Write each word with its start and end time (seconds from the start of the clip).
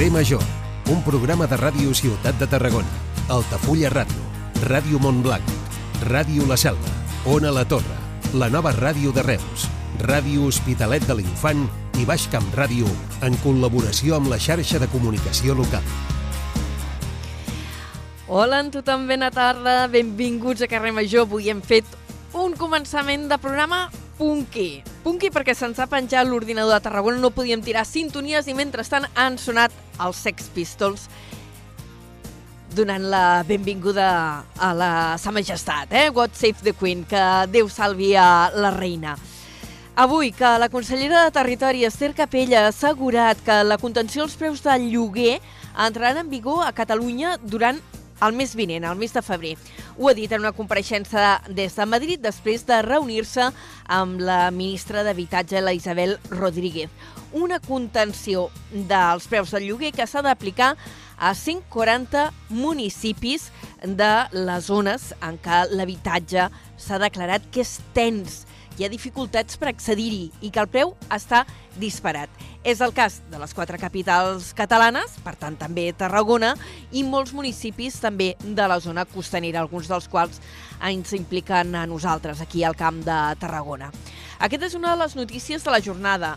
Carrer 0.00 0.12
Major, 0.12 0.40
un 0.88 1.02
programa 1.04 1.44
de 1.44 1.58
ràdio 1.60 1.92
Ciutat 1.92 2.38
de 2.40 2.46
Tarragona, 2.48 2.88
Altafulla 3.28 3.90
Ràdio, 3.92 4.22
Ràdio 4.64 4.96
Montblanc, 4.96 5.50
Ràdio 6.08 6.46
La 6.48 6.56
Selva, 6.56 6.88
Ona 7.28 7.50
La 7.52 7.66
Torre, 7.68 7.98
la 8.32 8.48
nova 8.48 8.72
ràdio 8.72 9.12
de 9.12 9.20
Reus, 9.20 9.66
Ràdio 10.00 10.46
Hospitalet 10.48 11.04
de 11.04 11.18
l'Infant 11.18 11.66
i 12.00 12.06
Baix 12.08 12.24
Camp 12.32 12.48
Ràdio 12.56 12.88
en 13.28 13.36
col·laboració 13.44 14.16
amb 14.16 14.32
la 14.32 14.38
xarxa 14.40 14.80
de 14.80 14.88
comunicació 14.88 15.52
local. 15.58 15.84
Hola 18.24 18.62
a 18.64 18.70
tothom, 18.72 19.04
bona 19.04 19.28
tarda, 19.28 19.82
benvinguts 19.92 20.64
a 20.64 20.70
Carrer 20.72 20.94
Major. 20.96 21.28
Avui 21.28 21.52
hem 21.52 21.60
fet 21.60 21.84
un 22.32 22.56
començament 22.56 23.28
de 23.28 23.36
programa 23.36 23.90
punky. 24.16 24.80
Punky 25.00 25.30
perquè 25.32 25.54
se'ns 25.56 25.78
ha 25.80 25.86
penjat 25.88 26.28
l'ordinador 26.28 26.74
de 26.74 26.84
Tarragona, 26.84 27.16
no 27.16 27.30
podíem 27.32 27.62
tirar 27.64 27.86
sintonies 27.88 28.50
i 28.50 28.54
mentrestant 28.56 29.06
han 29.16 29.38
sonat 29.40 29.72
els 29.96 30.18
Sex 30.20 30.50
Pistols 30.52 31.06
donant 32.76 33.06
la 33.10 33.42
benvinguda 33.48 34.10
a 34.44 34.70
la 34.76 34.92
Sa 35.18 35.32
Majestat, 35.32 35.90
eh? 35.90 36.10
God 36.14 36.36
Save 36.36 36.62
the 36.62 36.74
Queen, 36.76 37.06
que 37.08 37.22
Déu 37.50 37.68
salvi 37.72 38.12
a 38.14 38.50
la 38.54 38.70
reina. 38.76 39.16
Avui, 39.96 40.30
que 40.32 40.52
la 40.60 40.68
consellera 40.68 41.24
de 41.24 41.32
Territori, 41.34 41.84
Esther 41.84 42.12
Capella, 42.14 42.66
ha 42.66 42.70
assegurat 42.70 43.40
que 43.44 43.56
la 43.64 43.80
contenció 43.80 44.22
dels 44.22 44.36
preus 44.38 44.62
del 44.62 44.86
lloguer 44.92 45.40
entrarà 45.74 46.20
en 46.20 46.30
vigor 46.30 46.62
a 46.66 46.74
Catalunya 46.76 47.38
durant 47.42 47.80
el 48.20 48.36
mes 48.36 48.54
vinent, 48.56 48.84
el 48.84 48.98
mes 48.98 49.12
de 49.12 49.22
febrer. 49.22 49.56
Ho 49.98 50.08
ha 50.10 50.14
dit 50.14 50.32
en 50.32 50.44
una 50.44 50.54
compareixença 50.56 51.40
des 51.48 51.76
de 51.76 51.86
Madrid 51.86 52.20
després 52.22 52.66
de 52.68 52.80
reunir-se 52.86 53.50
amb 53.88 54.20
la 54.20 54.50
ministra 54.50 55.04
d'Habitatge, 55.06 55.62
la 55.64 55.74
Isabel 55.76 56.18
Rodríguez. 56.30 56.90
Una 57.32 57.60
contenció 57.60 58.48
dels 58.72 59.28
preus 59.30 59.54
del 59.54 59.68
lloguer 59.68 59.92
que 59.94 60.06
s'ha 60.06 60.22
d'aplicar 60.26 60.74
a 61.20 61.34
140 61.34 62.30
municipis 62.48 63.50
de 63.84 64.12
les 64.32 64.66
zones 64.66 65.10
en 65.20 65.36
què 65.40 65.66
l'habitatge 65.70 66.48
s'ha 66.80 66.98
declarat 66.98 67.44
que 67.52 67.62
és 67.62 67.76
tens 67.94 68.44
hi 68.80 68.86
ha 68.86 68.88
dificultats 68.88 69.58
per 69.60 69.68
accedir-hi 69.68 70.30
i 70.40 70.48
que 70.48 70.62
el 70.62 70.70
preu 70.72 70.94
està 71.12 71.44
disparat. 71.76 72.32
És 72.60 72.82
el 72.84 72.92
cas 72.92 73.22
de 73.32 73.38
les 73.40 73.54
quatre 73.56 73.78
capitals 73.80 74.50
catalanes, 74.52 75.14
per 75.24 75.32
tant 75.40 75.54
també 75.56 75.86
Tarragona, 75.96 76.50
i 76.92 77.00
molts 77.08 77.32
municipis 77.32 77.96
també 78.02 78.34
de 78.42 78.66
la 78.68 78.76
zona 78.84 79.06
costanera, 79.08 79.62
alguns 79.62 79.88
dels 79.88 80.08
quals 80.12 80.42
ens 80.84 81.14
impliquen 81.16 81.72
a 81.74 81.86
nosaltres 81.88 82.42
aquí 82.44 82.60
al 82.64 82.76
Camp 82.76 83.00
de 83.06 83.18
Tarragona. 83.40 83.88
Aquesta 84.38 84.68
és 84.68 84.76
una 84.76 84.92
de 84.92 85.00
les 85.00 85.16
notícies 85.16 85.64
de 85.64 85.72
la 85.72 85.80
jornada. 85.80 86.34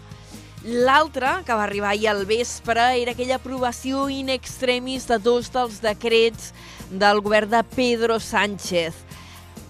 L'altra, 0.64 1.42
que 1.44 1.58
va 1.60 1.66
arribar 1.68 1.92
ahir 1.92 2.08
al 2.08 2.24
vespre, 2.26 2.86
era 3.02 3.12
aquella 3.12 3.36
aprovació 3.42 4.08
in 4.08 4.32
extremis 4.32 5.10
de 5.12 5.20
dos 5.20 5.52
dels 5.52 5.82
decrets 5.84 6.54
del 6.88 7.20
govern 7.20 7.52
de 7.52 7.66
Pedro 7.76 8.22
Sánchez 8.24 8.96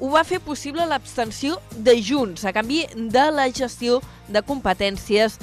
ho 0.03 0.09
va 0.11 0.25
fer 0.27 0.41
possible 0.43 0.83
l'abstenció 0.83 1.59
de 1.71 1.93
Junts 2.03 2.43
a 2.43 2.51
canvi 2.51 2.81
de 2.93 3.23
la 3.31 3.45
gestió 3.55 4.01
de 4.27 4.41
competències 4.43 5.37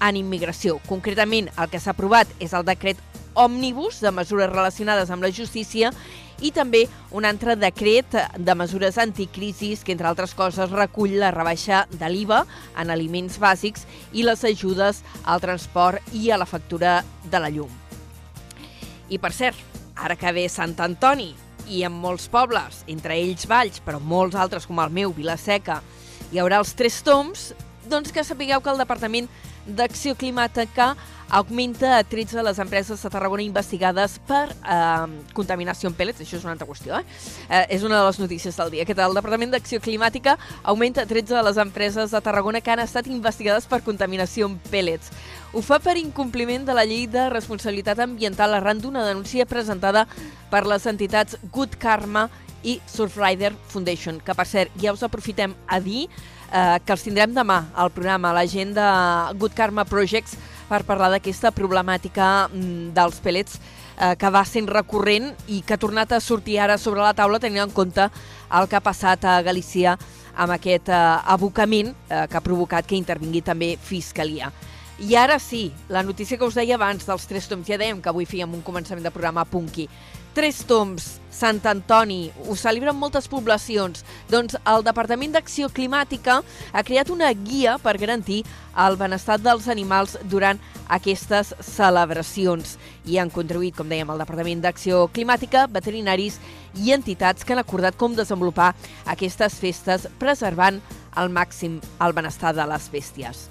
en 0.00 0.16
immigració. 0.20 0.78
Concretament, 0.88 1.50
el 1.56 1.70
que 1.70 1.80
s'ha 1.80 1.94
aprovat 1.94 2.30
és 2.40 2.54
el 2.54 2.66
decret 2.66 3.00
òmnibus 3.38 4.00
de 4.02 4.12
mesures 4.14 4.50
relacionades 4.50 5.10
amb 5.14 5.22
la 5.22 5.30
justícia 5.30 5.92
i 6.42 6.52
també 6.54 6.84
un 7.14 7.26
altre 7.26 7.56
decret 7.58 8.14
de 8.38 8.54
mesures 8.54 8.98
anticrisis 8.98 9.82
que, 9.82 9.92
entre 9.94 10.08
altres 10.10 10.34
coses, 10.38 10.70
recull 10.70 11.16
la 11.18 11.32
rebaixa 11.34 11.86
de 11.90 12.10
l'IVA 12.10 12.44
en 12.78 12.94
aliments 12.94 13.40
bàsics 13.42 13.86
i 14.12 14.22
les 14.26 14.44
ajudes 14.46 15.02
al 15.24 15.42
transport 15.42 16.14
i 16.14 16.30
a 16.30 16.38
la 16.38 16.46
factura 16.46 17.02
de 17.24 17.42
la 17.42 17.50
llum. 17.50 17.70
I, 19.08 19.18
per 19.18 19.32
cert, 19.32 19.58
ara 19.96 20.18
que 20.18 20.32
ve 20.34 20.46
Sant 20.52 20.76
Antoni, 20.84 21.32
i 21.68 21.82
en 21.84 21.92
molts 21.92 22.28
pobles, 22.32 22.82
entre 22.88 23.16
ells 23.18 23.46
Valls, 23.48 23.82
però 23.84 24.00
molts 24.00 24.36
altres 24.38 24.66
com 24.66 24.78
el 24.80 24.92
meu, 24.94 25.12
Vilaseca, 25.12 25.82
hi 26.32 26.40
haurà 26.40 26.62
els 26.62 26.72
tres 26.76 27.00
toms, 27.04 27.50
doncs 27.88 28.12
que 28.12 28.24
sapigueu 28.24 28.62
que 28.64 28.72
el 28.72 28.80
Departament 28.80 29.28
d'Acció 29.68 30.16
Climàtica 30.16 30.94
augmenta 31.28 31.98
a 31.98 32.04
13 32.04 32.42
les 32.42 32.58
empreses 32.58 33.02
de 33.02 33.10
Tarragona 33.12 33.44
investigades 33.44 34.16
per 34.24 34.46
eh, 34.48 35.24
contaminació 35.36 35.90
en 35.90 35.96
pèl·lets, 35.98 36.22
això 36.24 36.38
és 36.38 36.46
una 36.46 36.54
altra 36.54 36.66
qüestió, 36.68 36.96
eh? 36.96 37.04
eh? 37.50 37.66
És 37.76 37.84
una 37.84 37.98
de 38.00 38.06
les 38.06 38.18
notícies 38.18 38.56
del 38.56 38.72
dia, 38.72 38.86
que 38.88 38.96
el 38.96 39.16
Departament 39.18 39.52
d'Acció 39.52 39.80
Climàtica 39.84 40.38
augmenta 40.62 41.04
a 41.04 41.10
13 41.10 41.36
de 41.36 41.44
les 41.44 41.60
empreses 41.60 42.16
de 42.16 42.22
Tarragona 42.24 42.62
que 42.64 42.72
han 42.72 42.80
estat 42.80 43.06
investigades 43.12 43.68
per 43.68 43.82
contaminació 43.84 44.48
en 44.48 44.56
pèl·lets. 44.72 45.12
Ho 45.52 45.60
fa 45.64 45.78
per 45.84 45.98
incompliment 46.00 46.64
de 46.64 46.76
la 46.76 46.86
llei 46.88 47.06
de 47.06 47.28
responsabilitat 47.28 48.00
ambiental 48.00 48.56
arran 48.56 48.80
d'una 48.80 49.04
denúncia 49.04 49.46
presentada 49.46 50.06
per 50.50 50.64
les 50.66 50.88
entitats 50.88 51.36
Good 51.52 51.76
Karma 51.78 52.28
i 52.64 52.80
Surfrider 52.90 53.52
Foundation, 53.68 54.18
que 54.24 54.34
per 54.34 54.48
cert 54.48 54.72
ja 54.80 54.92
us 54.96 55.04
aprofitem 55.06 55.54
a 55.68 55.78
dir 55.80 56.08
eh, 56.52 56.78
que 56.84 56.94
els 56.94 57.04
tindrem 57.04 57.34
demà 57.36 57.62
al 57.74 57.90
programa, 57.94 58.32
la 58.32 58.46
gent 58.46 58.74
de 58.76 58.86
Good 59.38 59.56
Karma 59.56 59.84
Projects, 59.88 60.36
per 60.68 60.84
parlar 60.84 61.08
d'aquesta 61.14 61.52
problemàtica 61.56 62.48
mm, 62.48 62.92
dels 62.96 63.20
pellets 63.24 63.56
eh, 63.56 64.14
que 64.20 64.30
va 64.30 64.44
sent 64.44 64.68
recurrent 64.68 65.32
i 65.48 65.62
que 65.64 65.76
ha 65.76 65.80
tornat 65.80 66.12
a 66.12 66.20
sortir 66.20 66.58
ara 66.60 66.78
sobre 66.78 67.02
la 67.04 67.14
taula 67.16 67.40
tenint 67.40 67.64
en 67.64 67.74
compte 67.74 68.04
el 68.04 68.68
que 68.68 68.76
ha 68.76 68.84
passat 68.84 69.24
a 69.24 69.40
Galícia 69.42 69.96
amb 70.38 70.54
aquest 70.54 70.90
eh, 70.92 71.04
abocament 71.34 71.94
eh, 72.08 72.26
que 72.28 72.38
ha 72.38 72.44
provocat 72.44 72.86
que 72.86 72.98
intervingui 72.98 73.42
també 73.42 73.76
Fiscalia. 73.80 74.52
I 74.98 75.14
ara 75.14 75.38
sí, 75.38 75.68
la 75.88 76.02
notícia 76.02 76.36
que 76.36 76.46
us 76.46 76.56
deia 76.58 76.74
abans 76.74 77.04
dels 77.06 77.26
tres 77.30 77.46
toms, 77.46 77.68
ja 77.68 77.78
dèiem 77.78 78.00
que 78.02 78.10
avui 78.10 78.26
fèiem 78.26 78.50
un 78.54 78.64
començament 78.66 79.04
de 79.04 79.12
programa 79.14 79.44
punky. 79.46 79.86
Tres 80.34 80.60
toms, 80.68 81.18
Sant 81.34 81.60
Antoni, 81.66 82.32
ho 82.46 82.54
celebren 82.58 82.96
moltes 82.98 83.28
poblacions. 83.30 84.04
Doncs 84.30 84.56
el 84.68 84.84
Departament 84.86 85.32
d'Acció 85.34 85.68
Climàtica 85.74 86.40
ha 86.72 86.82
creat 86.86 87.10
una 87.14 87.30
guia 87.32 87.76
per 87.82 87.96
garantir 87.98 88.42
el 88.78 88.98
benestar 89.00 89.38
dels 89.42 89.68
animals 89.72 90.16
durant 90.30 90.60
aquestes 90.94 91.54
celebracions. 91.64 92.76
I 93.06 93.18
han 93.18 93.32
contribuït, 93.34 93.76
com 93.78 93.88
dèiem, 93.90 94.10
el 94.10 94.22
Departament 94.22 94.62
d'Acció 94.62 95.06
Climàtica, 95.14 95.66
veterinaris 95.70 96.38
i 96.76 96.92
entitats 96.94 97.42
que 97.42 97.56
han 97.56 97.62
acordat 97.64 97.98
com 97.98 98.14
desenvolupar 98.14 98.74
aquestes 99.06 99.58
festes 99.62 100.06
preservant 100.18 100.82
al 101.18 101.32
màxim 101.34 101.80
el 102.04 102.14
benestar 102.14 102.54
de 102.54 102.66
les 102.68 102.90
bèsties. 102.92 103.48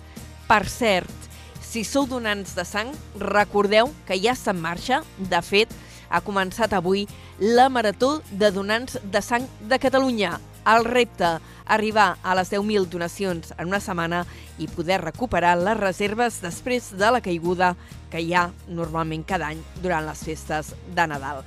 Per 0.47 0.63
cert, 0.71 1.27
si 1.67 1.83
sou 1.83 2.07
donants 2.07 2.55
de 2.55 2.63
sang, 2.63 2.93
recordeu 3.19 3.91
que 4.07 4.15
ja 4.15 4.37
està 4.37 4.53
en 4.55 4.61
marxa, 4.63 5.01
de 5.19 5.41
fet, 5.43 5.73
ha 6.09 6.21
començat 6.21 6.73
avui 6.73 7.05
la 7.39 7.69
Marató 7.69 8.21
de 8.31 8.51
Donants 8.51 8.99
de 9.03 9.21
Sang 9.21 9.47
de 9.69 9.79
Catalunya. 9.79 10.37
El 10.67 10.83
repte, 10.85 11.37
arribar 11.65 12.17
a 12.23 12.35
les 12.35 12.51
10.000 12.51 12.89
donacions 12.91 13.53
en 13.57 13.67
una 13.67 13.79
setmana 13.79 14.25
i 14.59 14.67
poder 14.67 14.99
recuperar 15.03 15.55
les 15.59 15.79
reserves 15.79 16.41
després 16.43 16.91
de 16.97 17.11
la 17.11 17.21
caiguda 17.23 17.75
que 18.11 18.21
hi 18.23 18.33
ha 18.33 18.49
normalment 18.67 19.23
cada 19.27 19.51
any 19.53 19.63
durant 19.83 20.07
les 20.07 20.23
festes 20.23 20.73
de 20.95 21.07
Nadal. 21.07 21.43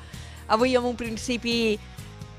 Avui, 0.49 0.77
en 0.77 0.85
un 0.85 0.97
principi 0.97 1.79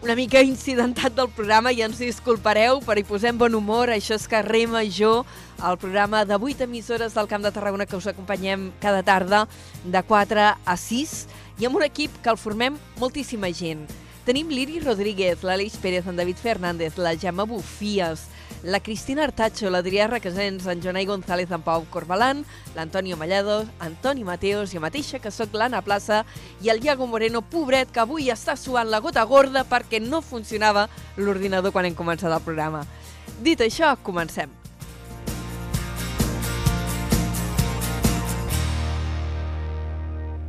una 0.01 0.15
mica 0.15 0.41
incidentat 0.41 1.13
del 1.13 1.29
programa 1.29 1.69
i 1.71 1.83
ens 1.85 1.99
disculpareu, 2.01 2.79
però 2.81 2.97
hi 2.97 3.05
posem 3.05 3.37
bon 3.37 3.53
humor. 3.53 3.91
Això 3.93 4.15
és 4.17 4.25
Carrer 4.29 4.63
Major, 4.71 5.27
el 5.61 5.77
programa 5.77 6.23
de 6.25 6.39
8 6.39 6.65
emissores 6.65 7.13
del 7.13 7.29
Camp 7.29 7.45
de 7.45 7.51
Tarragona 7.53 7.85
que 7.85 7.99
us 7.99 8.07
acompanyem 8.09 8.71
cada 8.81 9.03
tarda 9.05 9.43
de 9.85 10.01
4 10.01 10.47
a 10.65 10.77
6 10.77 11.13
i 11.61 11.65
amb 11.67 11.77
un 11.77 11.83
equip 11.85 12.09
que 12.25 12.31
el 12.31 12.39
formem 12.41 12.77
moltíssima 12.97 13.51
gent. 13.53 13.83
Tenim 14.25 14.49
l'Iri 14.49 14.79
Rodríguez, 14.81 15.43
l'Aleix 15.45 15.75
Pérez, 15.81 16.07
en 16.09 16.17
David 16.17 16.39
Fernández, 16.41 16.97
la 16.97 17.13
Gemma 17.13 17.45
Bufies, 17.45 18.23
la 18.63 18.79
Cristina 18.81 19.23
Artacho, 19.27 19.69
l'Adrià 19.69 20.07
Requesens, 20.09 20.65
en 20.65 20.81
Jonai 20.81 21.05
González, 21.05 21.51
en 21.53 21.61
Pau 21.61 21.85
Corbalan, 21.93 22.41
l'Antonio 22.75 23.17
Mallado, 23.17 23.59
Antoni 23.79 24.23
Mateos, 24.25 24.73
jo 24.73 24.81
mateixa, 24.81 25.21
que 25.21 25.33
sóc 25.33 25.53
l'Anna 25.53 25.83
Plaça, 25.85 26.23
i 26.65 26.73
el 26.73 26.81
Iago 26.81 27.05
Moreno, 27.05 27.43
pobret, 27.45 27.93
que 27.93 28.01
avui 28.01 28.29
està 28.33 28.57
suant 28.57 28.89
la 28.89 29.01
gota 29.01 29.25
gorda 29.29 29.61
perquè 29.65 30.01
no 30.01 30.23
funcionava 30.25 30.87
l'ordinador 31.17 31.73
quan 31.73 31.85
hem 31.85 31.97
començat 31.97 32.33
el 32.33 32.41
programa. 32.45 32.87
Dit 33.41 33.61
això, 33.61 33.93
comencem. 34.01 34.60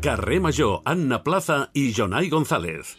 Carrer 0.03 0.41
Major, 0.41 0.81
Anna 0.85 1.23
Plaza 1.23 1.71
i 1.75 1.93
Jonai 1.95 2.29
González. 2.29 2.97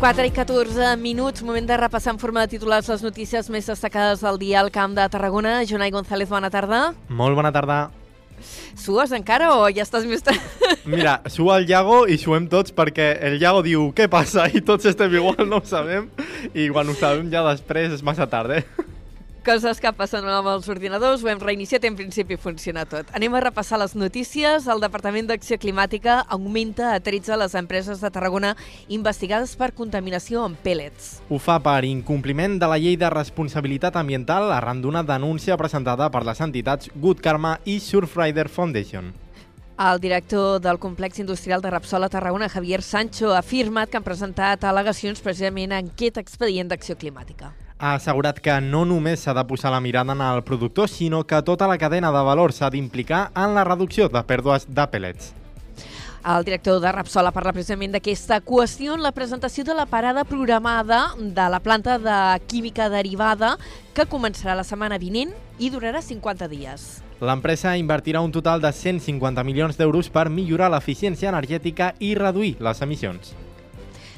Quatre 0.00 0.26
i 0.26 0.32
14 0.34 0.96
minuts, 0.98 1.44
moment 1.46 1.68
de 1.70 1.76
repassar 1.78 2.16
en 2.16 2.18
forma 2.18 2.42
de 2.42 2.50
titulars 2.56 2.90
les 2.90 3.06
notícies 3.06 3.46
més 3.46 3.70
destacades 3.70 4.26
del 4.26 4.40
dia 4.42 4.58
al 4.64 4.72
Camp 4.74 4.98
de 4.98 5.06
Tarragona. 5.06 5.60
Jonai 5.70 5.94
González, 5.94 6.26
bona 6.28 6.50
tarda. 6.50 6.96
Molt 7.06 7.38
bona 7.38 7.54
tarda. 7.54 8.05
Sues 8.76 9.12
encara 9.16 9.52
o 9.56 9.66
ja 9.70 9.84
estàs 9.86 10.06
més... 10.08 10.24
Mira, 10.86 11.18
sua 11.32 11.60
el 11.60 11.70
Iago 11.70 12.04
i 12.06 12.18
suem 12.20 12.46
tots 12.50 12.74
perquè 12.76 13.12
el 13.28 13.40
Iago 13.40 13.62
diu 13.66 13.88
què 13.96 14.08
passa? 14.12 14.46
I 14.52 14.62
tots 14.64 14.86
estem 14.86 15.14
igual, 15.18 15.46
no 15.48 15.62
ho 15.62 15.66
sabem. 15.66 16.10
I 16.54 16.68
quan 16.74 16.88
ho 16.88 16.94
sabem 16.98 17.30
ja 17.32 17.44
després 17.48 17.96
és 17.96 18.04
massa 18.06 18.28
tard, 18.30 18.54
eh? 18.58 18.92
Coses 19.46 19.78
que 19.78 19.92
passen 19.94 20.24
amb 20.26 20.48
els 20.50 20.64
ordinadors, 20.66 21.20
ho 21.22 21.28
hem 21.30 21.38
reiniciat 21.38 21.84
i 21.84 21.86
en 21.86 21.94
principi 21.94 22.34
funciona 22.34 22.82
tot. 22.82 23.12
Anem 23.14 23.36
a 23.38 23.42
repassar 23.44 23.78
les 23.78 23.92
notícies. 23.94 24.64
El 24.66 24.80
Departament 24.82 25.28
d'Acció 25.28 25.54
Climàtica 25.62 26.16
augmenta 26.34 26.88
a 26.90 26.96
13 26.98 27.36
les 27.38 27.52
empreses 27.54 28.00
de 28.02 28.08
Tarragona 28.10 28.56
investigades 28.90 29.52
per 29.54 29.68
contaminació 29.78 30.42
amb 30.42 30.58
pèl·lets. 30.64 31.20
Ho 31.30 31.38
fa 31.38 31.60
per 31.62 31.84
incompliment 31.86 32.56
de 32.58 32.66
la 32.66 32.78
llei 32.82 32.98
de 32.98 33.10
responsabilitat 33.14 33.94
ambiental 34.00 34.50
arran 34.50 34.80
d'una 34.82 35.04
denúncia 35.06 35.54
presentada 35.60 36.08
per 36.10 36.24
les 36.26 36.42
entitats 36.42 36.90
Good 36.96 37.22
Karma 37.22 37.60
i 37.62 37.78
Surfrider 37.78 38.48
Foundation. 38.48 39.12
El 39.78 40.00
director 40.02 40.58
del 40.58 40.80
complex 40.82 41.20
industrial 41.22 41.62
de 41.62 41.70
Repsol 41.70 42.02
a 42.02 42.10
Tarragona, 42.10 42.48
Javier 42.48 42.82
Sancho, 42.82 43.30
ha 43.30 43.44
afirmat 43.44 43.94
que 43.94 44.00
han 44.00 44.08
presentat 44.10 44.66
al·legacions 44.66 45.22
precisament 45.22 45.70
en 45.70 45.94
aquest 45.94 46.18
expedient 46.18 46.74
d'acció 46.74 46.98
climàtica. 46.98 47.52
Ha 47.78 47.92
assegurat 47.94 48.38
que 48.40 48.54
no 48.64 48.86
només 48.88 49.20
s'ha 49.20 49.34
de 49.36 49.42
posar 49.44 49.68
la 49.74 49.82
mirada 49.84 50.14
en 50.16 50.22
el 50.24 50.42
productor, 50.48 50.88
sinó 50.88 51.26
que 51.26 51.42
tota 51.42 51.66
la 51.68 51.76
cadena 51.76 52.08
de 52.10 52.22
valor 52.24 52.54
s'ha 52.56 52.70
d'implicar 52.72 53.32
en 53.36 53.52
la 53.54 53.64
reducció 53.68 54.08
de 54.08 54.22
pèrdues 54.24 54.64
de 54.64 54.86
pèl·lets. 54.88 55.34
El 56.26 56.42
director 56.48 56.80
de 56.80 56.90
Repsol 56.90 57.28
ha 57.28 57.34
parlat 57.36 57.54
precisament 57.54 57.92
d'aquesta 57.92 58.40
qüestió 58.40 58.96
en 58.96 59.04
la 59.04 59.12
presentació 59.12 59.62
de 59.62 59.76
la 59.76 59.84
parada 59.86 60.24
programada 60.24 61.12
de 61.20 61.48
la 61.52 61.60
planta 61.60 62.00
de 62.00 62.18
química 62.48 62.88
derivada 62.88 63.58
que 63.94 64.08
començarà 64.08 64.56
la 64.56 64.64
setmana 64.64 64.96
vinent 64.98 65.36
i 65.60 65.70
durarà 65.70 66.00
50 66.00 66.48
dies. 66.48 66.88
L'empresa 67.20 67.76
invertirà 67.76 68.24
un 68.24 68.32
total 68.32 68.64
de 68.64 68.72
150 68.72 69.44
milions 69.44 69.76
d'euros 69.76 70.08
per 70.08 70.30
millorar 70.30 70.72
l'eficiència 70.72 71.28
energètica 71.28 71.92
i 72.00 72.16
reduir 72.16 72.56
les 72.58 72.82
emissions. 72.82 73.36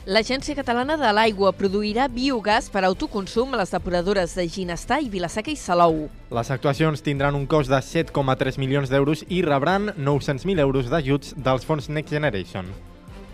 L'Agència 0.09 0.55
Catalana 0.57 0.95
de 0.97 1.09
l'Aigua 1.13 1.51
produirà 1.53 2.07
biogàs 2.09 2.71
per 2.73 2.81
autoconsum 2.89 3.51
a 3.53 3.59
les 3.61 3.75
depuradores 3.75 4.33
de 4.39 4.47
Ginestar 4.49 5.03
i 5.05 5.11
Vilaseca 5.13 5.53
i 5.53 5.57
Salou. 5.61 6.07
Les 6.33 6.51
actuacions 6.55 7.05
tindran 7.05 7.37
un 7.37 7.45
cost 7.45 7.69
de 7.69 7.77
7,3 7.77 8.57
milions 8.57 8.89
d'euros 8.89 9.27
i 9.29 9.43
rebran 9.45 9.93
900.000 9.99 10.65
euros 10.65 10.89
d'ajuts 10.89 11.37
dels 11.37 11.69
fons 11.69 11.93
Next 11.93 12.17
Generation. 12.17 12.73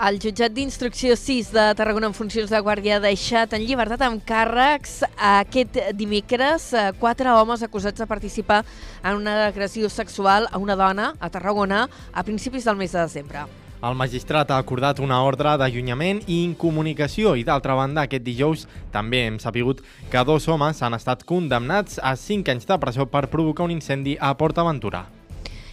El 0.02 0.18
jutjat 0.18 0.50
d'instrucció 0.50 1.14
6 1.14 1.54
de 1.54 1.70
Tarragona 1.78 2.10
en 2.10 2.18
funcions 2.18 2.50
de 2.50 2.58
guàrdia 2.58 2.98
ha 2.98 3.06
deixat 3.06 3.54
en 3.54 3.62
llibertat 3.62 4.02
amb 4.02 4.26
càrrecs 4.26 5.04
aquest 5.14 5.78
dimecres 5.94 6.72
eh, 6.74 6.88
quatre 6.98 7.30
homes 7.38 7.62
acusats 7.62 8.02
de 8.02 8.10
participar 8.10 8.64
en 9.04 9.22
una 9.22 9.44
agressió 9.46 9.86
sexual 9.86 10.50
a 10.50 10.58
una 10.58 10.74
dona 10.74 11.12
a 11.20 11.30
Tarragona 11.30 11.86
a 12.10 12.26
principis 12.26 12.66
del 12.66 12.82
mes 12.82 12.90
de 12.90 13.06
desembre. 13.06 13.46
El 13.84 13.98
magistrat 14.00 14.48
ha 14.48 14.56
acordat 14.62 15.00
una 15.04 15.18
ordre 15.28 15.50
d'allunyament 15.60 16.22
i 16.24 16.38
incomunicació 16.40 17.34
i, 17.36 17.42
d'altra 17.44 17.74
banda, 17.76 18.06
aquest 18.06 18.22
dijous 18.24 18.62
també 18.94 19.26
hem 19.26 19.36
sapigut 19.42 19.82
que 20.12 20.22
dos 20.24 20.46
homes 20.48 20.80
han 20.80 20.96
estat 20.96 21.26
condemnats 21.28 21.98
a 22.00 22.14
5 22.16 22.54
anys 22.54 22.64
de 22.70 22.78
presó 22.80 23.04
per 23.04 23.26
provocar 23.34 23.66
un 23.68 23.74
incendi 23.74 24.16
a 24.16 24.32
Port 24.40 24.62
Aventura. 24.62 25.02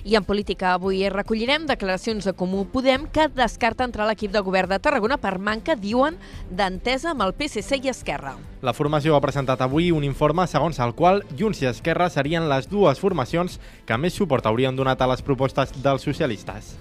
I 0.04 0.18
en 0.20 0.28
política 0.28 0.74
avui 0.74 1.06
recollirem 1.14 1.70
declaracions 1.70 2.28
de 2.28 2.36
Comú 2.36 2.66
Podem 2.74 3.08
que 3.16 3.30
descarta 3.32 3.88
entrar 3.88 4.10
l'equip 4.10 4.36
de 4.36 4.44
govern 4.44 4.76
de 4.76 4.82
Tarragona 4.84 5.16
per 5.16 5.38
manca, 5.40 5.80
diuen, 5.80 6.20
d'entesa 6.50 7.14
amb 7.16 7.24
el 7.24 7.32
PSC 7.38 7.80
i 7.86 7.96
Esquerra. 7.96 8.36
La 8.60 8.76
formació 8.76 9.16
ha 9.16 9.24
presentat 9.24 9.64
avui 9.64 9.94
un 9.96 10.04
informe 10.04 10.50
segons 10.52 10.84
el 10.84 10.98
qual 11.00 11.24
Junts 11.40 11.64
i 11.64 11.72
Esquerra 11.72 12.12
serien 12.12 12.52
les 12.52 12.68
dues 12.68 13.00
formacions 13.00 13.62
que 13.88 13.96
més 13.96 14.20
suport 14.20 14.52
haurien 14.52 14.76
donat 14.76 15.00
a 15.00 15.14
les 15.16 15.24
propostes 15.24 15.72
dels 15.80 16.04
socialistes. 16.04 16.76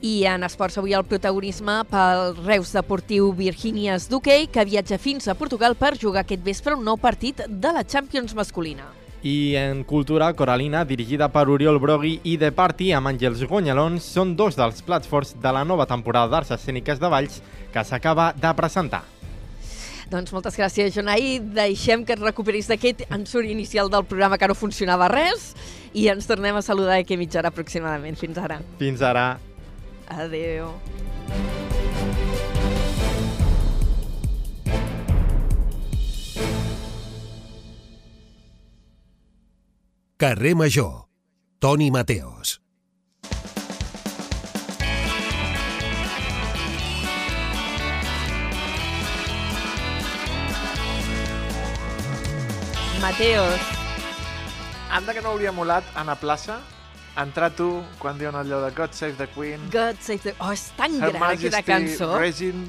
I 0.00 0.22
en 0.30 0.46
esports 0.46 0.78
avui 0.78 0.92
el 0.94 1.02
protagonisme 1.02 1.80
pel 1.90 2.36
Reus 2.44 2.70
Deportiu 2.76 3.32
Virgínies 3.34 4.06
d'hoquei 4.06 4.46
que 4.46 4.62
viatja 4.64 4.94
fins 4.98 5.26
a 5.26 5.34
Portugal 5.34 5.74
per 5.74 5.96
jugar 5.98 6.22
aquest 6.22 6.44
vespre 6.46 6.76
un 6.78 6.84
nou 6.86 6.96
partit 7.02 7.42
de 7.48 7.72
la 7.74 7.82
Champions 7.82 8.36
masculina. 8.38 8.86
I 9.26 9.56
en 9.58 9.82
cultura, 9.82 10.30
Coralina, 10.38 10.84
dirigida 10.86 11.26
per 11.34 11.48
Oriol 11.50 11.80
Brogui 11.82 12.20
i 12.22 12.36
The 12.38 12.52
Party 12.54 12.92
amb 12.94 13.10
Àngels 13.10 13.42
Gonyalons, 13.50 14.06
són 14.06 14.36
dos 14.38 14.54
dels 14.54 14.84
plats 14.86 15.10
forts 15.10 15.34
de 15.34 15.52
la 15.52 15.64
nova 15.66 15.88
temporada 15.90 16.30
d'Arts 16.30 16.54
Escèniques 16.54 17.02
de 17.02 17.10
Valls 17.10 17.42
que 17.74 17.82
s'acaba 17.82 18.30
de 18.38 18.54
presentar. 18.54 19.02
Doncs 20.08 20.30
moltes 20.32 20.54
gràcies, 20.56 20.94
Jonai. 20.94 21.40
Deixem 21.42 22.06
que 22.06 22.14
et 22.14 22.22
recuperis 22.22 22.70
d'aquest 22.70 23.02
ensurt 23.10 23.50
inicial 23.50 23.90
del 23.90 24.06
programa 24.06 24.38
que 24.38 24.46
no 24.48 24.54
funcionava 24.54 25.10
res 25.10 25.50
i 25.92 26.06
ens 26.08 26.30
tornem 26.30 26.56
a 26.56 26.62
saludar 26.62 26.94
d'aquí 26.94 27.18
mitja 27.18 27.42
hora 27.42 27.50
aproximadament. 27.50 28.16
Fins 28.16 28.38
ara. 28.38 28.62
Fins 28.78 29.02
ara. 29.02 29.47
Adéu. 30.08 30.74
Carrer 40.16 40.54
Major. 40.54 41.08
Toni 41.60 41.90
Mateos. 41.90 42.60
Mateos. 53.00 53.60
Anda 54.90 55.12
que 55.12 55.20
no 55.20 55.28
hauria 55.28 55.52
molat 55.52 55.84
anar 55.94 56.16
a 56.16 56.20
plaça, 56.20 56.60
entrar 57.18 57.50
tu 57.56 57.70
quan 57.98 58.18
diuen 58.18 58.36
allò 58.38 58.60
de 58.64 58.70
God 58.76 58.94
Save 58.94 59.16
the 59.18 59.26
Queen, 59.34 59.60
God 59.72 59.98
save 60.00 60.22
the... 60.22 60.34
Oh, 60.38 60.52
és 60.54 60.68
tan 60.78 60.94
Her 61.02 61.10
gran 61.10 61.22
aquesta 61.32 61.58
Majesty 61.58 61.66
cançó. 61.72 62.12
Regine... 62.18 62.66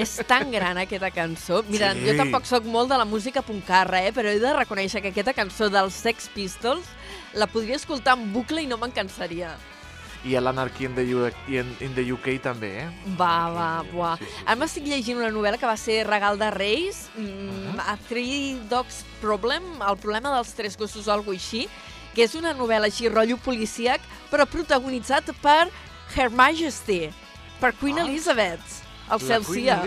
És 0.00 0.14
tan 0.28 0.48
gran 0.52 0.78
aquesta 0.80 1.10
cançó. 1.12 1.62
Mira, 1.68 1.92
Sí. 1.92 2.06
jo 2.06 2.14
tampoc 2.16 2.46
sóc 2.48 2.64
molt 2.64 2.88
de 2.88 2.96
la 2.96 3.04
música 3.04 3.42
puncarra, 3.42 4.00
eh? 4.06 4.12
però 4.16 4.30
he 4.32 4.38
de 4.40 4.52
reconèixer 4.56 5.02
que 5.02 5.10
aquesta 5.12 5.34
cançó 5.36 5.68
dels 5.68 5.92
Sex 5.94 6.30
Pistols 6.32 6.86
la 7.34 7.46
podria 7.50 7.76
escoltar 7.76 8.16
en 8.16 8.30
bucle 8.32 8.62
i 8.62 8.68
no 8.70 8.78
me'n 8.80 8.94
cansaria. 8.94 9.54
I 10.24 10.36
a 10.38 10.40
l'Anarchy 10.40 10.86
in, 10.86 10.94
the 10.96 11.04
in, 11.52 11.68
in 11.84 11.92
the 11.94 12.04
UK 12.14 12.38
també, 12.40 12.70
eh? 12.86 12.88
Va, 13.18 13.50
va, 13.52 13.66
buah. 13.90 14.14
Sí, 14.16 14.24
sí. 14.24 14.44
Ara 14.46 14.56
m'estic 14.56 14.86
llegint 14.88 15.18
una 15.20 15.28
novel·la 15.28 15.58
que 15.60 15.68
va 15.68 15.76
ser 15.76 16.06
Regal 16.08 16.38
de 16.40 16.48
Reis, 16.54 17.10
mm, 17.18 17.76
A 17.84 17.98
Three 18.08 18.54
Dogs 18.70 19.02
Problem, 19.20 19.66
el 19.84 19.98
problema 20.00 20.32
dels 20.32 20.54
tres 20.56 20.78
gossos 20.80 21.08
o 21.08 21.12
alguna 21.12 21.36
així, 21.36 21.66
que 22.14 22.24
és 22.24 22.34
una 22.38 22.52
novel·la 22.54 22.86
així, 22.90 23.08
rotllo 23.08 23.36
policíac, 23.42 24.00
però 24.30 24.46
protagonitzat 24.46 25.32
per 25.42 25.68
Her 26.14 26.30
Majesty, 26.30 27.10
per 27.60 27.72
Queen 27.74 27.98
Ah. 27.98 28.04
Elizabeth, 28.06 28.62
el 29.10 29.20
Celsia. 29.20 29.82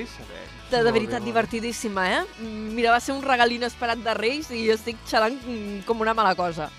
De, 0.69 0.83
de 0.83 0.91
veritat, 0.91 1.21
bé. 1.21 1.25
divertidíssima, 1.31 2.09
eh? 2.11 2.23
Mm, 2.41 2.73
Mira, 2.75 2.91
va 2.91 2.99
ser 2.99 3.13
un 3.15 3.21
regal 3.23 3.51
inesperat 3.55 3.97
de 4.03 4.13
Reis 4.13 4.49
i 4.51 4.65
estic 4.69 4.97
xalant 5.07 5.37
mm, 5.45 5.85
com 5.87 6.01
una 6.03 6.13
mala 6.13 6.35
cosa. 6.35 6.69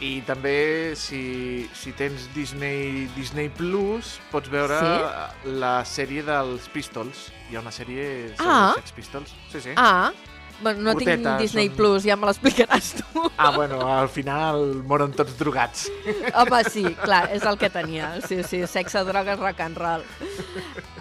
I 0.00 0.22
també, 0.26 0.94
si, 0.96 1.68
si 1.78 1.92
tens 1.92 2.24
Disney, 2.34 3.06
Disney 3.14 3.50
Plus, 3.50 4.16
pots 4.32 4.48
veure 4.50 4.78
Sí? 4.80 5.52
la 5.60 5.84
sèrie 5.84 6.24
dels 6.26 6.66
Pistols. 6.72 7.28
Hi 7.50 7.56
ha 7.56 7.60
una 7.60 7.70
sèrie 7.70 8.32
sobre 8.34 8.48
Ah. 8.50 8.72
els 8.72 8.80
Sex 8.80 8.92
Pistols. 8.96 9.30
Sí, 9.52 9.60
sí. 9.60 9.70
Ah, 9.76 10.10
bueno, 10.62 10.80
no 10.82 10.94
tinc 10.94 11.10
Curteta, 11.10 11.36
Disney 11.38 11.68
són- 11.68 11.76
Plus, 11.76 12.04
ja 12.04 12.16
me 12.16 12.26
l'explicaràs 12.26 12.92
tu. 13.00 13.22
Ah, 13.36 13.50
bueno, 13.56 13.80
al 13.86 14.08
final 14.08 14.82
moren 14.84 15.12
tots 15.12 15.36
drogats. 15.38 15.88
Home, 16.34 16.62
sí, 16.70 16.84
clar, 17.02 17.28
és 17.34 17.42
el 17.44 17.58
que 17.58 17.68
tenia. 17.70 18.14
Sí, 18.26 18.42
sí, 18.44 18.62
sexe, 18.66 19.02
drogues, 19.04 19.38
rock 19.38 19.60
and 19.60 19.76
roll. 19.78 20.02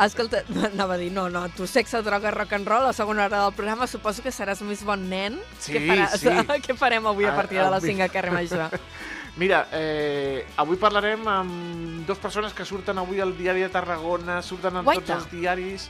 Escolta, 0.01 0.43
anava 0.71 0.95
a 0.95 0.97
dir, 0.97 1.11
no, 1.11 1.29
no, 1.29 1.47
tu 1.49 1.67
sexe, 1.67 2.01
drogues, 2.01 2.33
rock 2.33 2.53
and 2.53 2.67
roll, 2.67 2.87
a 2.89 2.93
segona 2.93 3.25
hora 3.25 3.43
del 3.45 3.53
programa 3.53 3.87
suposo 3.87 4.23
que 4.23 4.31
seràs 4.33 4.61
més 4.65 4.83
bon 4.83 5.03
nen. 5.09 5.39
Sí, 5.59 5.73
què, 5.77 5.85
faràs? 5.87 6.17
sí. 6.17 6.61
què 6.65 6.75
farem 6.77 7.05
avui 7.07 7.25
a 7.25 7.33
Ah, 7.33 7.35
partir 7.35 7.57
de 7.59 7.65
les 7.69 7.77
avui- 7.83 7.93
5 7.93 8.03
a 8.03 8.09
Carrer 8.09 8.31
Major? 8.33 8.79
Mira, 9.37 9.65
eh, 9.71 10.45
avui 10.59 10.75
parlarem 10.75 11.21
amb 11.31 12.05
dues 12.07 12.19
persones 12.19 12.51
que 12.53 12.65
surten 12.65 12.97
avui 12.99 13.21
al 13.23 13.31
diari 13.37 13.61
de 13.63 13.69
Tarragona, 13.71 14.41
surten 14.41 14.75
en 14.81 14.83
Guaita. 14.83 15.05
tots 15.05 15.23
els 15.23 15.31
diaris, 15.31 15.85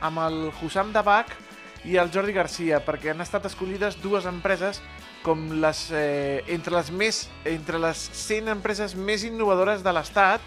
amb 0.00 0.18
el 0.24 0.50
Hussam 0.60 0.90
Dabak 0.92 1.30
i 1.84 1.96
el 1.96 2.10
Jordi 2.12 2.34
Garcia, 2.36 2.82
perquè 2.84 3.14
han 3.14 3.22
estat 3.24 3.46
escollides 3.48 3.96
dues 4.02 4.26
empreses 4.28 4.82
com 5.24 5.46
les, 5.60 5.86
eh, 5.92 6.44
entre, 6.52 6.74
les 6.76 6.90
més, 6.92 7.22
entre 7.48 7.80
les 7.80 7.96
100 8.16 8.48
empreses 8.52 8.94
més 8.96 9.24
innovadores 9.24 9.84
de 9.84 9.92
l'Estat, 9.92 10.44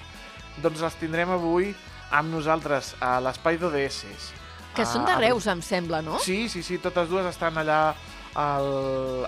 doncs 0.62 0.82
les 0.82 0.96
tindrem 1.02 1.34
avui 1.34 1.74
amb 2.14 2.34
nosaltres 2.34 2.94
a 3.02 3.18
l'espai 3.24 3.58
d'ODS. 3.58 4.34
Que 4.74 4.86
són 4.90 5.06
de 5.06 5.14
Reus, 5.20 5.46
em 5.50 5.62
sembla, 5.62 6.02
no? 6.02 6.18
Sí, 6.22 6.48
sí, 6.50 6.64
sí, 6.66 6.80
totes 6.82 7.10
dues 7.10 7.26
estan 7.30 7.58
allà 7.62 7.94
al, 8.34 8.70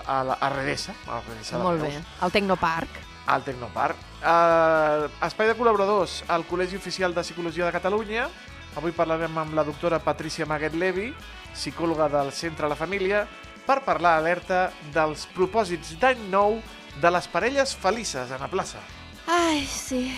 a, 0.02 0.22
la, 0.26 0.38
a 0.40 0.50
Redessa, 0.50 0.94
a 1.06 1.20
Redessa 1.22 1.58
de 1.58 1.62
Molt 1.62 1.82
bé. 1.82 1.92
El 2.22 2.34
Tecnoparc. 2.34 3.02
al 3.26 3.42
Tecnoparc. 3.42 4.02
Uh, 4.16 5.06
espai 5.26 5.50
de 5.50 5.54
col·laboradors 5.58 6.20
al 6.30 6.46
Col·legi 6.46 6.78
Oficial 6.78 7.14
de 7.14 7.22
Psicologia 7.22 7.66
de 7.66 7.74
Catalunya. 7.74 8.28
Avui 8.76 8.92
parlarem 8.92 9.36
amb 9.40 9.54
la 9.56 9.64
doctora 9.64 9.98
Patricia 10.04 10.44
Maguet 10.46 10.74
Levi, 10.76 11.08
psicòloga 11.54 12.08
del 12.12 12.32
Centre 12.36 12.68
la 12.68 12.76
Família, 12.76 13.22
per 13.66 13.80
parlar 13.86 14.18
alerta 14.20 14.66
dels 14.94 15.24
propòsits 15.34 15.94
d'any 16.00 16.26
nou 16.30 16.58
de 17.00 17.10
les 17.10 17.26
parelles 17.32 17.72
felices 17.76 18.30
a 18.30 18.38
la 18.38 18.48
plaça. 18.52 18.82
Ai, 19.26 19.64
sí. 19.66 20.10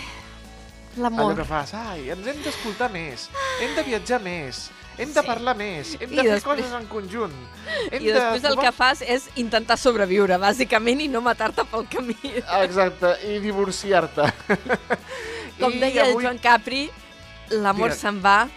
Allò 0.99 1.05
L'amor. 1.05 1.37
que 1.39 1.45
fas, 1.47 1.73
ai, 1.79 2.09
ens 2.11 2.27
hem 2.27 2.43
d'escoltar 2.43 2.89
més, 2.91 3.29
hem 3.63 3.77
de 3.77 3.85
viatjar 3.87 4.19
més, 4.21 4.65
hem 4.99 5.13
de 5.15 5.21
Sí. 5.21 5.27
parlar 5.27 5.55
més, 5.57 5.93
hem 6.01 6.11
I 6.13 6.17
de 6.17 6.23
fer 6.23 6.31
després- 6.33 6.43
coses 6.65 6.73
en 6.75 6.87
conjunt. 6.91 7.33
Hem 7.93 8.03
I 8.03 8.11
després 8.11 8.43
de 8.43 8.49
el 8.49 8.57
que 8.59 8.73
fas 8.73 9.03
és 9.03 9.29
intentar 9.37 9.79
sobreviure, 9.79 10.37
bàsicament, 10.39 11.01
i 11.01 11.07
no 11.09 11.21
matar-te 11.21 11.63
pel 11.65 11.87
camí. 11.87 12.17
Exacte, 12.65 13.15
i 13.31 13.39
divorciar-te. 13.39 14.27
Com 15.61 15.73
I 15.73 15.79
deia 15.79 16.03
el 16.05 16.13
avui- 16.17 16.25
Joan 16.25 16.39
Capri, 16.39 16.91
l'amor 17.51 17.93
se'n 17.93 18.23
va 18.25 18.49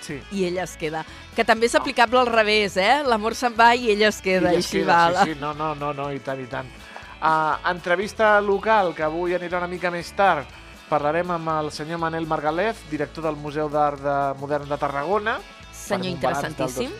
Sí. 0.00 0.20
i 0.30 0.44
ella 0.44 0.64
es 0.64 0.76
queda. 0.76 1.04
Que 1.34 1.44
també 1.44 1.66
és 1.66 1.74
aplicable 1.74 2.20
al 2.20 2.28
revés, 2.30 2.76
eh? 2.76 3.02
L'amor 3.06 3.34
se'n 3.34 3.54
va 3.58 3.74
i 3.74 3.90
ella 3.90 4.08
es 4.08 4.20
queda, 4.22 4.52
I 4.52 4.60
es 4.60 4.66
així 4.66 4.82
queda, 4.82 4.98
va. 5.10 5.24
Sí, 5.24 5.32
sí, 5.32 5.40
no, 5.40 5.52
no, 5.54 5.74
no, 5.74 5.92
no, 5.96 6.12
i 6.12 6.20
tant, 6.20 6.40
i 6.40 6.46
tant. 6.46 6.68
Uh, 7.16 7.56
entrevista 7.70 8.36
local, 8.44 8.92
que 8.94 9.02
avui 9.02 9.34
anirà 9.34 9.58
una 9.58 9.70
mica 9.70 9.90
més 9.90 10.12
tard. 10.14 10.46
Parlarem 10.86 11.32
amb 11.34 11.50
el 11.56 11.72
senyor 11.74 11.98
Manel 11.98 12.28
Margalef, 12.30 12.84
director 12.90 13.24
del 13.26 13.36
Museu 13.40 13.70
d'Art 13.72 14.02
de 14.04 14.16
Modern 14.38 14.68
de 14.68 14.78
Tarragona. 14.78 15.38
Senyor 15.74 16.12
interessantíssim. 16.12 16.92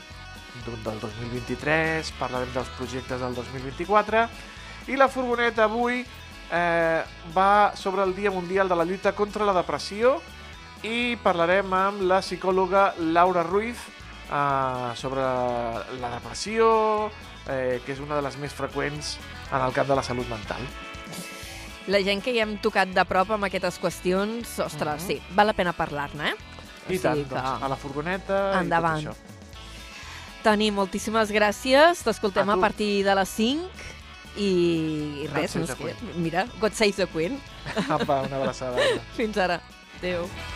Del, 0.65 0.65
dos, 0.65 0.85
del 0.85 1.01
2023, 1.05 2.13
parlarem 2.19 2.51
dels 2.55 2.73
projectes 2.79 3.21
del 3.21 3.37
2024. 3.37 4.25
I 4.91 4.97
la 4.99 5.07
furgoneta 5.13 5.69
avui 5.69 6.01
eh, 6.03 7.03
va 7.37 7.73
sobre 7.77 8.03
el 8.03 8.15
Dia 8.17 8.31
Mundial 8.31 8.69
de 8.69 8.77
la 8.77 8.85
Lluita 8.85 9.13
contra 9.13 9.45
la 9.45 9.55
Depressió 9.55 10.17
i 10.85 11.17
parlarem 11.23 11.73
amb 11.75 12.03
la 12.07 12.21
psicòloga 12.21 12.95
Laura 12.99 13.43
Ruiz 13.47 13.77
eh, 14.31 14.91
sobre 14.99 15.23
la 16.01 16.11
depressió, 16.17 17.11
eh, 17.49 17.81
que 17.85 17.93
és 17.95 18.01
una 18.03 18.17
de 18.19 18.23
les 18.27 18.37
més 18.43 18.53
freqüents 18.55 19.17
en 19.53 19.61
el 19.63 19.73
camp 19.73 19.89
de 19.89 19.97
la 19.99 20.03
salut 20.07 20.29
mental. 20.29 20.63
La 21.87 22.01
gent 22.03 22.23
que 22.23 22.33
hi 22.35 22.41
hem 22.43 22.57
tocat 22.59 22.91
de 22.91 23.05
prop 23.07 23.31
amb 23.37 23.47
aquestes 23.47 23.79
qüestions, 23.79 24.57
ostres, 24.65 25.03
Mhm. 25.03 25.07
sí, 25.07 25.21
val 25.35 25.47
la 25.47 25.53
pena 25.55 25.73
parlar-ne, 25.73 26.31
eh? 26.31 26.35
O 26.89 26.93
I 26.93 26.99
tant, 26.99 27.15
sigui 27.17 27.29
doncs, 27.31 27.63
a 27.63 27.69
la 27.69 27.77
furgoneta 27.77 28.61
Endavant. 28.61 29.01
i 29.03 29.05
tot 29.07 29.13
això. 29.15 29.33
Toni, 30.43 30.71
moltíssimes 30.71 31.31
gràcies. 31.33 32.03
T'escoltem 32.05 32.49
A 32.49 32.53
a, 32.55 32.57
partir 32.57 33.03
de 33.05 33.15
les 33.15 33.29
5 33.29 33.69
i, 34.37 35.23
i 35.25 35.27
res, 35.33 35.57
no 35.57 35.67
sé, 35.67 35.97
mira, 36.15 36.47
God 36.61 36.73
save 36.73 36.93
the 36.93 37.07
Queen. 37.09 37.41
Apa, 37.89 38.23
una 38.23 38.37
abraçada. 38.37 38.77
Fins 39.17 39.37
ara. 39.39 39.61
Adéu. 39.99 40.29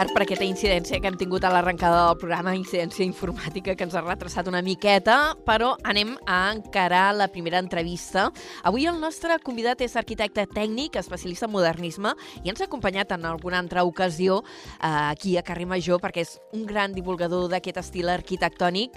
Tard 0.00 0.14
per 0.16 0.22
aquesta 0.24 0.46
incidència 0.48 0.96
que 0.96 1.08
hem 1.10 1.16
tingut 1.20 1.44
a 1.44 1.50
l'arrencada 1.52 2.06
del 2.06 2.16
programa, 2.16 2.54
incidència 2.56 3.04
informàtica 3.04 3.74
que 3.76 3.84
ens 3.84 3.92
ha 3.98 4.00
retrasat 4.00 4.46
una 4.48 4.62
miqueta, 4.64 5.34
però 5.44 5.74
anem 5.84 6.14
a 6.24 6.38
encarar 6.54 7.10
la 7.18 7.26
primera 7.28 7.60
entrevista. 7.60 8.30
Avui 8.64 8.86
el 8.88 8.96
nostre 9.02 9.36
convidat 9.44 9.82
és 9.84 9.98
arquitecte 10.00 10.46
tècnic, 10.54 10.96
especialista 10.96 11.50
en 11.50 11.52
modernisme, 11.52 12.14
i 12.40 12.48
ens 12.48 12.62
ha 12.62 12.68
acompanyat 12.70 13.12
en 13.18 13.26
alguna 13.28 13.60
altra 13.60 13.84
ocasió 13.84 14.38
eh, 14.40 14.88
aquí 14.88 15.36
a 15.36 15.44
Carrer 15.44 15.68
Major, 15.68 16.00
perquè 16.00 16.24
és 16.24 16.32
un 16.56 16.64
gran 16.70 16.96
divulgador 16.96 17.50
d'aquest 17.52 17.82
estil 17.82 18.08
arquitectònic. 18.08 18.96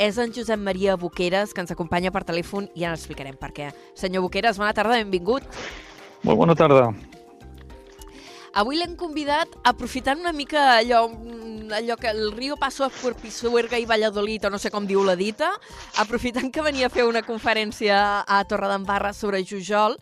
És 0.00 0.16
en 0.16 0.32
Josep 0.32 0.64
Maria 0.64 0.96
Boqueres, 0.96 1.52
que 1.52 1.60
ens 1.60 1.76
acompanya 1.76 2.14
per 2.14 2.24
telèfon, 2.24 2.70
i 2.72 2.88
ara 2.88 2.96
explicarem 2.96 3.36
per 3.36 3.52
què. 3.52 3.68
Senyor 3.98 4.24
Boqueres, 4.24 4.56
bona 4.56 4.72
tarda, 4.72 4.96
benvingut. 4.96 5.44
Molt 6.24 6.40
bona 6.40 6.56
tarda. 6.56 6.88
Avui 8.58 8.74
l'hem 8.74 8.96
convidat 8.98 9.52
aprofitant 9.70 10.18
una 10.18 10.32
mica 10.34 10.80
allò, 10.80 11.04
mm, 11.06 11.70
allò 11.78 11.94
que 11.94 12.08
el 12.10 12.32
Río 12.32 12.56
Paso 12.56 12.90
por 13.00 13.14
Pisuerga 13.14 13.78
i 13.78 13.84
Valladolid, 13.86 14.46
o 14.46 14.50
no 14.50 14.58
sé 14.58 14.72
com 14.74 14.84
diu 14.84 15.04
la 15.04 15.14
dita, 15.14 15.52
aprofitant 15.94 16.50
que 16.50 16.64
venia 16.66 16.86
a 16.86 16.90
fer 16.90 17.04
una 17.06 17.22
conferència 17.22 18.24
a 18.26 18.42
Torredembarra 18.50 19.12
sobre 19.12 19.44
Jujol, 19.44 19.94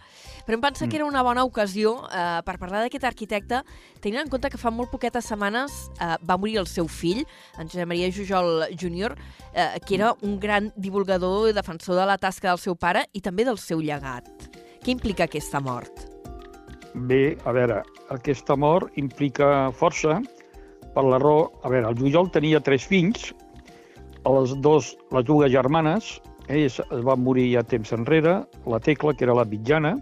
però 0.46 0.56
em 0.56 0.62
pensa 0.62 0.88
que 0.88 0.96
era 0.96 1.04
una 1.04 1.22
bona 1.22 1.44
ocasió 1.44 2.08
eh, 2.08 2.40
per 2.46 2.56
parlar 2.56 2.80
d'aquest 2.80 3.04
arquitecte, 3.04 3.60
tenint 4.00 4.22
en 4.22 4.32
compte 4.32 4.48
que 4.48 4.56
fa 4.56 4.70
molt 4.70 4.88
poquetes 4.88 5.28
setmanes 5.28 5.90
eh, 6.00 6.16
va 6.24 6.38
morir 6.38 6.56
el 6.56 6.66
seu 6.66 6.88
fill, 6.88 7.26
en 7.58 7.68
Josep 7.68 7.86
Maria 7.86 8.08
Jujol 8.08 8.70
Júnior, 8.72 9.18
eh, 9.52 9.76
que 9.84 10.00
era 10.00 10.14
un 10.22 10.40
gran 10.40 10.72
divulgador 10.76 11.50
i 11.50 11.52
defensor 11.52 12.00
de 12.00 12.08
la 12.08 12.16
tasca 12.16 12.48
del 12.48 12.58
seu 12.58 12.74
pare 12.74 13.04
i 13.12 13.20
també 13.20 13.44
del 13.44 13.58
seu 13.58 13.84
llegat. 13.84 14.32
Què 14.80 14.96
implica 14.96 15.28
aquesta 15.28 15.60
mort? 15.60 16.15
Bé, 16.96 17.36
a 17.44 17.52
veure, 17.52 17.82
aquesta 18.08 18.54
mort 18.56 18.94
implica 18.96 19.68
força 19.76 20.16
per 20.94 21.04
la 21.04 21.18
raó... 21.20 21.50
A 21.60 21.68
veure, 21.68 21.90
el 21.90 21.98
Jujol 21.98 22.30
tenia 22.32 22.62
tres 22.64 22.86
fills, 22.88 23.34
les, 24.24 24.54
dos, 24.64 24.94
les 25.12 25.26
dues 25.28 25.52
germanes, 25.52 26.14
ells 26.48 26.80
es 26.80 27.04
van 27.04 27.20
morir 27.20 27.50
ja 27.52 27.64
temps 27.68 27.92
enrere, 27.92 28.38
la 28.64 28.80
Tecla, 28.80 29.12
que 29.12 29.28
era 29.28 29.36
la 29.36 29.44
mitjana, 29.44 29.92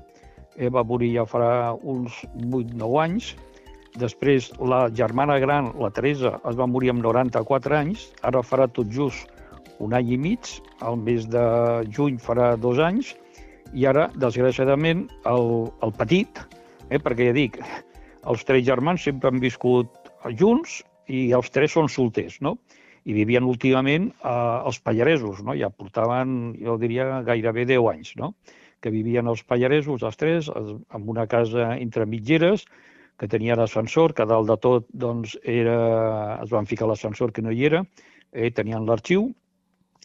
eh, 0.54 0.70
va 0.70 0.86
morir 0.86 1.10
ja 1.16 1.26
farà 1.26 1.74
uns 1.82 2.22
8-9 2.46 3.02
anys, 3.02 3.34
després 3.98 4.52
la 4.62 4.86
germana 4.94 5.40
gran, 5.42 5.74
la 5.82 5.90
Teresa, 5.90 6.36
es 6.46 6.54
va 6.54 6.70
morir 6.70 6.94
amb 6.94 7.02
94 7.02 7.78
anys, 7.82 8.08
ara 8.22 8.46
farà 8.46 8.70
tot 8.70 8.86
just 8.86 9.26
un 9.82 9.98
any 9.98 10.14
i 10.14 10.18
mig, 10.30 10.46
al 10.78 11.02
mes 11.02 11.26
de 11.26 11.44
juny 11.90 12.22
farà 12.22 12.54
dos 12.54 12.78
anys, 12.78 13.16
i 13.74 13.90
ara, 13.90 14.12
desgraciadament, 14.14 15.08
el, 15.26 15.72
el 15.82 15.98
petit, 15.98 16.38
eh, 16.90 16.98
perquè 17.02 17.30
ja 17.30 17.36
dic, 17.36 17.58
els 18.24 18.44
tres 18.48 18.64
germans 18.66 19.04
sempre 19.04 19.30
han 19.30 19.40
viscut 19.42 20.10
junts 20.38 20.82
i 21.12 21.30
els 21.36 21.50
tres 21.52 21.74
són 21.76 21.88
solters, 21.92 22.40
no? 22.40 22.56
I 23.04 23.12
vivien 23.12 23.44
últimament 23.44 24.08
eh, 24.12 24.28
als 24.30 24.78
Pallaresos, 24.80 25.42
no? 25.44 25.52
Ja 25.58 25.68
portaven, 25.70 26.54
jo 26.60 26.78
diria, 26.80 27.20
gairebé 27.26 27.66
10 27.68 27.90
anys, 27.92 28.14
no? 28.16 28.34
Que 28.80 28.90
vivien 28.92 29.28
als 29.28 29.42
Pallaresos, 29.44 30.02
els 30.02 30.16
tres, 30.16 30.48
es- 30.48 30.74
en 30.96 31.08
una 31.08 31.26
casa 31.26 31.74
entre 31.76 32.06
mitgeres, 32.06 32.64
que 33.20 33.28
tenien 33.28 33.60
ascensor, 33.60 34.12
que 34.16 34.24
dalt 34.26 34.48
de 34.48 34.56
tot 34.58 34.88
doncs, 34.90 35.36
era... 35.44 36.40
es 36.42 36.50
van 36.50 36.66
ficar 36.66 36.88
l'ascensor 36.90 37.30
que 37.32 37.42
no 37.44 37.52
hi 37.54 37.64
era, 37.68 37.84
eh, 38.32 38.50
tenien 38.50 38.86
l'arxiu, 38.88 39.28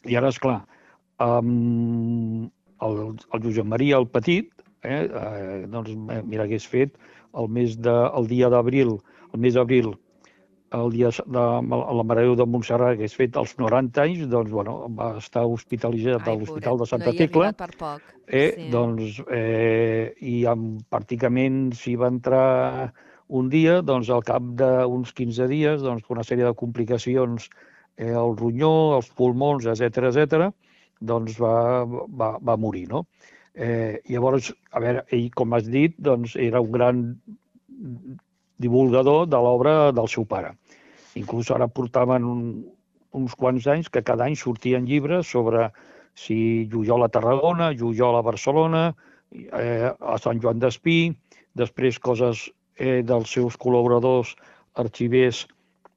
i 0.05 0.15
ara, 0.19 0.29
és 0.29 0.37
clar, 0.39 0.59
um, 1.19 2.45
el, 2.85 2.99
el 3.33 3.41
Josep 3.43 3.65
Maria, 3.67 3.97
el 3.97 4.07
petit, 4.07 4.51
eh, 4.83 5.05
eh, 5.05 5.63
doncs 5.71 5.95
eh, 5.95 6.21
mira, 6.25 6.45
hagués 6.45 6.67
fet 6.67 6.95
el 7.37 7.49
mes 7.49 7.77
de, 7.77 7.95
el 8.17 8.29
dia 8.29 8.49
d'abril, 8.49 8.97
el 9.33 9.41
mes 9.43 9.57
d'abril, 9.57 9.93
el 10.71 10.91
dia 10.93 11.09
de 11.09 11.43
la 11.65 12.03
Mare 12.05 12.23
Déu 12.27 12.35
de 12.37 12.45
Montserrat 12.45 12.93
hagués 12.93 13.15
fet 13.17 13.37
els 13.41 13.55
90 13.57 14.03
anys, 14.03 14.25
doncs, 14.29 14.51
bueno, 14.53 14.75
va 14.97 15.15
estar 15.17 15.45
hospitalitzat 15.49 16.27
a 16.27 16.35
l'Hospital 16.37 16.81
de 16.81 16.87
Santa 16.89 17.13
no 17.13 17.17
Tecla, 17.17 17.51
per 17.57 17.69
poc. 17.77 18.11
eh, 18.27 18.51
sí. 18.55 18.67
doncs, 18.73 19.21
eh, 19.33 20.13
i 20.21 20.43
amb, 20.49 20.83
pràcticament 20.93 21.71
s'hi 21.77 21.95
va 21.97 22.11
entrar 22.13 22.91
un 23.29 23.49
dia, 23.49 23.79
doncs 23.85 24.09
al 24.13 24.23
cap 24.25 24.45
d'uns 24.61 25.13
15 25.17 25.49
dies, 25.49 25.81
doncs, 25.85 26.05
una 26.09 26.25
sèrie 26.25 26.45
de 26.45 26.53
complicacions 26.57 27.49
eh, 27.97 28.13
al 28.13 28.37
ronyó, 28.37 28.95
als 28.97 29.09
pulmons, 29.17 29.65
etc 29.65 30.09
etc, 30.11 30.49
doncs 31.01 31.37
va, 31.41 31.85
va, 31.85 32.35
va 32.41 32.57
morir, 32.57 32.87
no? 32.89 33.05
Eh, 33.59 33.99
llavors, 34.07 34.53
a 34.71 34.79
veure, 34.79 35.03
ell, 35.11 35.27
com 35.35 35.53
has 35.57 35.67
dit, 35.67 35.95
doncs 35.99 36.37
era 36.39 36.61
un 36.63 36.71
gran 36.71 37.01
divulgador 38.63 39.25
de 39.27 39.39
l'obra 39.43 39.73
del 39.95 40.07
seu 40.11 40.25
pare. 40.25 40.53
Inclús 41.19 41.49
ara 41.51 41.67
portaven 41.67 42.27
un, 42.27 42.43
uns 43.19 43.35
quants 43.35 43.67
anys 43.67 43.89
que 43.91 44.03
cada 44.05 44.27
any 44.29 44.37
sortien 44.39 44.87
llibres 44.87 45.31
sobre 45.35 45.69
si 46.19 46.69
Jujol 46.71 47.03
a 47.03 47.09
Tarragona, 47.11 47.71
Jujol 47.75 48.19
a 48.19 48.23
Barcelona, 48.25 48.83
eh, 49.31 49.91
a 49.91 50.15
Sant 50.23 50.39
Joan 50.43 50.59
d'Espí, 50.63 51.11
després 51.59 51.99
coses 51.99 52.47
eh, 52.77 53.01
dels 53.03 53.31
seus 53.35 53.57
col·laboradors 53.59 54.35
arxivers 54.79 55.45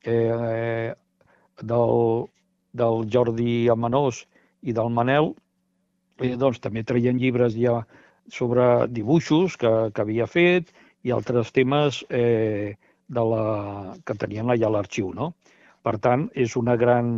eh, 0.05 0.93
del, 1.63 2.27
del 2.75 3.07
Jordi 3.13 3.57
Amanós 3.71 4.25
i 4.63 4.75
del 4.75 4.91
Manel, 4.95 5.33
eh, 6.23 6.37
doncs 6.39 6.63
també 6.63 6.85
traien 6.87 7.19
llibres 7.21 7.57
ja 7.59 7.83
sobre 8.31 8.87
dibuixos 8.89 9.59
que, 9.59 9.73
que 9.93 10.05
havia 10.05 10.29
fet 10.31 10.73
i 11.03 11.13
altres 11.13 11.51
temes 11.53 12.03
eh, 12.09 12.79
de 13.13 13.25
la, 13.33 13.45
que 14.07 14.17
tenien 14.17 14.51
allà 14.51 14.71
a 14.71 14.75
l'arxiu. 14.77 15.13
No? 15.15 15.33
Per 15.83 15.97
tant, 15.99 16.29
és 16.39 16.55
una 16.57 16.77
gran, 16.79 17.13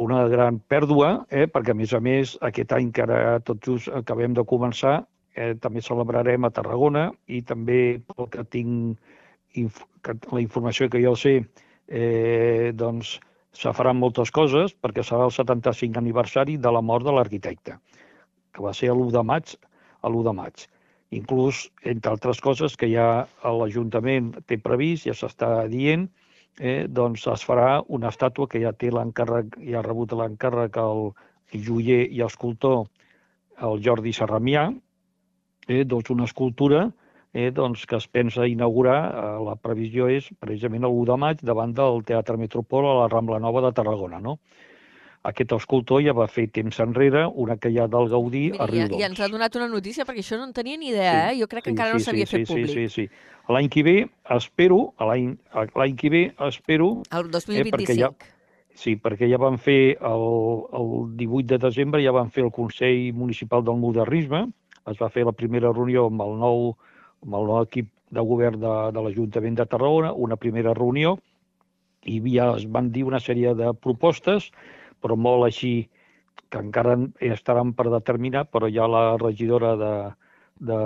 una 0.00 0.24
gran 0.32 0.58
pèrdua, 0.72 1.12
eh, 1.28 1.46
perquè 1.46 1.74
a 1.74 1.78
més 1.78 1.94
a 1.94 2.00
més 2.00 2.36
aquest 2.50 2.72
any 2.72 2.90
que 2.96 3.04
ara 3.04 3.38
tot 3.44 3.62
just 3.66 3.92
acabem 4.00 4.34
de 4.34 4.46
començar, 4.48 5.02
eh, 5.34 5.54
també 5.60 5.82
celebrarem 5.84 6.44
a 6.44 6.52
Tarragona 6.54 7.10
i 7.28 7.42
també 7.42 8.00
pel 8.08 8.30
que 8.32 8.44
tinc 8.44 9.60
inf 9.60 9.82
que 10.02 10.14
la 10.32 10.40
informació 10.40 10.88
que 10.88 11.02
jo 11.02 11.14
sé, 11.18 11.40
eh, 11.88 12.72
doncs 12.74 13.18
se 13.52 13.72
faran 13.74 13.98
moltes 13.98 14.30
coses 14.30 14.74
perquè 14.78 15.02
serà 15.04 15.26
el 15.26 15.34
75 15.34 15.98
aniversari 15.98 16.56
de 16.56 16.70
la 16.70 16.80
mort 16.80 17.04
de 17.04 17.14
l'arquitecte, 17.14 17.76
que 18.54 18.64
va 18.64 18.74
ser 18.76 18.90
l'1 18.92 19.10
de 19.14 19.22
maig 19.26 19.54
a 20.02 20.10
l'1 20.10 20.24
de 20.28 20.34
maig. 20.36 20.66
Inclús, 21.16 21.64
entre 21.92 22.12
altres 22.14 22.40
coses, 22.40 22.76
que 22.78 22.88
ja 22.90 23.26
l'Ajuntament 23.42 24.30
té 24.46 24.60
previst, 24.62 25.08
ja 25.08 25.16
s'està 25.16 25.50
dient, 25.70 26.06
eh, 26.58 26.86
doncs 26.86 27.26
es 27.32 27.42
farà 27.46 27.80
una 27.88 28.12
estàtua 28.14 28.48
que 28.50 28.62
ja 28.62 28.72
té 28.72 28.92
l'encàrrec, 28.94 29.58
ja 29.66 29.80
ha 29.80 29.86
rebut 29.86 30.14
l'encàrrec 30.14 30.78
el, 30.82 31.10
joier 31.50 32.04
i 32.14 32.22
escultor, 32.22 32.84
el 33.66 33.82
Jordi 33.82 34.12
Serramià, 34.14 34.68
eh, 35.66 35.82
doncs 35.84 36.12
una 36.14 36.28
escultura 36.30 36.84
eh, 37.32 37.50
doncs, 37.50 37.86
que 37.86 37.96
es 37.96 38.06
pensa 38.08 38.46
inaugurar, 38.46 39.00
eh, 39.10 39.44
la 39.46 39.56
previsió 39.56 40.08
és 40.10 40.28
precisament 40.40 40.84
el 40.84 40.94
1 40.94 41.06
de 41.12 41.16
maig 41.24 41.44
davant 41.46 41.74
del 41.74 42.02
Teatre 42.06 42.36
Metropol 42.36 42.86
a 42.86 42.96
la 43.02 43.08
Rambla 43.08 43.38
Nova 43.38 43.62
de 43.66 43.72
Tarragona. 43.72 44.20
No? 44.20 44.38
Aquest 45.28 45.52
escultor 45.52 46.00
ja 46.00 46.14
va 46.16 46.24
fer 46.32 46.46
temps 46.48 46.78
enrere 46.80 47.26
una 47.28 47.58
que 47.60 47.68
hi 47.68 47.76
ha 47.78 47.86
del 47.92 48.08
Gaudí 48.08 48.46
Mira, 48.52 48.64
a 48.64 48.66
Riudoms. 48.70 49.00
ja 49.02 49.08
ens 49.10 49.20
ha 49.20 49.28
donat 49.28 49.56
una 49.58 49.68
notícia, 49.68 50.06
perquè 50.08 50.22
això 50.24 50.38
no 50.40 50.46
en 50.48 50.54
tenia 50.56 50.78
ni 50.80 50.88
idea, 50.94 51.30
eh? 51.32 51.38
Jo 51.40 51.46
crec 51.46 51.64
que 51.64 51.70
encara 51.74 51.92
no 51.92 52.00
s'havia 52.00 52.24
sí, 52.26 52.38
fet 52.38 52.46
sí, 52.48 52.52
públic. 52.54 52.70
Sí, 52.72 52.88
sí, 52.88 53.06
sí. 53.06 53.26
L'any 53.52 53.68
que 53.68 53.82
ve 53.82 53.96
espero, 54.36 54.94
a 54.96 55.04
l'any 55.10 55.96
que 55.96 56.08
ve 56.08 56.22
espero, 56.48 57.02
El 57.12 57.28
perquè 57.28 57.30
2025. 57.32 57.98
ja- 58.00 58.14
sí, 58.72 58.96
perquè 58.96 59.28
ja 59.28 59.36
van 59.36 59.58
fer 59.58 59.98
el, 60.00 60.24
el 60.72 61.16
18 61.18 61.46
de 61.52 61.58
desembre, 61.66 62.02
ja 62.02 62.12
van 62.16 62.30
fer 62.30 62.44
el 62.44 62.52
Consell 62.52 63.12
Municipal 63.12 63.62
del 63.64 63.76
Modernisme, 63.76 64.46
es 64.88 64.96
va 65.02 65.10
fer 65.10 65.26
la 65.26 65.32
primera 65.36 65.72
reunió 65.72 66.06
amb 66.06 66.22
el 66.22 66.38
nou, 66.38 66.76
amb 67.26 67.34
el 67.34 67.44
nou 67.50 67.60
equip 67.66 67.90
de 68.10 68.20
govern 68.24 68.58
de, 68.58 68.74
de 68.94 69.02
l'Ajuntament 69.04 69.54
de 69.58 69.66
Tarragona, 69.66 70.14
una 70.14 70.36
primera 70.36 70.72
reunió, 70.72 71.18
i 72.08 72.22
ja 72.32 72.54
es 72.56 72.64
van 72.70 72.88
dir 72.90 73.04
una 73.04 73.20
sèrie 73.20 73.52
de 73.54 73.74
propostes, 73.74 74.50
però 75.02 75.16
molt 75.16 75.48
així, 75.48 75.74
que 76.50 76.58
encara 76.58 76.96
estaran 77.24 77.72
per 77.78 77.88
determinar, 77.92 78.46
però 78.50 78.68
ja 78.70 78.88
la 78.90 79.16
regidora 79.20 79.76
de, 79.78 79.94
de 80.70 80.80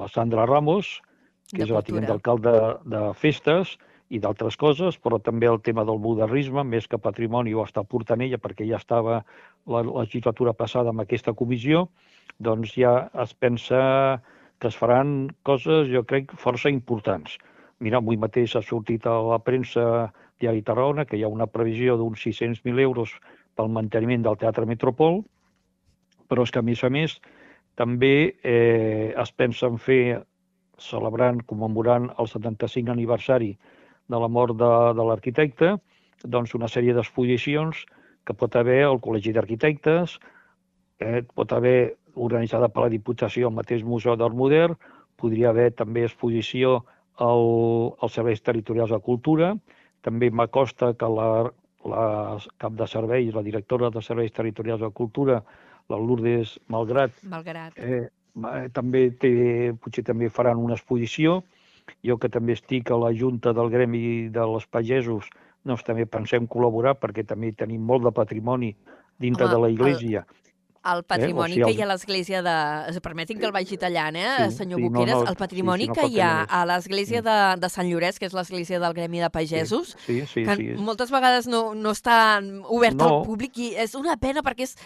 la 0.00 0.08
Sandra 0.12 0.46
Ramos, 0.46 1.00
que 1.50 1.62
De 1.62 1.66
és 1.66 1.74
la 1.74 1.82
tinent 1.86 2.08
d'alcalde 2.08 2.54
de 2.86 3.02
festes 3.18 3.76
i 4.10 4.20
d'altres 4.22 4.56
coses, 4.58 4.98
però 5.02 5.18
també 5.18 5.48
el 5.50 5.60
tema 5.66 5.84
del 5.86 5.98
modernisme, 6.02 6.62
més 6.64 6.86
que 6.86 6.98
patrimoni 7.02 7.54
ho 7.54 7.64
està 7.66 7.82
portant 7.82 8.22
ella, 8.22 8.38
perquè 8.38 8.66
ja 8.68 8.78
estava 8.78 9.20
la 9.66 9.82
legislatura 9.86 10.54
passada 10.54 10.94
amb 10.94 11.02
aquesta 11.02 11.34
comissió, 11.34 11.88
doncs 12.38 12.76
ja 12.78 13.08
es 13.22 13.34
pensa 13.34 14.22
que 14.58 14.70
es 14.70 14.78
faran 14.78 15.28
coses, 15.42 15.90
jo 15.92 16.04
crec, 16.06 16.32
força 16.40 16.70
importants. 16.72 17.36
Mira, 17.82 17.98
avui 17.98 18.16
mateix 18.16 18.54
ha 18.56 18.62
sortit 18.64 19.04
a 19.06 19.18
la 19.20 19.38
premsa 19.42 20.08
Diari 20.40 20.62
Tarragona 20.62 21.06
que 21.08 21.16
hi 21.16 21.24
ha 21.24 21.32
una 21.32 21.48
previsió 21.48 21.96
d'uns 21.96 22.20
600.000 22.26 22.82
euros 22.84 23.14
pel 23.56 23.72
manteniment 23.72 24.24
del 24.26 24.38
Teatre 24.40 24.66
Metropol, 24.68 25.22
però 26.28 26.44
és 26.44 26.52
que, 26.52 26.60
a 26.60 26.66
més 26.66 26.82
a 26.84 26.90
més, 26.92 27.16
també 27.76 28.36
eh, 28.42 29.12
es 29.16 29.32
pensa 29.32 29.70
en 29.70 29.78
fer, 29.80 30.22
celebrant, 30.76 31.40
commemorant 31.48 32.10
el 32.20 32.28
75 32.28 32.92
aniversari 32.92 33.54
de 34.12 34.18
la 34.20 34.28
mort 34.28 34.56
de, 34.60 34.72
de 34.98 35.06
l'arquitecte, 35.08 35.76
doncs 36.24 36.54
una 36.58 36.68
sèrie 36.68 36.92
d'exposicions 36.96 37.84
que 38.26 38.34
pot 38.36 38.56
haver 38.58 38.82
al 38.84 39.00
Col·legi 39.00 39.32
d'Arquitectes, 39.32 40.18
eh, 41.00 41.22
pot 41.34 41.52
haver 41.56 41.96
organitzada 42.14 42.68
per 42.72 42.86
la 42.86 42.92
Diputació 42.92 43.48
al 43.48 43.56
mateix 43.56 43.84
Museu 43.84 44.16
d'Art 44.16 44.36
Modern, 44.36 44.76
podria 45.16 45.50
haver 45.50 45.70
també 45.76 46.04
exposició 46.04 46.82
al, 47.16 47.46
als 48.00 48.16
serveis 48.18 48.42
territorials 48.44 48.92
de 48.92 49.00
cultura, 49.00 49.54
també 50.06 50.30
m'acosta 50.30 50.92
que 50.98 51.08
la, 51.10 51.28
la 51.86 52.04
cap 52.62 52.76
de 52.78 52.86
serveis, 52.86 53.32
la 53.34 53.42
directora 53.42 53.90
de 53.90 54.02
serveis 54.02 54.32
territorials 54.36 54.80
de 54.84 54.90
cultura, 54.94 55.40
la 55.90 55.98
Lourdes 55.98 56.56
Malgrat, 56.72 57.12
Malgrat. 57.30 57.74
eh, 57.76 58.06
va- 58.38 58.68
també 58.74 59.08
té, 59.18 59.72
potser 59.82 60.04
també 60.06 60.30
faran 60.30 60.62
una 60.62 60.78
exposició. 60.78 61.40
Jo 62.02 62.16
que 62.18 62.28
també 62.28 62.56
estic 62.56 62.90
a 62.90 62.96
la 62.98 63.12
Junta 63.14 63.52
del 63.54 63.68
Gremi 63.70 64.28
de 64.34 64.46
les 64.54 64.64
Pagesos, 64.66 65.28
doncs 65.66 65.84
també 65.86 66.06
pensem 66.06 66.46
col·laborar 66.50 66.96
perquè 66.98 67.22
també 67.26 67.52
tenim 67.54 67.82
molt 67.86 68.02
de 68.02 68.10
patrimoni 68.14 68.72
dintre 69.22 69.46
Home, 69.46 69.54
de 69.54 69.60
la 69.62 69.70
Iglesia. 69.70 70.24
El 70.26 70.45
patrimoni 71.06 71.54
sigui, 71.54 71.64
que 71.64 71.70
el- 71.70 71.76
hi 71.78 71.82
ha 71.82 71.84
a 71.84 71.88
l'església 71.92 72.42
de... 72.42 73.00
Permetin 73.02 73.38
que 73.38 73.46
el 73.46 73.52
vagi 73.52 73.76
tallant, 73.78 74.16
eh, 74.16 74.50
Sí, 74.50 74.56
senyor 74.58 74.78
sí, 74.80 74.84
no, 74.88 74.90
Boqueres? 74.98 75.14
no, 75.14 75.24
el 75.30 75.36
patrimoni 75.36 75.82
sí, 75.82 75.86
sí, 75.86 75.88
no 75.88 75.94
que 75.94 76.06
hi 76.14 76.20
ha 76.20 76.42
a 76.44 76.64
l'església 76.66 77.22
de, 77.22 77.36
de 77.60 77.68
Sant 77.72 77.88
Llorenç, 77.90 78.18
que 78.18 78.26
és 78.26 78.32
l'església 78.36 78.78
del 78.82 78.94
Gremi 78.94 79.20
de 79.20 79.30
Pagesos, 79.30 79.96
Sí, 80.06 80.20
sí, 80.26 80.44
que 80.44 80.56
sí. 80.56 80.68
moltes 80.78 81.10
vegades 81.10 81.46
no, 81.48 81.74
no 81.74 81.90
està 81.96 82.38
obert 82.68 82.96
No. 82.96 83.08
al 83.08 83.24
públic 83.26 83.58
i 83.58 83.72
és 83.76 83.94
una 83.94 84.16
pena 84.16 84.42
perquè 84.42 84.62
és 84.68 84.76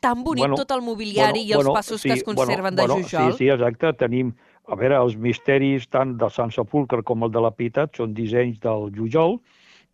tan 0.00 0.22
bonic 0.24 0.46
Bueno, 0.46 0.56
tot 0.56 0.70
el 0.72 0.80
mobiliari 0.80 1.42
i 1.44 1.52
els 1.52 1.68
passos 1.68 2.02
que 2.02 2.14
es 2.14 2.22
conserven 2.24 2.74
de 2.74 2.86
Jujol. 2.88 3.04
Sí, 3.04 3.36
sí, 3.38 3.48
exacte. 3.52 3.92
Tenim, 4.00 4.32
a 4.66 4.74
veure, 4.74 4.96
els 4.96 5.16
misteris 5.16 5.88
tant 5.92 6.16
de 6.16 6.30
Sant 6.30 6.50
Sepulcre 6.54 7.02
com 7.02 7.22
el 7.26 7.30
de 7.34 7.40
la 7.44 7.50
Pietat 7.50 7.96
són 8.00 8.14
dissenys 8.14 8.58
del 8.64 8.88
Jujol, 8.96 9.40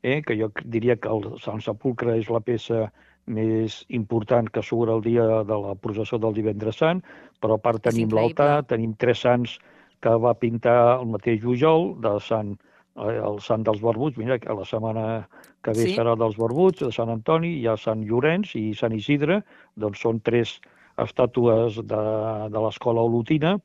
eh, 0.03 0.23
que 0.23 0.37
jo 0.39 0.53
diria 0.65 0.95
que 0.97 1.09
el 1.09 1.27
Sant 1.43 1.59
Sepulcre 1.65 2.15
és 2.21 2.29
la 2.31 2.39
peça 2.39 2.93
més 3.27 3.81
important 3.89 4.49
que 4.51 4.63
surt 4.63 4.91
el 4.93 5.03
dia 5.03 5.43
de 5.47 5.59
la 5.63 5.75
processó 5.75 6.19
del 6.23 6.35
divendres 6.37 6.79
sant, 6.79 7.03
però 7.43 7.57
a 7.57 7.63
part 7.63 7.83
tenim 7.83 8.13
l'altar, 8.15 8.63
tenim 8.71 8.95
tres 8.95 9.25
sants 9.27 9.59
que 10.01 10.13
va 10.23 10.35
pintar 10.39 11.01
el 11.01 11.07
mateix 11.11 11.41
Jujol, 11.43 11.97
de 12.01 12.15
Sant, 12.21 12.55
eh, 12.97 13.19
el 13.19 13.41
Sant 13.41 13.65
dels 13.67 13.81
Barbuts, 13.83 14.19
mira, 14.19 14.39
que 14.39 14.55
la 14.55 14.65
setmana 14.65 15.29
que 15.63 15.73
ve 15.75 15.89
Sí. 15.89 15.97
serà 15.97 16.17
dels 16.17 16.37
Barbuts, 16.37 16.85
de 16.85 16.93
Sant 16.93 17.11
Antoni, 17.11 17.57
hi 17.61 17.67
ha 17.67 17.77
Sant 17.77 18.05
Llorenç 18.07 18.55
i 18.57 18.75
Sant 18.75 18.93
Isidre, 18.93 19.43
doncs 19.75 20.01
són 20.01 20.21
tres 20.21 20.61
estàtues 20.97 21.77
de, 21.83 22.05
de 22.49 22.61
l'escola 22.61 23.03
olotina. 23.03 23.59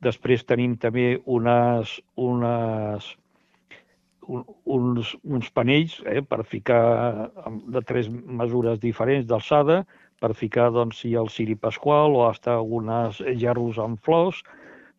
Després 0.00 0.44
tenim 0.44 0.76
també 0.76 1.18
unes, 1.26 2.00
unes, 2.14 3.16
un, 4.28 4.44
uns, 4.64 5.14
uns 5.24 5.48
panells 5.56 5.98
eh, 6.06 6.20
per 6.22 6.44
ficar 6.44 6.82
de 7.74 7.82
tres 7.88 8.10
mesures 8.12 8.80
diferents 8.82 9.26
d'alçada, 9.28 9.82
per 10.20 10.34
ficar 10.34 10.68
doncs, 10.74 11.00
si 11.02 11.14
el 11.18 11.30
ciri 11.32 11.56
pasqual 11.56 12.16
o 12.18 12.26
hasta 12.28 12.56
algunes 12.58 13.22
gerros 13.40 13.78
amb 13.82 14.00
flors. 14.04 14.42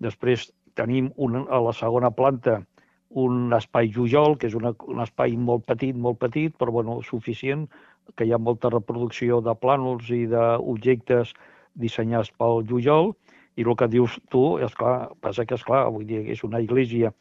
Després 0.03 0.49
tenim 0.79 1.11
un, 1.17 1.43
a 1.49 1.61
la 1.63 1.75
segona 1.75 2.11
planta 2.11 2.61
un 3.09 3.53
espai 3.57 3.89
jujol, 3.93 4.37
que 4.37 4.47
és 4.47 4.55
una, 4.57 4.71
un 4.85 5.01
espai 5.01 5.33
molt 5.37 5.65
petit, 5.69 5.97
molt 5.97 6.19
petit, 6.21 6.53
però 6.57 6.71
bueno, 6.71 6.99
suficient, 7.05 7.65
que 8.15 8.25
hi 8.25 8.33
ha 8.33 8.41
molta 8.41 8.69
reproducció 8.69 9.39
de 9.45 9.55
plànols 9.57 10.09
i 10.13 10.25
d'objectes 10.29 11.33
dissenyats 11.73 12.31
pel 12.37 12.63
jujol, 12.69 13.13
i 13.57 13.65
el 13.65 13.75
que 13.75 13.89
dius 13.91 14.15
tu, 14.31 14.43
és 14.63 14.73
clar, 14.77 15.09
passa 15.21 15.45
que 15.45 15.57
és 15.57 15.65
clar, 15.65 15.87
vull 15.91 16.05
dir, 16.07 16.21
és 16.31 16.45
una 16.47 16.61
església 16.61 17.11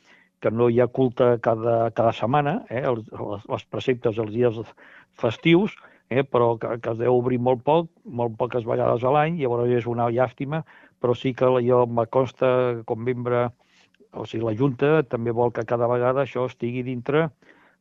que 0.41 0.51
no 0.55 0.69
hi 0.71 0.81
ha 0.81 0.87
culte 0.87 1.37
cada, 1.43 1.91
cada 1.91 2.13
setmana, 2.15 2.63
eh, 2.71 2.85
els, 2.87 3.07
les, 3.11 3.47
les 3.51 3.65
preceptes 3.73 4.19
els 4.19 4.33
dies 4.35 4.61
festius, 5.19 5.75
eh, 6.11 6.23
però 6.25 6.55
que, 6.61 6.77
que 6.83 6.95
es 6.95 7.01
deu 7.01 7.19
obrir 7.19 7.41
molt 7.43 7.65
poc, 7.67 7.91
molt 8.05 8.37
poques 8.41 8.67
vegades 8.69 9.05
a 9.05 9.15
l'any, 9.15 9.41
llavors 9.43 9.73
és 9.81 9.89
una 9.91 10.09
llàstima, 10.15 10.63
però 11.03 11.15
sí 11.15 11.35
que 11.35 11.51
jo 11.67 11.85
m'acosta 11.87 12.51
com 12.87 13.03
membre, 13.05 13.49
o 14.13 14.25
sigui, 14.27 14.47
la 14.47 14.57
Junta 14.57 15.03
també 15.05 15.35
vol 15.35 15.53
que 15.55 15.67
cada 15.69 15.89
vegada 15.91 16.25
això 16.25 16.47
estigui 16.49 16.85
dintre, 16.87 17.29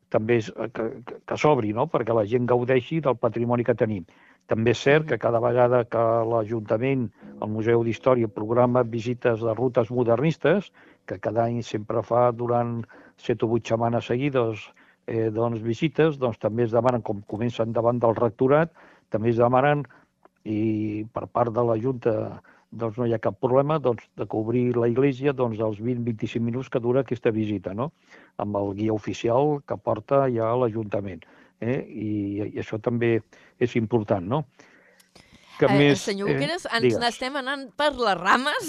també 0.10 0.40
és, 0.42 0.52
que, 0.74 0.88
que, 1.06 1.20
que 1.28 1.38
s'obri, 1.40 1.74
no?, 1.76 1.88
perquè 1.92 2.16
la 2.16 2.26
gent 2.28 2.48
gaudeixi 2.48 3.02
del 3.04 3.18
patrimoni 3.20 3.66
que 3.68 3.76
tenim. 3.76 4.06
També 4.48 4.72
és 4.72 4.80
cert 4.80 5.10
que 5.10 5.20
cada 5.20 5.42
vegada 5.44 5.84
que 5.92 6.02
l'Ajuntament, 6.32 7.08
el 7.44 7.50
Museu 7.52 7.84
d'Història, 7.84 8.30
programa 8.32 8.84
visites 8.88 9.44
de 9.44 9.56
rutes 9.58 9.92
modernistes, 9.92 10.72
que 11.06 11.20
cada 11.20 11.44
any 11.50 11.60
sempre 11.64 12.04
fa 12.04 12.30
durant 12.32 12.80
set 13.20 13.44
o 13.44 13.50
vuit 13.52 13.68
setmanes 13.68 14.08
seguides 14.08 14.64
eh, 15.08 15.28
doncs, 15.36 15.60
visites, 15.64 16.20
doncs 16.22 16.40
també 16.40 16.64
es 16.64 16.76
demanen, 16.76 17.04
com 17.04 17.24
comencen 17.28 17.76
davant 17.76 18.00
del 18.04 18.16
rectorat, 18.16 18.72
també 19.12 19.34
es 19.34 19.42
demanen, 19.42 19.84
i 20.48 21.04
per 21.14 21.28
part 21.28 21.52
de 21.52 21.64
la 21.68 21.76
Junta 21.84 22.14
doncs 22.72 22.98
no 23.00 23.08
hi 23.08 23.14
ha 23.16 23.24
cap 23.24 23.38
problema 23.44 23.78
doncs, 23.80 24.08
de 24.20 24.28
cobrir 24.32 24.76
la 24.76 24.88
iglesia 24.92 25.34
doncs, 25.34 25.60
els 25.64 25.80
20-25 25.80 26.44
minuts 26.44 26.70
que 26.72 26.84
dura 26.84 27.04
aquesta 27.04 27.32
visita, 27.32 27.74
no? 27.74 27.92
amb 28.44 28.60
el 28.60 28.74
guia 28.80 28.96
oficial 28.96 29.60
que 29.68 29.78
porta 29.80 30.26
ja 30.32 30.54
l'Ajuntament. 30.56 31.24
Eh? 31.60 31.80
I, 31.90 32.10
I 32.54 32.60
això 32.62 32.78
també 32.82 33.22
és 33.60 33.76
important, 33.76 34.22
no? 34.26 34.46
Que 35.58 35.66
Eh, 35.66 35.96
senyor 35.98 36.30
Boqueres, 36.30 36.68
ens 36.70 36.84
digues. 36.84 37.00
n'estem 37.02 37.36
anant 37.36 37.64
per 37.76 37.90
les 37.98 38.14
rames. 38.20 38.68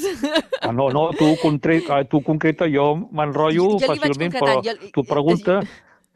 Ah, 0.62 0.72
no, 0.72 0.88
no, 0.88 1.10
tu, 1.12 1.34
contre... 1.42 1.82
ah, 1.92 2.02
tu 2.08 2.22
concreta, 2.24 2.64
jo 2.66 2.94
m'enrotllo 3.12 3.66
Jo- 3.74 3.78
jo 3.78 3.86
fàcilment, 3.92 4.32
però 4.32 4.54
jo- 4.64 4.90
tu 4.94 5.04
pregunta, 5.04 5.60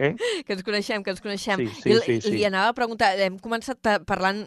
Eh? 0.03 0.15
Que 0.47 0.57
ens 0.57 0.65
coneixem, 0.67 1.03
que 1.07 1.13
ens 1.15 1.21
coneixem. 1.23 1.63
Sí, 1.69 1.83
sí, 1.83 1.91
I 1.93 2.01
sí, 2.03 2.21
sí. 2.25 2.31
li 2.35 2.45
anava 2.49 2.73
a 2.73 2.77
preguntar, 2.77 3.13
hem 3.23 3.37
començat 3.39 3.79
pa- 3.81 4.01
parlant, 4.03 4.41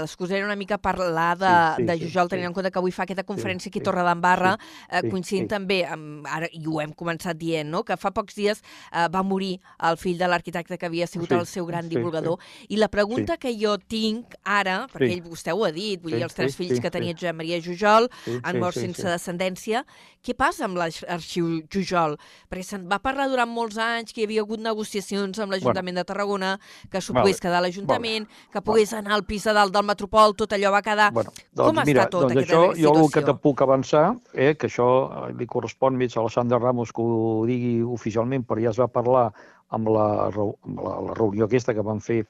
l'excusa 0.00 0.36
era 0.36 0.46
una 0.46 0.56
mica 0.56 0.78
parlar 0.78 1.36
de, 1.38 1.50
Sí, 1.76 1.82
sí, 1.82 1.86
de 1.86 1.96
sí, 1.98 2.04
Jujol, 2.08 2.28
tenint 2.32 2.46
sí. 2.46 2.50
en 2.50 2.54
compte 2.56 2.70
que 2.72 2.78
avui 2.80 2.90
fa 2.94 3.04
aquesta 3.06 3.24
conferència 3.28 3.70
aquí 3.70 3.78
a 3.78 3.82
sí, 3.82 3.84
Torredembarra, 3.86 4.56
sí, 4.58 4.86
eh, 4.90 5.00
sí, 5.04 5.10
coincidint 5.12 5.46
sí. 5.46 5.52
també, 5.54 5.80
amb, 5.86 6.26
ara, 6.26 6.48
i 6.52 6.64
ho 6.66 6.80
hem 6.82 6.92
començat 6.96 7.38
dient, 7.38 7.70
no? 7.70 7.84
que 7.86 7.96
fa 8.00 8.10
pocs 8.16 8.34
dies 8.38 8.62
eh, 8.92 9.06
va 9.12 9.22
morir 9.22 9.58
el 9.88 9.96
fill 10.00 10.18
de 10.18 10.26
l'arquitecte 10.28 10.78
que 10.78 10.86
havia 10.90 11.06
sigut 11.06 11.28
Sí, 11.30 11.38
el 11.38 11.46
seu 11.46 11.66
gran 11.66 11.84
sí, 11.86 11.94
divulgador. 11.94 12.38
I 12.68 12.76
la 12.80 12.88
pregunta 12.90 13.36
que 13.38 13.54
jo 13.58 13.76
tinc 13.78 14.34
ara, 14.44 14.86
perquè 14.90 15.10
Sí. 15.10 15.18
ell, 15.18 15.22
vostè 15.30 15.54
ho 15.54 15.64
ha 15.64 15.70
dit, 15.72 16.00
vull 16.02 16.12
Sí, 16.12 16.16
dir, 16.16 16.24
els 16.24 16.34
tres 16.34 16.52
sí, 16.54 16.64
fills 16.64 16.76
sí, 16.78 16.82
que 16.82 16.90
tenia 16.90 17.12
sí. 17.14 17.20
Josep 17.20 17.36
Maria 17.36 17.60
Jujol 17.62 18.08
Sí, 18.24 18.38
han 18.42 18.54
sí, 18.56 18.60
mort 18.60 18.74
sí, 18.74 18.80
sense 18.80 19.02
sí. 19.02 19.08
descendència. 19.08 19.84
Què 20.22 20.34
passa 20.36 20.64
amb 20.66 20.76
l'arxiu 20.76 21.62
Jujol? 21.72 22.16
Perquè 22.50 22.64
se'n 22.66 22.88
va 22.90 22.98
parlar 23.00 23.28
durant 23.30 23.48
molts 23.48 23.78
anys 23.80 24.12
que 24.12 24.20
hi 24.22 24.24
havia 24.28 24.42
hagut 24.42 24.60
negociacions 24.80 25.38
amb 25.40 25.52
l'Ajuntament 25.52 26.00
de 26.00 26.04
Tarragona, 26.08 26.54
que 26.90 27.00
s'ho 27.00 27.14
pogués 27.14 27.40
quedar 27.40 27.60
a 27.60 27.64
l'Ajuntament, 27.66 28.26
que 28.52 28.62
pogués 28.64 28.92
anar 28.96 29.14
al 29.16 29.24
pis 29.28 29.44
de 29.44 29.54
dalt 29.56 29.74
del 29.74 29.86
Metropol, 29.86 30.34
tot 30.34 30.52
allò 30.56 30.72
va 30.72 30.82
quedar... 30.82 31.10
Bueno, 31.12 31.32
Com 31.54 31.76
doncs 31.76 31.82
està 31.82 31.86
mira, 31.90 32.06
tota 32.08 32.28
doncs 32.28 32.36
aquesta 32.36 32.56
això, 32.56 32.74
jo 32.80 32.92
el 32.94 33.00
que 33.00 33.20
situació? 33.20 33.26
te 33.28 33.44
puc 33.44 33.62
avançar, 33.66 34.04
eh, 34.34 34.54
que 34.56 34.70
això 34.70 34.88
eh, 35.04 35.32
li 35.36 35.48
correspon 35.50 35.98
més 36.00 36.16
a 36.16 36.24
la 36.24 36.32
Sandra 36.32 36.60
Ramos 36.60 36.92
que 36.92 37.04
ho 37.04 37.44
digui 37.48 37.80
oficialment, 37.84 38.46
però 38.48 38.62
ja 38.62 38.72
es 38.72 38.80
va 38.80 38.88
parlar 38.88 39.28
amb 39.76 39.90
la, 39.92 40.06
amb 40.30 40.80
la, 40.80 40.94
la 41.10 41.18
reunió 41.18 41.46
aquesta 41.46 41.76
que 41.76 41.84
van 41.86 42.00
fer, 42.00 42.22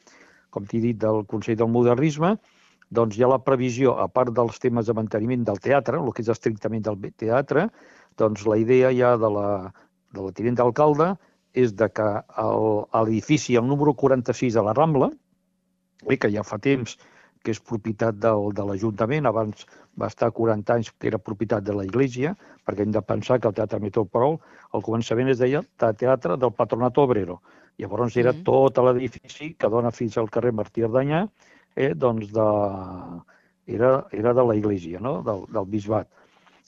com 0.51 0.67
t'he 0.67 0.83
dit, 0.83 0.99
del 0.99 1.25
Consell 1.31 1.59
del 1.61 1.71
Modernisme, 1.71 2.35
doncs 2.91 3.17
hi 3.17 3.23
ha 3.23 3.31
la 3.31 3.39
previsió, 3.39 3.95
a 4.03 4.09
part 4.11 4.35
dels 4.35 4.59
temes 4.59 4.89
de 4.89 4.97
manteniment 4.99 5.47
del 5.47 5.61
teatre, 5.63 6.01
el 6.01 6.11
que 6.13 6.25
és 6.25 6.33
estrictament 6.33 6.83
del 6.83 6.99
teatre, 7.15 7.69
doncs 8.19 8.43
la 8.51 8.59
idea 8.59 8.91
ja 8.93 9.15
de 9.17 9.31
la, 9.31 9.51
de 10.11 10.25
la 10.25 10.33
tinent 10.35 10.59
d'alcalde 10.59 11.13
és 11.55 11.75
de 11.75 11.89
que 11.91 12.09
el- 12.39 12.85
l'edifici, 13.07 13.57
el 13.57 13.67
número 13.67 13.95
46 13.95 14.55
de 14.55 14.63
la 14.63 14.73
Rambla, 14.75 15.11
eh, 16.09 16.17
que 16.19 16.31
ja 16.31 16.43
fa 16.45 16.59
temps 16.59 16.97
que 17.43 17.51
és 17.51 17.61
propietat 17.61 18.15
del, 18.21 18.53
de 18.53 18.63
l'Ajuntament, 18.65 19.27
abans 19.27 19.65
va 19.99 20.07
estar 20.09 20.31
40 20.31 20.75
anys 20.75 20.91
que 20.93 21.09
era 21.09 21.19
propietat 21.19 21.65
de 21.65 21.73
la 21.73 21.85
Iglesia, 21.85 22.37
perquè 22.67 22.83
hem 22.85 22.91
de 22.93 23.01
pensar 23.03 23.41
que 23.41 23.49
el 23.49 23.55
Teatre 23.55 23.81
Metropol, 23.81 24.39
al 24.73 24.83
començament 24.83 25.29
es 25.29 25.39
deia 25.39 25.63
Te- 25.77 25.93
Teatre 25.95 26.37
del 26.37 26.53
Patronat 26.53 26.99
Obrero. 26.99 27.41
Llavors 27.79 28.17
era 28.17 28.33
Mhm. 28.33 28.43
tot 28.45 28.77
l'edifici 28.79 29.55
que 29.55 29.69
dona 29.69 29.91
fins 29.91 30.19
al 30.19 30.29
carrer 30.29 30.53
Martí 30.53 30.83
Ardanyà, 30.83 31.29
eh, 31.75 31.95
doncs 31.95 32.31
de, 32.31 33.23
era, 33.67 34.07
era 34.13 34.35
de 34.35 34.45
la 34.45 34.55
Iglesia, 34.57 35.01
no? 35.01 35.23
del, 35.23 35.47
del 35.53 35.65
bisbat. 35.67 36.09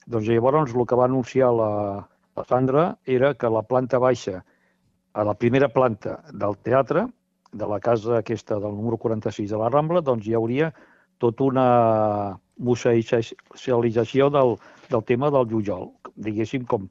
Doncs 0.07 0.25
llavors 0.27 0.73
el 0.73 0.85
que 0.87 0.95
va 0.95 1.05
anunciar 1.05 1.51
la, 1.53 2.07
la 2.35 2.43
Sandra 2.45 2.97
era 3.05 3.33
que 3.35 3.49
la 3.49 3.61
planta 3.61 3.99
baixa, 3.99 4.43
a 5.13 5.23
la 5.23 5.35
primera 5.37 5.69
planta 5.69 6.19
del 6.33 6.57
teatre, 6.65 7.07
de 7.53 7.67
la 7.69 7.79
casa 7.79 8.17
aquesta 8.17 8.57
del 8.59 8.73
número 8.73 8.97
46 8.97 9.51
de 9.51 9.57
la 9.57 9.69
Rambla, 9.69 10.01
doncs 10.01 10.25
hi 10.27 10.33
hauria 10.33 10.71
tota 11.21 11.45
una 11.45 11.67
museïtzació 12.57 14.29
del, 14.33 14.55
del 14.89 15.03
tema 15.05 15.29
del 15.33 15.45
Jujol. 15.49 15.91
Diguéssim, 16.15 16.65
com, 16.69 16.87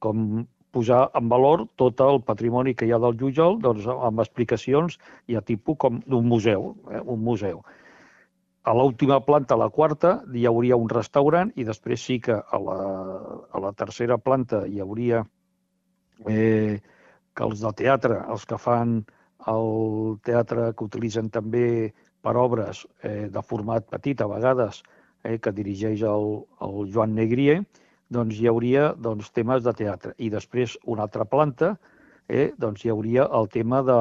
com 0.00 0.46
posar 0.72 1.10
en 1.18 1.28
valor 1.28 1.66
tot 1.80 2.00
el 2.04 2.22
patrimoni 2.24 2.74
que 2.74 2.88
hi 2.88 2.94
ha 2.94 3.00
del 3.02 3.18
Jujol, 3.20 3.58
doncs 3.60 3.88
amb 3.92 4.22
explicacions 4.24 4.96
i 5.28 5.36
a 5.36 5.44
tipus 5.44 5.76
com 5.84 6.00
d'un 6.06 6.26
museu, 6.28 6.74
eh, 6.90 7.02
un 7.04 7.20
museu. 7.24 7.60
A 8.64 8.74
l'última 8.76 9.20
planta, 9.24 9.56
a 9.56 9.60
la 9.60 9.70
quarta, 9.72 10.20
hi 10.36 10.46
hauria 10.46 10.76
un 10.76 10.88
restaurant 10.92 11.52
i 11.56 11.64
després 11.64 12.02
sí 12.04 12.18
que 12.20 12.36
a 12.36 12.60
la, 12.60 12.78
a 13.52 13.62
la 13.64 13.72
tercera 13.72 14.18
planta 14.20 14.66
hi 14.68 14.80
hauria 14.84 15.24
eh, 16.28 16.80
que 17.34 17.46
els 17.46 17.60
del 17.64 17.74
teatre, 17.78 18.20
els 18.32 18.46
que 18.46 18.58
fan 18.58 19.00
el 19.48 20.16
teatre 20.26 20.70
que 20.76 20.86
utilitzen 20.86 21.30
també 21.32 21.92
per 22.20 22.36
obres 22.36 22.84
eh, 23.02 23.28
de 23.32 23.42
format 23.42 23.86
petit 23.88 24.20
a 24.20 24.28
vegades, 24.28 24.82
eh, 25.24 25.38
que 25.38 25.52
dirigeix 25.52 26.02
el, 26.02 26.42
el 26.66 26.90
Joan 26.92 27.14
Negrier, 27.16 27.60
doncs 28.10 28.40
hi 28.40 28.48
hauria 28.50 28.90
doncs, 28.98 29.30
temes 29.32 29.64
de 29.64 29.74
teatre. 29.76 30.14
I 30.18 30.30
després 30.32 30.76
una 30.84 31.06
altra 31.06 31.24
planta, 31.24 31.76
eh, 32.28 32.50
doncs 32.58 32.84
hi 32.84 32.90
hauria 32.92 33.26
el 33.38 33.48
tema 33.52 33.82
de, 33.86 34.00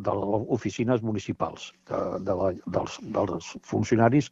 de 0.00 0.14
les 0.20 0.48
oficines 0.56 1.02
municipals, 1.02 1.70
de, 1.90 2.00
de 2.26 2.38
la, 2.40 2.50
dels, 2.78 2.98
dels 3.16 3.52
funcionaris 3.68 4.30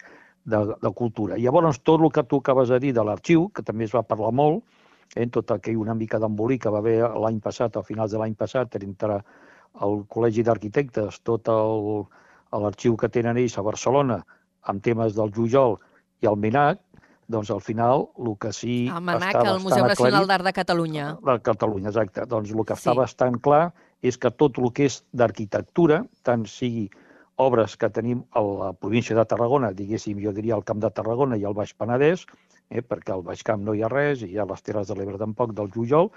de, 0.49 0.65
de 0.73 0.93
cultura. 0.97 1.37
I 1.37 1.47
llavors 1.47 1.81
tot 1.85 2.03
el 2.03 2.13
que 2.13 2.25
tu 2.25 2.43
acabes 2.43 2.73
de 2.73 2.81
dir 2.83 2.95
de 2.97 3.05
l'arxiu, 3.05 3.49
que 3.55 3.63
també 3.63 3.89
es 3.89 3.95
va 3.95 4.07
parlar 4.07 4.33
molt, 4.33 4.65
eh, 5.16 5.27
tot 5.27 5.51
aquell 5.51 5.77
una 5.77 5.94
mica 5.94 6.18
d'embolic 6.18 6.62
que 6.62 6.71
va 6.71 6.79
haver 6.79 6.99
l'any 7.18 7.40
passat, 7.40 7.77
a 7.77 7.83
finals 7.83 8.12
de 8.12 8.18
l'any 8.18 8.35
passat, 8.35 8.75
entre 8.83 9.23
el 9.83 10.05
Col·legi 10.11 10.42
d'Arquitectes, 10.44 11.21
tot 11.23 11.49
l'arxiu 12.53 12.97
que 12.97 13.09
tenen 13.12 13.37
ells 13.37 13.59
a 13.59 13.62
Barcelona, 13.62 14.21
amb 14.68 14.83
temes 14.83 15.14
del 15.16 15.31
Jujol 15.35 15.79
i 16.23 16.27
el 16.27 16.37
MINAC, 16.37 16.81
doncs 17.29 17.51
al 17.53 17.61
final 17.61 18.07
el 18.18 18.37
que 18.40 18.53
sí 18.57 18.88
El 18.88 19.03
MANAC, 19.05 19.35
està 19.37 19.51
el 19.53 19.61
Museu 19.61 19.85
Nacional 19.85 20.14
aclarit- 20.25 20.29
d'Art 20.29 20.44
de 20.44 20.53
Catalunya. 20.57 21.07
de 21.23 21.40
Catalunya, 21.44 21.88
exacte. 21.88 22.25
Doncs 22.27 22.51
el 22.51 22.64
que 22.64 22.75
Sí. 22.77 22.88
està 22.88 22.94
bastant 22.97 23.37
clar 23.40 23.73
és 24.03 24.16
que 24.16 24.31
tot 24.31 24.59
el 24.59 24.73
que 24.73 24.87
és 24.87 25.05
d'arquitectura, 25.12 26.07
tant 26.23 26.47
sigui 26.47 26.88
obres 27.37 27.77
que 27.77 27.88
tenim 27.90 28.25
a 28.33 28.40
la 28.40 28.73
província 28.73 29.14
de 29.14 29.25
Tarragona, 29.25 29.73
diguéssim, 29.73 30.18
jo 30.25 30.33
diria 30.33 30.55
al 30.55 30.64
Camp 30.64 30.81
de 30.81 30.90
Tarragona 30.90 31.37
i 31.37 31.44
al 31.44 31.55
Baix 31.55 31.75
Penedès, 31.77 32.25
eh, 32.70 32.83
perquè 32.83 33.14
al 33.14 33.24
Baix 33.26 33.42
Camp 33.46 33.64
no 33.64 33.74
hi 33.74 33.83
ha 33.83 33.90
res, 33.92 34.22
i 34.22 34.38
ha 34.38 34.46
les 34.48 34.64
Terres 34.64 34.88
de 34.88 34.96
l'Ebre 34.98 35.20
tampoc, 35.20 35.54
del 35.57 35.70
Jujol, 35.74 36.11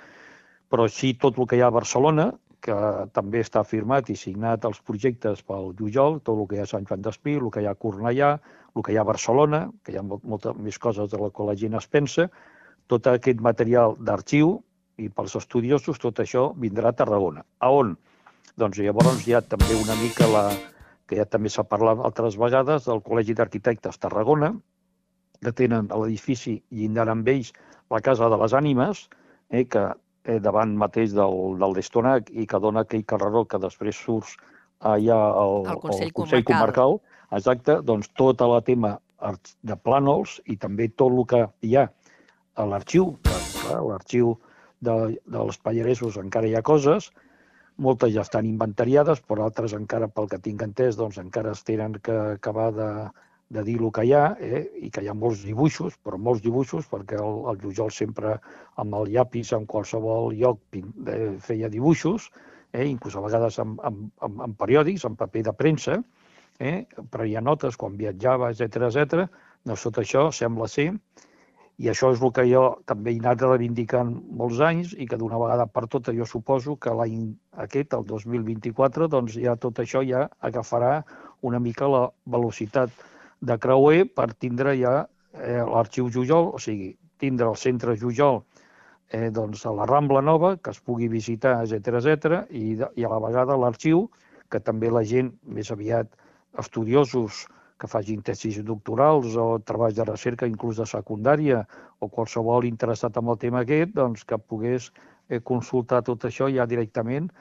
però 0.72 0.88
sí 0.88 1.14
tot 1.20 1.40
el 1.40 1.48
que 1.48 1.60
hi 1.60 1.64
ha 1.66 1.70
a 1.72 1.78
Barcelona, 1.78 2.32
que 2.62 2.76
també 3.16 3.42
està 3.42 3.64
firmat 3.66 4.12
i 4.14 4.16
signat 4.16 4.66
els 4.70 4.80
projectes 4.86 5.42
pel 5.44 5.72
Jujol, 5.78 6.20
tot 6.22 6.38
el 6.38 6.48
que 6.48 6.60
hi 6.60 6.62
ha 6.62 6.68
a 6.68 6.72
Sant 6.72 6.86
Joan 6.88 7.02
d'Espí, 7.06 7.36
el 7.40 7.50
que 7.54 7.64
hi 7.64 7.70
ha 7.70 7.74
a 7.74 7.80
Cornellà, 7.84 8.32
el 8.76 8.86
que 8.86 8.94
hi 8.94 9.00
ha 9.00 9.06
a 9.06 9.10
Barcelona, 9.10 9.64
que 9.84 9.96
hi 9.96 10.00
ha 10.00 10.06
molt, 10.06 10.24
moltes 10.24 10.60
més 10.62 10.78
coses 10.80 11.10
de 11.12 11.20
la 11.20 11.32
que 11.34 11.48
la 11.48 11.58
gent 11.58 11.78
es 11.80 11.88
pensa, 11.90 12.28
tot 12.92 13.08
aquest 13.10 13.42
material 13.42 13.98
d'arxiu 14.00 14.60
i 15.02 15.10
pels 15.10 15.36
estudiosos, 15.40 16.00
tot 16.00 16.22
això 16.22 16.52
vindrà 16.62 16.92
a 16.92 16.98
Tarragona. 17.02 17.44
A 17.60 17.72
on? 17.74 17.96
Doncs 18.60 18.78
llavors 18.84 19.26
hi 19.26 19.34
ha 19.34 19.42
també 19.42 19.80
una 19.80 19.98
mica 19.98 20.28
la, 20.30 20.44
que 21.10 21.18
ja 21.18 21.26
també 21.26 21.50
s'ha 21.50 21.66
parlat 21.68 22.04
altres 22.06 22.38
vegades, 22.40 22.86
del 22.86 23.02
Col·legi 23.04 23.34
d'Arquitectes 23.36 23.98
Tarragona, 24.00 24.54
que 25.42 25.52
tenen 25.58 25.90
a 25.90 26.00
l'edifici 26.02 26.60
llindant 26.70 27.10
amb 27.10 27.30
ells 27.32 27.52
la 27.92 28.00
Casa 28.06 28.30
de 28.32 28.38
les 28.40 28.54
Ànimes, 28.54 29.08
eh, 29.50 29.66
que 29.66 29.84
eh, 29.90 30.40
davant 30.40 30.76
mateix 30.78 31.16
del, 31.18 31.58
del 31.62 31.74
Destonac 31.78 32.30
i 32.32 32.46
que 32.48 32.60
dona 32.62 32.86
aquell 32.86 33.06
carreró 33.10 33.44
que 33.50 33.60
després 33.62 33.98
surts 33.98 34.36
allà 34.80 35.18
al, 35.42 35.66
Consell 35.82 36.10
al 36.10 36.14
Consell 36.20 36.46
Comarcal. 36.46 36.98
Comarcal, 36.98 37.00
exacte, 37.40 37.80
doncs 37.86 38.12
tot 38.18 38.42
el 38.46 38.56
tema 38.68 38.96
de 39.22 39.76
plànols 39.86 40.40
i 40.50 40.56
també 40.62 40.88
tot 40.90 41.14
el 41.14 41.26
que 41.34 41.42
hi 41.68 41.76
ha 41.78 41.90
a 42.58 42.66
l'arxiu, 42.70 43.12
a 43.70 43.82
l'arxiu 43.86 44.36
de, 44.82 44.96
dels 45.30 45.60
pallaresos 45.62 46.18
encara 46.22 46.50
hi 46.50 46.56
ha 46.58 46.64
coses, 46.66 47.12
moltes 47.82 48.14
ja 48.14 48.24
estan 48.26 48.48
inventariades, 48.50 49.22
però 49.26 49.46
altres 49.46 49.74
encara, 49.78 50.10
pel 50.10 50.30
que 50.30 50.42
tinc 50.42 50.64
entès, 50.66 50.98
doncs 50.98 51.20
encara 51.22 51.54
es 51.58 51.62
tenen 51.66 51.98
que 52.04 52.18
acabar 52.38 52.72
de, 52.78 52.90
de 53.52 53.64
dir 53.68 53.78
el 53.82 53.92
que 53.96 54.06
hi 54.08 54.14
ha, 54.16 54.24
eh? 54.40 54.64
i 54.86 54.90
que 54.94 55.04
hi 55.04 55.10
ha 55.12 55.16
molts 55.18 55.44
dibuixos, 55.44 55.98
però 56.06 56.20
molts 56.20 56.44
dibuixos, 56.46 56.88
perquè 56.92 57.20
el, 57.20 57.42
el 57.52 57.60
Jujol 57.64 57.92
sempre 57.92 58.38
amb 58.82 58.96
el 59.00 59.12
llapis, 59.12 59.52
en 59.58 59.68
qualsevol 59.74 60.32
lloc, 60.40 60.62
eh, 60.78 61.34
feia 61.44 61.72
dibuixos, 61.74 62.30
eh? 62.72 62.86
inclús 62.88 63.18
a 63.20 63.26
vegades 63.26 63.60
amb, 63.64 63.82
amb, 63.88 64.08
amb, 64.28 64.46
amb 64.48 64.60
periòdics, 64.62 65.04
amb 65.08 65.20
paper 65.20 65.44
de 65.50 65.56
premsa, 65.64 66.00
eh? 66.60 66.78
prenia 67.12 67.44
notes 67.44 67.76
quan 67.80 68.00
viatjava, 68.00 68.54
etc 68.56 68.88
etc. 68.88 69.28
Doncs 69.68 69.84
tot 69.90 70.00
això 70.02 70.30
sembla 70.36 70.70
ser, 70.72 70.94
i 71.82 71.90
això 71.90 72.12
és 72.14 72.22
el 72.22 72.32
que 72.36 72.44
jo 72.46 72.64
també 72.90 73.12
he 73.16 73.20
anat 73.20 73.42
reivindicant 73.42 74.12
molts 74.38 74.60
anys 74.64 74.92
i 74.94 75.08
que 75.10 75.18
d'una 75.18 75.40
vegada 75.42 75.66
per 75.66 75.88
totes 75.90 76.16
jo 76.16 76.28
suposo 76.30 76.76
que 76.78 76.94
l'any 76.94 77.32
aquest, 77.64 77.96
el 77.98 78.06
2024, 78.10 79.08
doncs 79.10 79.38
ja 79.42 79.56
tot 79.60 79.82
això 79.82 80.04
ja 80.06 80.28
agafarà 80.40 81.00
una 81.42 81.60
mica 81.60 81.90
la 81.90 82.04
velocitat 82.36 82.94
de 83.42 83.58
creuer 83.58 84.06
per 84.16 84.32
tindre 84.34 84.76
ja 84.80 84.96
eh, 85.34 85.62
l'arxiu 85.66 86.10
Jujol, 86.14 86.52
o 86.56 86.60
sigui, 86.62 86.94
tindre 87.22 87.50
el 87.50 87.58
centre 87.58 87.96
Jujol 87.98 88.42
eh, 89.10 89.30
doncs 89.34 89.66
a 89.66 89.74
la 89.76 89.88
Rambla 89.90 90.22
Nova, 90.22 90.56
que 90.58 90.74
es 90.74 90.82
pugui 90.82 91.10
visitar, 91.12 91.60
etc 91.66 91.98
etc 92.02 92.44
i, 92.50 92.78
i 92.78 93.06
a 93.06 93.12
la 93.12 93.22
vegada 93.24 93.58
l'arxiu, 93.58 94.08
que 94.52 94.60
també 94.60 94.92
la 94.92 95.04
gent 95.08 95.32
més 95.48 95.72
aviat 95.72 96.12
estudiosos 96.60 97.46
que 97.82 97.90
facin 97.90 98.22
tesis 98.22 98.60
doctorals 98.66 99.36
o 99.42 99.46
treballs 99.66 99.98
de 99.98 100.06
recerca, 100.06 100.50
inclús 100.50 100.78
de 100.78 100.86
secundària, 100.86 101.64
o 102.00 102.10
qualsevol 102.14 102.68
interessat 102.68 103.18
en 103.18 103.32
el 103.34 103.40
tema 103.42 103.64
aquest, 103.66 103.96
doncs 103.98 104.26
que 104.28 104.38
pogués 104.38 104.92
eh, 105.30 105.40
consultar 105.42 106.04
tot 106.06 106.28
això 106.30 106.50
ja 106.54 106.68
directament 106.70 107.32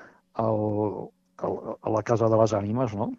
al, 0.41 1.11
al, 1.45 1.59
a 1.77 1.93
la 1.97 2.03
Casa 2.07 2.31
de 2.33 2.41
les 2.41 2.57
Ànimes, 2.57 2.97
no? 2.97 3.11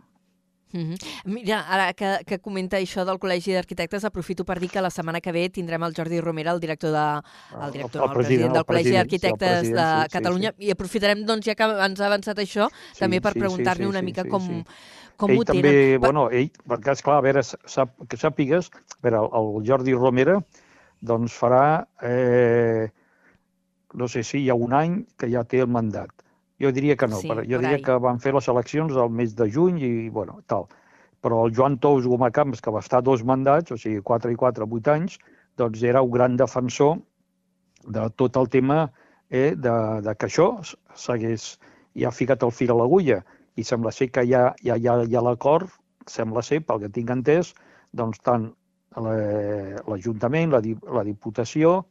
Mm 0.74 0.92
-hmm. 0.92 0.98
Mira, 1.26 1.66
ara 1.68 1.94
que, 1.94 2.24
que 2.26 2.40
comenta 2.40 2.78
això 2.78 3.06
del 3.06 3.20
Col·legi 3.20 3.54
d'Arquitectes, 3.54 4.06
aprofito 4.06 4.46
per 4.46 4.60
dir 4.60 4.70
que 4.70 4.82
la 4.82 4.90
setmana 4.90 5.22
que 5.22 5.32
ve 5.32 5.50
tindrem 5.50 5.84
el 5.84 5.94
Jordi 5.94 6.22
Romera, 6.22 6.52
el 6.52 6.60
director, 6.60 6.92
de, 6.92 7.22
el 7.66 7.72
director, 7.72 8.02
el, 8.02 8.08
el, 8.08 8.10
el 8.10 8.18
president 8.18 8.54
del 8.54 8.66
Col·legi 8.66 8.92
d'Arquitectes 8.92 9.68
sí, 9.68 9.74
de 9.74 9.88
sí, 10.04 10.10
Catalunya, 10.12 10.50
sí, 10.50 10.56
sí. 10.58 10.68
i 10.68 10.72
aprofitarem, 10.72 11.26
doncs, 11.26 11.46
ja 11.46 11.56
que 11.56 11.64
ens 11.64 12.00
ha 12.00 12.08
avançat 12.08 12.38
això, 12.40 12.70
sí, 12.94 13.00
també 13.00 13.22
per 13.22 13.34
sí, 13.34 13.40
preguntar-li 13.40 13.84
sí, 13.84 13.90
sí, 13.90 13.90
una 13.90 14.02
mica 14.02 14.24
sí, 14.24 14.30
com, 14.30 14.42
sí. 14.42 14.64
com 15.18 15.32
ell 15.32 15.38
ho 15.40 15.44
també, 15.44 15.62
tenen. 15.62 16.00
Bueno, 16.00 16.30
ell, 16.30 16.50
perquè, 16.68 16.92
esclar, 16.92 17.18
a 17.18 17.22
veure, 17.22 17.44
sap, 17.44 17.90
que 18.08 18.18
sàpigues, 18.18 18.72
a 18.72 19.02
veure, 19.04 19.20
el, 19.26 19.30
el 19.60 19.68
Jordi 19.68 19.94
Romera, 19.94 20.40
doncs 21.02 21.34
farà, 21.34 21.88
eh, 22.02 22.90
no 23.94 24.08
sé 24.08 24.24
si 24.24 24.46
hi 24.46 24.50
ha 24.50 24.56
un 24.56 24.74
any 24.74 25.06
que 25.18 25.28
ja 25.28 25.44
té 25.44 25.60
el 25.60 25.68
mandat 25.68 26.12
jo 26.62 26.72
diria 26.76 26.96
que 26.96 27.10
no, 27.10 27.20
sí, 27.22 27.30
però 27.32 27.44
jo 27.44 27.60
diria 27.60 27.80
ahí. 27.80 27.84
que 27.86 27.98
van 28.04 28.22
fer 28.22 28.34
les 28.36 28.48
eleccions 28.52 28.96
al 28.98 29.10
mes 29.10 29.36
de 29.36 29.50
juny 29.52 29.82
i, 29.82 29.92
bueno, 30.10 30.40
tal. 30.48 30.68
Però 31.22 31.44
el 31.46 31.54
Joan 31.58 31.78
Tous 31.82 32.08
Gomacamps, 32.10 32.62
que 32.62 32.74
va 32.74 32.82
estar 32.82 33.02
dos 33.06 33.24
mandats, 33.26 33.74
o 33.74 33.78
sigui, 33.78 34.02
4 34.06 34.32
i 34.34 34.38
4, 34.38 34.68
8 34.80 34.94
anys, 34.94 35.18
doncs 35.58 35.84
era 35.84 36.02
un 36.02 36.12
gran 36.14 36.38
defensor 36.38 36.98
de 37.86 38.08
tot 38.18 38.38
el 38.38 38.50
tema 38.50 38.92
eh, 39.30 39.54
de, 39.56 39.76
de 40.06 40.16
que 40.16 40.30
això 40.30 40.48
s'hagués 40.64 41.58
ja 41.98 42.14
ficat 42.14 42.44
el 42.44 42.54
fil 42.54 42.74
a 42.74 42.78
l'agulla. 42.78 43.22
I 43.60 43.66
sembla 43.68 43.92
ser 43.92 44.10
que 44.14 44.24
ja, 44.26 44.50
ja, 44.64 44.78
ja 44.82 44.96
ha 44.98 45.26
l'acord, 45.26 45.70
sembla 46.08 46.42
ser, 46.46 46.62
pel 46.66 46.82
que 46.86 46.90
tinc 46.94 47.12
entès, 47.14 47.54
doncs 47.94 48.22
tant 48.26 48.52
l'Ajuntament, 48.96 50.52
la, 50.52 50.62
la 50.98 51.04
Diputació, 51.08 51.82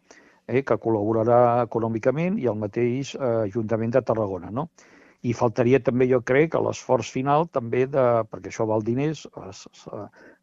eh, 0.46 0.62
que 0.62 0.78
col·laborarà 0.80 1.40
econòmicament, 1.66 2.38
i 2.38 2.48
el 2.50 2.58
mateix 2.60 3.14
eh, 3.16 3.34
Ajuntament 3.50 3.92
de 3.96 4.02
Tarragona. 4.06 4.50
No? 4.54 4.68
I 5.22 5.34
faltaria 5.36 5.80
també, 5.84 6.06
jo 6.08 6.22
crec, 6.24 6.54
a 6.56 6.62
l'esforç 6.64 7.10
final 7.12 7.44
també, 7.52 7.84
de, 7.92 8.04
perquè 8.32 8.48
això 8.48 8.64
val 8.68 8.84
diners, 8.86 9.26
es, 9.50 9.66
es, 9.74 9.86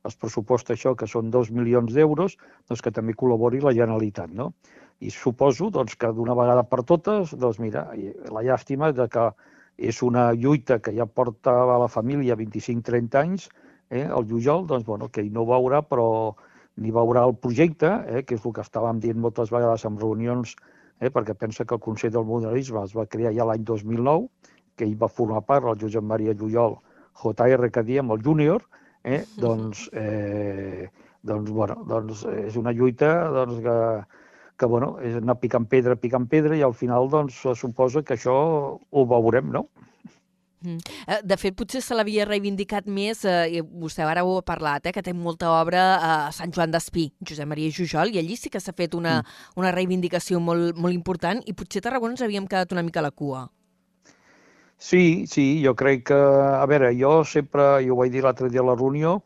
es 0.05 0.17
pressuposta 0.21 0.75
això, 0.75 0.93
que 0.95 1.09
són 1.09 1.31
dos 1.33 1.49
milions 1.49 1.95
d'euros, 1.95 2.37
doncs 2.69 2.83
que 2.85 2.93
també 2.93 3.17
col·labori 3.17 3.63
la 3.63 3.73
Generalitat. 3.73 4.33
No? 4.37 4.51
I 5.01 5.09
suposo 5.13 5.71
doncs, 5.73 5.97
que 5.97 6.11
d'una 6.13 6.37
vegada 6.37 6.65
per 6.69 6.83
totes, 6.85 7.33
doncs 7.33 7.61
mira, 7.63 7.87
la 8.33 8.45
llàstima 8.45 8.91
de 8.93 9.09
que 9.13 9.31
és 9.77 10.01
una 10.05 10.31
lluita 10.33 10.79
que 10.81 10.93
ja 10.93 11.05
porta 11.05 11.53
a 11.63 11.77
la 11.81 11.89
família 11.89 12.37
25-30 12.37 13.19
anys, 13.21 13.49
eh, 13.89 14.05
el 14.05 14.29
Jujol, 14.29 14.65
doncs, 14.69 14.85
bueno, 14.85 15.09
que 15.09 15.21
ell 15.21 15.33
no 15.33 15.45
ho 15.45 15.51
veurà, 15.51 15.83
però 15.85 16.07
ni 16.77 16.93
veurà 16.93 17.25
el 17.27 17.35
projecte, 17.41 17.89
eh, 18.07 18.23
que 18.23 18.37
és 18.37 18.45
el 18.45 18.53
que 18.53 18.63
estàvem 18.65 19.01
dient 19.03 19.19
moltes 19.21 19.51
vegades 19.53 19.85
en 19.89 19.97
reunions, 20.01 20.55
eh, 20.99 21.09
perquè 21.09 21.33
pensa 21.33 21.65
que 21.65 21.75
el 21.75 21.81
Consell 21.81 22.13
del 22.13 22.25
Modernisme 22.25 22.83
es 22.83 22.93
va 22.97 23.07
crear 23.09 23.33
ja 23.33 23.47
l'any 23.49 23.65
2009, 23.65 24.27
que 24.77 24.85
ell 24.85 24.95
va 25.01 25.09
formar 25.09 25.41
part, 25.45 25.65
el 25.65 25.79
Josep 25.81 26.05
Maria 26.05 26.35
Lluyol, 26.37 26.77
JR, 27.23 27.71
que 27.73 27.83
diem, 27.83 28.11
el 28.13 28.21
júnior, 28.23 28.63
eh, 29.03 29.23
doncs, 29.43 29.89
eh, 29.93 30.89
doncs, 31.25 31.51
bueno, 31.51 31.81
doncs 31.89 32.23
és 32.45 32.57
una 32.61 32.73
lluita 32.73 33.11
doncs, 33.33 33.59
que, 33.65 33.77
que 34.57 34.69
bueno, 34.69 34.95
és 35.01 35.17
anar 35.17 35.39
picant 35.41 35.65
pedra, 35.65 35.97
picant 35.97 36.29
pedra, 36.29 36.55
i 36.55 36.63
al 36.65 36.77
final 36.77 37.09
doncs, 37.09 37.41
suposa 37.57 38.05
que 38.05 38.15
això 38.17 38.37
ho 38.77 39.05
veurem, 39.09 39.49
no? 39.53 39.67
Mm. 40.65 40.77
Eh, 41.05 41.19
de 41.23 41.37
fet, 41.37 41.53
potser 41.57 41.83
se 41.85 41.95
l'havia 41.95 42.25
reivindicat 42.25 42.87
més, 42.89 43.23
eh, 43.25 43.61
vostè 43.61 44.05
ara 44.05 44.23
ho 44.25 44.37
ha 44.39 44.45
parlat, 44.45 44.87
eh, 44.87 44.93
que 44.93 45.03
té 45.05 45.13
molta 45.13 45.51
obra 45.53 45.83
a 46.01 46.31
Sant 46.31 46.53
Joan 46.53 46.71
d'Espí, 46.71 47.11
Josep 47.21 47.47
Maria 47.47 47.69
Jujol, 47.69 48.13
i 48.13 48.17
allí 48.17 48.35
sí 48.35 48.49
que 48.49 48.59
s'ha 48.59 48.73
fet 48.73 48.95
una, 48.95 49.21
mm. 49.21 49.59
una 49.61 49.71
reivindicació 49.71 50.39
molt, 50.39 50.75
molt 50.75 50.93
important 50.93 51.43
i 51.45 51.53
potser 51.53 51.83
a 51.83 51.89
Tarragona 51.89 52.17
ens 52.17 52.25
havíem 52.25 52.47
quedat 52.47 52.73
una 52.73 52.83
mica 52.83 52.99
a 52.99 53.07
la 53.07 53.11
cua. 53.11 53.47
Sí, 54.77 55.25
sí, 55.27 55.63
jo 55.63 55.73
crec 55.75 56.07
que... 56.09 56.17
A 56.17 56.65
veure, 56.69 56.91
jo 56.97 57.23
sempre, 57.25 57.83
jo 57.85 57.95
ho 57.95 58.01
vaig 58.01 58.11
dir 58.13 58.23
l'altre 58.25 58.49
dia 58.49 58.61
a 58.61 58.67
la 58.67 58.75
reunió, 58.77 59.21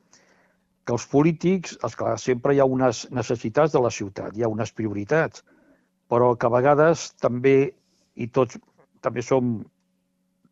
que 0.86 0.96
els 0.96 1.06
polítics, 1.08 1.78
esclar, 1.84 2.18
sempre 2.20 2.56
hi 2.56 2.60
ha 2.60 2.68
unes 2.68 3.06
necessitats 3.12 3.76
de 3.76 3.82
la 3.84 3.92
ciutat, 3.92 4.36
hi 4.36 4.44
ha 4.44 4.52
unes 4.52 4.72
prioritats, 4.72 5.44
però 6.12 6.34
que 6.36 6.48
a 6.48 6.56
vegades 6.56 7.12
també, 7.24 7.74
i 8.16 8.28
tots 8.28 8.60
també 9.04 9.24
som 9.24 9.62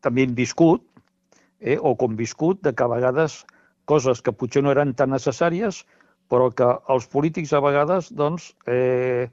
també 0.04 0.26
hem 0.26 0.34
viscut, 0.38 0.84
eh, 1.60 1.78
o 1.78 1.94
conviscut, 1.96 2.62
de 2.64 2.74
que 2.74 2.84
a 2.84 2.90
vegades 2.92 3.44
coses 3.84 4.22
que 4.22 4.32
potser 4.32 4.62
no 4.62 4.72
eren 4.74 4.94
tan 4.94 5.10
necessàries, 5.14 5.84
però 6.30 6.50
que 6.54 6.66
els 6.94 7.08
polítics 7.10 7.52
a 7.52 7.60
vegades 7.64 8.10
doncs, 8.14 8.52
eh, 8.66 9.28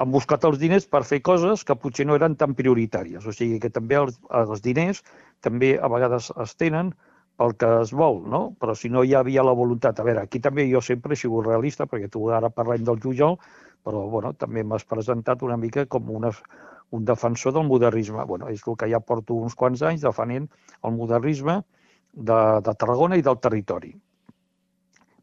han 0.00 0.10
buscat 0.10 0.44
els 0.48 0.58
diners 0.58 0.86
per 0.88 1.02
fer 1.04 1.20
coses 1.20 1.62
que 1.64 1.76
potser 1.76 2.06
no 2.08 2.16
eren 2.16 2.34
tan 2.40 2.56
prioritàries. 2.56 3.26
O 3.28 3.34
sigui 3.36 3.60
que 3.60 3.70
també 3.70 3.98
els, 4.00 4.16
els 4.32 4.62
diners 4.64 5.02
també 5.44 5.74
a 5.76 5.90
vegades 5.92 6.30
es 6.40 6.56
tenen 6.56 6.94
pel 7.40 7.54
que 7.60 7.68
es 7.82 7.92
vol, 7.96 8.22
no? 8.32 8.40
Però 8.60 8.74
si 8.76 8.90
no 8.92 9.04
hi 9.04 9.14
havia 9.16 9.44
la 9.46 9.56
voluntat... 9.56 10.00
A 10.00 10.06
veure, 10.08 10.24
aquí 10.24 10.40
també 10.44 10.66
jo 10.70 10.80
sempre 10.84 11.14
he 11.14 11.20
sigut 11.20 11.46
realista, 11.46 11.86
perquè 11.88 12.08
tu 12.12 12.26
ara 12.32 12.50
parlem 12.52 12.84
del 12.84 13.00
Jujol, 13.00 13.38
però 13.84 14.06
bueno, 14.12 14.32
també 14.40 14.64
m'has 14.64 14.84
presentat 14.88 15.44
una 15.46 15.56
mica 15.60 15.86
com 15.88 16.10
una, 16.16 16.32
un 16.90 17.04
defensor 17.04 17.54
del 17.54 17.66
modernisme. 17.68 18.24
Bueno, 18.26 18.48
és 18.50 18.62
el 18.66 18.76
que 18.76 18.88
ja 18.90 19.00
porto 19.00 19.34
uns 19.34 19.54
quants 19.54 19.82
anys 19.86 20.04
defenent 20.06 20.48
el 20.84 20.94
modernisme 20.96 21.60
de, 22.12 22.40
de 22.66 22.74
Tarragona 22.74 23.18
i 23.18 23.24
del 23.26 23.38
territori. 23.38 23.94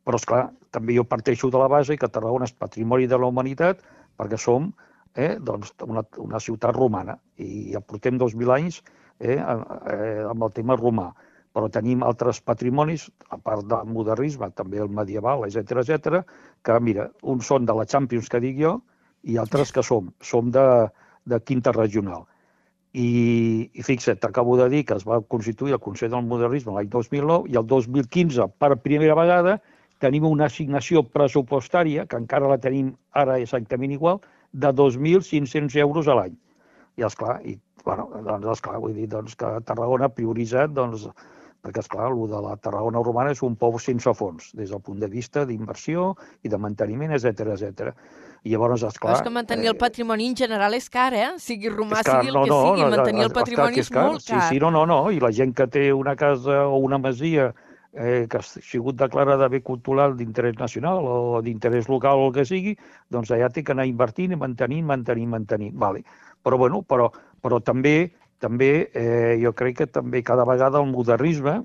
Però, 0.07 0.19
és 0.19 0.27
clar, 0.27 0.43
també 0.71 0.95
jo 0.95 1.03
parteixo 1.03 1.51
de 1.51 1.59
la 1.59 1.67
base 1.71 1.97
que 1.99 2.11
Tarragona 2.11 2.47
és 2.47 2.55
patrimoni 2.55 3.07
de 3.11 3.19
la 3.19 3.27
humanitat 3.27 3.83
perquè 4.17 4.39
som 4.39 4.71
eh, 5.13 5.35
doncs, 5.39 5.73
una, 5.83 6.05
una 6.23 6.39
ciutat 6.39 6.75
romana 6.75 7.17
i 7.43 7.73
ja 7.73 7.83
portem 7.83 8.19
2.000 8.21 8.53
anys 8.55 8.81
eh, 9.19 9.39
amb 9.41 10.47
el 10.47 10.53
tema 10.55 10.77
romà 10.79 11.11
però 11.57 11.71
tenim 11.73 12.03
altres 12.05 12.37
patrimonis, 12.45 13.07
a 13.33 13.37
part 13.41 13.65
del 13.65 13.87
modernisme, 13.89 14.51
també 14.53 14.77
el 14.83 14.91
medieval, 14.93 15.47
etc 15.47 15.81
etc, 15.81 16.19
que, 16.61 16.75
mira, 16.85 17.07
uns 17.33 17.49
són 17.49 17.65
de 17.65 17.73
la 17.73 17.87
Champions, 17.89 18.29
que 18.29 18.41
dic 18.43 18.59
jo, 18.61 18.75
i 19.25 19.39
altres 19.41 19.73
que 19.73 19.81
som. 19.81 20.11
Som 20.21 20.51
de, 20.53 20.65
de 21.27 21.39
quinta 21.43 21.73
regional. 21.75 22.25
I, 22.97 23.07
i 23.77 23.83
fixa't, 23.85 24.21
t'acabo 24.23 24.55
de 24.57 24.69
dir 24.73 24.83
que 24.87 24.95
es 24.97 25.05
va 25.05 25.19
constituir 25.33 25.75
el 25.75 25.83
Consell 25.83 26.13
del 26.13 26.25
Modernisme 26.25 26.73
l'any 26.73 26.89
2009 26.93 27.51
i 27.51 27.59
el 27.59 27.67
2015, 27.69 28.47
per 28.57 28.77
primera 28.81 29.17
vegada, 29.19 29.57
tenim 30.01 30.25
una 30.29 30.47
assignació 30.47 31.03
pressupostària, 31.03 32.07
que 32.09 32.19
encara 32.21 32.49
la 32.49 32.59
tenim 32.63 32.93
ara 33.13 33.37
exactament 33.43 33.93
igual, 33.93 34.21
de 34.53 34.71
2.500 34.73 35.77
euros 35.83 36.07
a 36.07 36.17
l'any. 36.17 36.35
I, 36.97 37.05
esclar, 37.05 37.37
i, 37.45 37.57
bueno, 37.85 38.07
doncs, 38.25 38.47
esclar, 38.55 38.79
vull 38.81 38.95
dir 38.97 39.09
doncs, 39.11 39.35
que 39.37 39.51
Tarragona 39.67 40.07
ha 40.07 40.13
prioritzat 40.13 40.73
doncs, 40.73 41.09
perquè, 41.67 41.83
és 41.83 41.91
clar, 41.91 42.07
el 42.13 42.23
de 42.31 42.39
la 42.43 42.55
Tarragona 42.63 43.03
romana 43.03 43.35
és 43.35 43.43
un 43.43 43.57
pou 43.59 43.75
sense 43.83 44.13
fons, 44.15 44.53
des 44.55 44.71
del 44.71 44.81
punt 44.83 45.03
de 45.03 45.11
vista 45.11 45.43
d'inversió 45.45 46.13
i 46.47 46.51
de 46.53 46.59
manteniment, 46.61 47.13
etc 47.17 47.51
etc. 47.57 47.91
I 48.47 48.53
llavors, 48.53 48.83
esclar... 48.87 49.11
Però 49.11 49.19
és 49.19 49.25
que 49.25 49.33
mantenir 49.33 49.67
eh, 49.67 49.73
el 49.73 49.79
patrimoni 49.79 50.29
en 50.31 50.35
general 50.39 50.77
és 50.77 50.87
car, 50.93 51.11
eh? 51.17 51.29
Sigui 51.43 51.71
romà, 51.73 52.03
car, 52.05 52.21
sigui 52.21 52.31
el 52.31 52.37
no, 52.37 52.43
que 52.45 52.51
no, 52.53 52.59
sigui, 52.63 52.83
no, 52.83 52.89
mantenir 52.95 53.25
el 53.27 53.33
patrimoni 53.35 53.81
és, 53.81 53.87
és, 53.87 53.93
car. 53.93 54.05
molt 54.07 54.23
car. 54.23 54.43
Sí, 54.45 54.55
sí, 54.55 54.61
no, 54.63 54.71
no, 54.71 54.85
no, 54.87 54.99
i 55.11 55.19
la 55.23 55.33
gent 55.35 55.55
que 55.57 55.67
té 55.73 55.89
una 55.93 56.15
casa 56.19 56.61
o 56.67 56.77
una 56.85 57.01
masia 57.01 57.49
eh, 57.97 58.27
que 58.29 58.37
ha 58.37 58.43
sigut 58.45 58.99
declarada 58.99 59.49
bé 59.49 59.63
cultural 59.65 60.15
d'interès 60.17 60.55
nacional 60.61 61.03
o 61.03 61.41
d'interès 61.43 61.89
local 61.91 62.21
o 62.21 62.29
el 62.29 62.37
que 62.37 62.45
sigui, 62.45 62.77
doncs 63.11 63.33
allà 63.33 63.49
té 63.51 63.65
que 63.65 63.73
anar 63.75 63.87
invertint 63.89 64.35
i 64.35 64.39
mantenint, 64.39 64.85
mantenint, 64.85 65.33
mantenint. 65.33 65.75
Vale. 65.75 66.05
Però, 66.45 66.59
bueno, 66.61 66.83
però, 66.87 67.09
però 67.41 67.59
també 67.59 68.13
també 68.43 68.71
eh, 68.93 69.37
jo 69.41 69.53
crec 69.57 69.81
que 69.81 69.87
també 69.89 70.23
cada 70.23 70.45
vegada 70.45 70.81
el 70.83 70.89
modernisme 70.91 71.59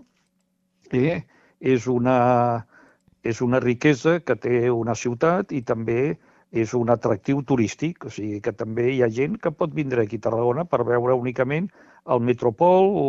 eh, 0.93 1.23
és, 1.61 1.87
una, 1.87 2.67
és 3.23 3.41
una 3.45 3.61
riquesa 3.61 4.21
que 4.21 4.37
té 4.37 4.69
una 4.71 4.95
ciutat 4.99 5.53
i 5.53 5.63
també 5.63 6.17
és 6.53 6.75
un 6.77 6.93
atractiu 6.93 7.41
turístic, 7.49 8.05
o 8.05 8.11
sigui 8.13 8.43
que 8.45 8.53
també 8.53 8.91
hi 8.93 9.01
ha 9.03 9.09
gent 9.09 9.39
que 9.41 9.55
pot 9.57 9.73
vindre 9.73 10.05
aquí 10.05 10.19
a 10.21 10.25
Tarragona 10.29 10.67
per 10.69 10.83
veure 10.85 11.17
únicament 11.17 11.71
el 12.13 12.21
Metropol 12.21 12.91
o, 13.03 13.07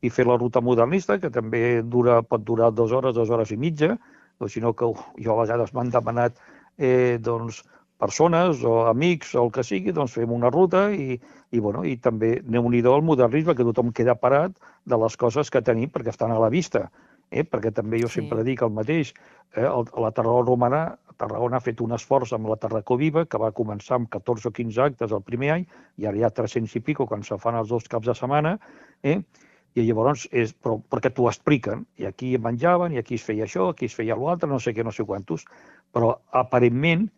i 0.00 0.08
fer 0.14 0.24
la 0.28 0.38
ruta 0.40 0.62
modernista, 0.64 1.18
que 1.20 1.28
també 1.34 1.82
dura, 1.82 2.22
pot 2.22 2.44
durar 2.48 2.70
dues 2.72 2.94
hores, 2.96 3.14
dues 3.16 3.28
hores 3.34 3.52
i 3.52 3.58
mitja, 3.60 3.98
o 4.38 4.48
sinó 4.48 4.72
que 4.72 4.88
jo 5.24 5.34
a 5.34 5.42
vegades 5.42 5.74
m'han 5.74 5.92
demanat 5.92 6.38
eh, 6.78 7.18
doncs, 7.20 7.60
persones 7.98 8.62
o 8.64 8.86
amics 8.86 9.34
o 9.34 9.44
el 9.46 9.52
que 9.54 9.64
sigui, 9.66 9.92
doncs 9.94 10.14
fem 10.18 10.32
una 10.34 10.50
ruta 10.54 10.88
i, 10.94 11.18
i, 11.18 11.58
bueno, 11.58 11.84
i 11.84 11.96
també 11.98 12.38
neu 12.46 12.68
nhi 12.70 12.82
el 12.84 13.04
modernisme, 13.04 13.54
que 13.54 13.66
tothom 13.66 13.92
queda 13.92 14.14
parat 14.14 14.54
de 14.86 14.98
les 15.02 15.16
coses 15.16 15.50
que 15.50 15.62
tenim 15.62 15.90
perquè 15.90 16.14
estan 16.14 16.32
a 16.32 16.38
la 16.38 16.48
vista. 16.48 16.88
Eh? 17.30 17.44
Perquè 17.44 17.74
també 17.74 18.00
jo 18.00 18.08
sí. 18.08 18.22
sempre 18.22 18.44
dic 18.44 18.62
el 18.62 18.72
mateix, 18.72 19.12
eh? 19.54 19.66
el, 19.66 19.90
la 20.00 20.12
Tarragona 20.16 20.48
romana, 20.48 20.82
Tarragona 21.18 21.58
ha 21.58 21.64
fet 21.64 21.82
un 21.82 21.92
esforç 21.96 22.32
amb 22.36 22.48
la 22.48 22.56
Tarracó 22.62 22.96
Viva, 22.96 23.24
que 23.26 23.40
va 23.42 23.50
començar 23.52 23.98
amb 23.98 24.08
14 24.14 24.48
o 24.48 24.54
15 24.54 24.80
actes 24.84 25.12
el 25.12 25.24
primer 25.26 25.50
any, 25.56 25.66
i 25.98 26.06
ara 26.06 26.16
hi 26.16 26.24
ha 26.24 26.32
300 26.32 26.78
i 26.78 26.82
pico 26.86 27.08
quan 27.10 27.26
se 27.26 27.36
fan 27.42 27.58
els 27.58 27.68
dos 27.74 27.90
caps 27.90 28.08
de 28.08 28.14
setmana, 28.16 28.54
eh? 29.02 29.18
i 29.76 29.84
llavors 29.84 30.24
és, 30.32 30.54
però, 30.54 30.78
perquè 30.90 31.10
t'ho 31.14 31.28
expliquen, 31.30 31.84
i 32.00 32.06
aquí 32.08 32.32
menjaven, 32.40 32.94
i 32.94 33.02
aquí 33.02 33.18
es 33.18 33.26
feia 33.26 33.44
això, 33.46 33.68
aquí 33.74 33.90
es 33.90 33.98
feia 33.98 34.16
l'altre, 34.18 34.48
no 34.50 34.58
sé 34.62 34.72
què, 34.74 34.86
no 34.86 34.94
sé 34.94 35.04
quantos, 35.06 35.44
però 35.94 36.14
aparentment 36.40 37.08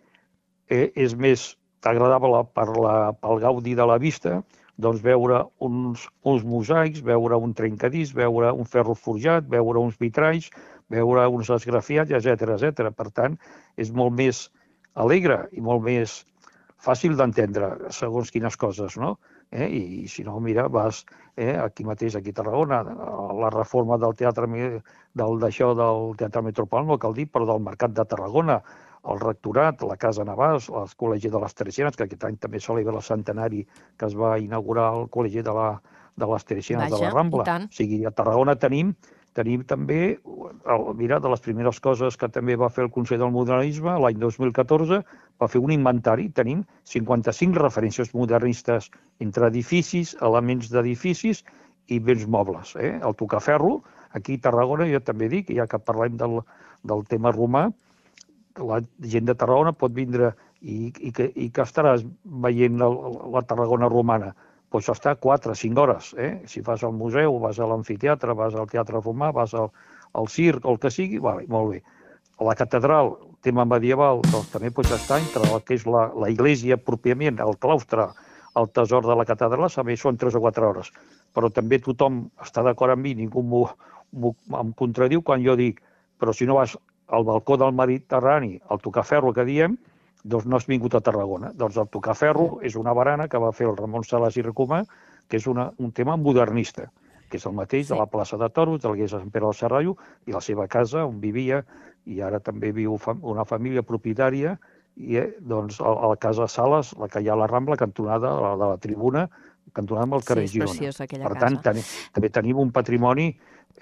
eh, 0.71 0.89
és 0.95 1.17
més 1.19 1.51
agradable 1.85 2.45
per 2.55 2.69
la, 2.77 2.97
pel 3.21 3.43
gaudi 3.43 3.75
de 3.77 3.87
la 3.89 3.99
vista, 3.99 4.41
doncs 4.81 5.03
veure 5.05 5.43
uns, 5.61 6.07
uns 6.25 6.45
mosaics, 6.47 7.03
veure 7.05 7.37
un 7.37 7.53
trencadís, 7.57 8.15
veure 8.17 8.53
un 8.57 8.69
ferro 8.69 8.97
forjat, 8.97 9.49
veure 9.53 9.83
uns 9.83 9.99
vitralls, 10.01 10.49
veure 10.91 11.27
uns 11.29 11.51
esgrafiats, 11.53 12.15
etc 12.17 12.57
etc. 12.57 12.89
Per 12.97 13.11
tant, 13.13 13.37
és 13.77 13.93
molt 13.93 14.17
més 14.17 14.47
alegre 14.99 15.45
i 15.53 15.63
molt 15.65 15.85
més 15.85 16.21
fàcil 16.81 17.17
d'entendre 17.17 17.93
segons 17.93 18.33
quines 18.33 18.57
coses, 18.57 18.97
no? 18.97 19.19
Eh? 19.51 19.67
I, 19.67 19.81
I 20.05 20.09
si 20.09 20.25
no, 20.25 20.39
mira, 20.41 20.67
vas 20.73 21.03
eh, 21.37 21.57
aquí 21.61 21.85
mateix, 21.85 22.17
aquí 22.17 22.33
a 22.33 22.39
Tarragona, 22.41 22.81
la 23.37 23.51
reforma 23.53 23.99
del 24.01 24.15
teatre 24.17 24.49
del 24.49 25.41
d'això 25.43 25.75
del 25.77 26.15
Teatre 26.17 26.43
Metropol, 26.47 26.87
no 26.87 26.99
cal 27.03 27.17
dir, 27.17 27.27
però 27.29 27.49
del 27.49 27.61
Mercat 27.67 27.93
de 27.97 28.07
Tarragona, 28.09 28.61
el 29.09 29.21
rectorat, 29.21 29.83
la 29.89 29.97
Casa 30.01 30.27
Navàs, 30.29 30.69
el 30.69 30.91
Col·legi 31.01 31.31
de 31.33 31.41
les 31.41 31.57
Teresianes, 31.57 31.97
que 31.97 32.05
aquest 32.05 32.27
any 32.29 32.37
també 32.43 32.61
celebra 32.61 32.99
el 32.99 33.07
centenari 33.07 33.65
que 33.97 34.09
es 34.09 34.17
va 34.17 34.37
inaugurar 34.39 34.91
el 34.99 35.09
Col·legi 35.13 35.45
de, 35.47 35.55
la, 35.57 35.71
de 36.21 36.29
les 36.33 36.45
Teresianes 36.45 36.93
de 36.93 37.01
la 37.01 37.15
Rambla. 37.15 37.47
O 37.65 37.75
sigui, 37.75 38.05
a 38.05 38.13
Tarragona 38.13 38.59
tenim 38.61 38.93
tenim 39.39 39.63
també, 39.63 40.19
el, 40.75 40.85
mira, 40.99 41.21
de 41.23 41.31
les 41.31 41.43
primeres 41.45 41.79
coses 41.83 42.17
que 42.19 42.29
també 42.35 42.57
va 42.59 42.71
fer 42.73 42.85
el 42.87 42.91
Consell 42.95 43.21
del 43.23 43.33
Modernisme, 43.35 43.95
l'any 44.03 44.19
2014, 44.19 45.01
va 45.41 45.49
fer 45.49 45.63
un 45.63 45.73
inventari. 45.75 46.29
Tenim 46.35 46.65
55 46.91 47.61
referències 47.63 48.11
modernistes 48.17 48.91
entre 49.23 49.51
edificis, 49.53 50.17
elements 50.27 50.73
d'edificis 50.73 51.45
i 51.89 52.01
béns 52.03 52.27
mobles. 52.27 52.75
Eh? 52.77 52.97
El 52.99 53.15
tocaferro, 53.19 53.81
aquí 54.19 54.39
a 54.39 54.49
Tarragona, 54.49 54.89
jo 54.91 55.03
també 55.07 55.31
dic, 55.31 55.55
ja 55.55 55.69
que 55.71 55.79
parlem 55.79 56.19
del, 56.19 56.41
del 56.91 57.07
tema 57.11 57.33
romà, 57.37 57.69
la 58.59 58.81
gent 59.13 59.27
de 59.29 59.35
Tarragona 59.35 59.73
pot 59.77 59.93
vindre 59.95 60.33
i, 60.61 60.91
i, 60.99 61.13
que, 61.15 61.31
i 61.35 61.49
que 61.55 61.65
estaràs 61.65 62.05
veient 62.45 62.79
la, 62.81 62.89
la 63.35 63.43
Tarragona 63.47 63.91
romana? 63.93 64.33
Pots 64.71 64.91
estar 64.93 65.17
4 65.19 65.53
o 65.53 65.59
5 65.59 65.83
hores. 65.83 66.13
Eh? 66.19 66.43
Si 66.47 66.63
vas 66.67 66.85
al 66.87 66.95
museu, 66.95 67.39
vas 67.43 67.59
a 67.59 67.67
l'amfiteatre, 67.67 68.37
vas 68.39 68.55
al 68.55 68.69
teatre 68.71 69.01
romà, 69.03 69.33
vas 69.35 69.55
al, 69.55 69.71
al 70.15 70.29
circ, 70.31 70.67
el 70.67 70.79
que 70.79 70.93
sigui, 70.95 71.19
vale, 71.19 71.47
molt 71.51 71.75
bé. 71.75 71.83
A 72.41 72.47
la 72.47 72.55
catedral, 72.57 73.17
tema 73.43 73.67
medieval, 73.69 74.23
doncs 74.31 74.53
també 74.55 74.71
pots 74.75 74.95
estar 74.95 75.19
entre 75.21 75.49
el 75.49 75.63
que 75.67 75.77
és 75.77 75.87
la, 75.91 76.09
la 76.15 76.31
iglesia 76.31 76.79
pròpiament, 76.79 77.43
el 77.43 77.59
claustre, 77.59 78.09
el 78.57 78.71
tesor 78.75 79.07
de 79.07 79.17
la 79.19 79.27
catedral, 79.27 79.69
també 79.75 79.99
són 79.99 80.19
3 80.21 80.39
o 80.39 80.45
4 80.47 80.71
hores. 80.71 80.95
Però 81.35 81.51
també 81.55 81.79
tothom 81.83 82.25
està 82.43 82.63
d'acord 82.67 82.95
amb 82.95 83.07
mi, 83.07 83.15
ningú 83.19 83.67
em 84.59 84.73
contradiu 84.79 85.23
quan 85.23 85.43
jo 85.43 85.55
dic 85.59 85.83
però 86.21 86.37
si 86.37 86.47
no 86.47 86.61
vas 86.61 86.77
al 87.11 87.25
balcó 87.25 87.57
del 87.61 87.75
Mediterrani, 87.75 88.59
el 88.71 88.81
tocaferro 88.83 89.33
que 89.35 89.45
diem, 89.45 89.77
doncs 90.23 90.47
no 90.47 90.57
has 90.57 90.67
vingut 90.69 90.95
a 90.95 91.03
Tarragona. 91.05 91.53
Doncs 91.57 91.79
el 91.81 91.89
tocaferro 91.89 92.61
és 92.67 92.77
una 92.77 92.95
barana 92.97 93.29
que 93.29 93.41
va 93.41 93.53
fer 93.57 93.69
el 93.71 93.77
Ramon 93.79 94.05
Salàs 94.07 94.37
i 94.37 94.45
Recomà, 94.45 94.83
que 95.29 95.39
és 95.41 95.47
una, 95.51 95.71
un 95.79 95.93
tema 95.97 96.17
modernista, 96.17 96.91
que 97.31 97.39
és 97.39 97.47
el 97.47 97.55
mateix 97.57 97.87
sí. 97.87 97.95
de 97.95 98.01
la 98.01 98.09
plaça 98.11 98.39
de 98.41 98.51
Toros, 98.51 98.83
del 98.83 98.99
Gués 98.99 99.15
Sant 99.15 99.31
Pere 99.31 99.47
del 99.47 99.57
Serrallo, 99.57 99.97
i 100.27 100.37
la 100.37 100.43
seva 100.45 100.67
casa, 100.69 101.07
on 101.07 101.21
vivia, 101.23 101.63
i 102.07 102.21
ara 102.25 102.41
també 102.41 102.73
viu 102.77 102.99
una 103.21 103.47
família 103.47 103.85
propietària, 103.87 104.59
i 105.01 105.17
eh, 105.17 105.29
doncs 105.41 105.79
a 105.81 105.93
la 106.11 106.17
casa 106.21 106.49
Sales, 106.51 106.93
la 107.01 107.09
que 107.09 107.23
hi 107.23 107.31
ha 107.31 107.37
a 107.37 107.41
la 107.41 107.49
Rambla, 107.49 107.79
cantonada 107.81 108.35
la, 108.37 108.57
de 108.59 108.71
la 108.75 108.81
tribuna, 108.83 109.29
cantonada 109.77 110.09
amb 110.09 110.19
el 110.19 110.27
carrer 110.27 110.47
sí, 110.49 110.59
Girona. 110.59 110.77
Preciós, 110.77 111.01
per 111.25 111.35
tant, 111.41 111.59
ten, 111.65 111.81
també 112.15 112.31
tenim 112.35 112.61
un 112.63 112.73
patrimoni 112.75 113.31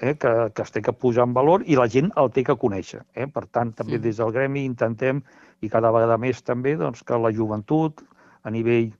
eh, 0.01 0.14
que, 0.14 0.33
que 0.55 0.64
es 0.64 0.74
té 0.74 0.83
que 0.85 0.94
posar 0.94 1.27
en 1.29 1.35
valor 1.37 1.64
i 1.66 1.79
la 1.79 1.88
gent 1.90 2.11
el 2.20 2.33
té 2.35 2.44
que 2.46 2.57
conèixer. 2.61 3.03
Eh? 3.14 3.27
Per 3.33 3.46
tant, 3.46 3.72
també 3.77 3.98
sí. 3.98 4.05
des 4.09 4.22
del 4.22 4.33
gremi 4.35 4.64
intentem, 4.68 5.22
i 5.61 5.70
cada 5.70 5.90
vegada 5.94 6.18
més 6.20 6.42
també, 6.46 6.77
doncs, 6.79 7.03
que 7.03 7.18
la 7.18 7.33
joventut, 7.35 8.05
a 8.46 8.53
nivell, 8.55 8.92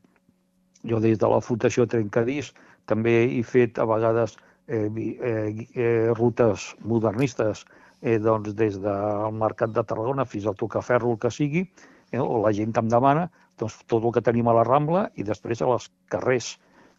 jo 0.89 1.01
des 1.03 1.19
de 1.19 1.31
la 1.31 1.41
Fundació 1.45 1.87
Trencadís, 1.87 2.53
també 2.89 3.15
he 3.27 3.43
fet 3.47 3.79
a 3.79 3.87
vegades 3.89 4.37
eh, 4.67 4.89
eh, 4.89 5.67
eh, 5.75 6.09
rutes 6.17 6.73
modernistes 6.85 7.65
eh, 8.01 8.19
doncs, 8.19 8.55
des 8.55 8.79
del 8.83 9.35
Mercat 9.35 9.75
de 9.75 9.85
Tarragona 9.85 10.27
fins 10.27 10.47
al 10.47 10.57
Tocaferro, 10.57 11.13
el 11.13 11.21
que 11.23 11.31
sigui, 11.35 11.67
eh, 12.13 12.21
o 12.21 12.41
la 12.45 12.53
gent 12.57 12.75
em 12.79 12.89
demana 12.91 13.29
doncs, 13.59 13.81
tot 13.87 14.05
el 14.05 14.15
que 14.15 14.25
tenim 14.25 14.49
a 14.49 14.57
la 14.57 14.65
Rambla 14.67 15.09
i 15.17 15.27
després 15.27 15.63
a 15.63 15.71
les 15.73 15.91
carrers 16.13 16.57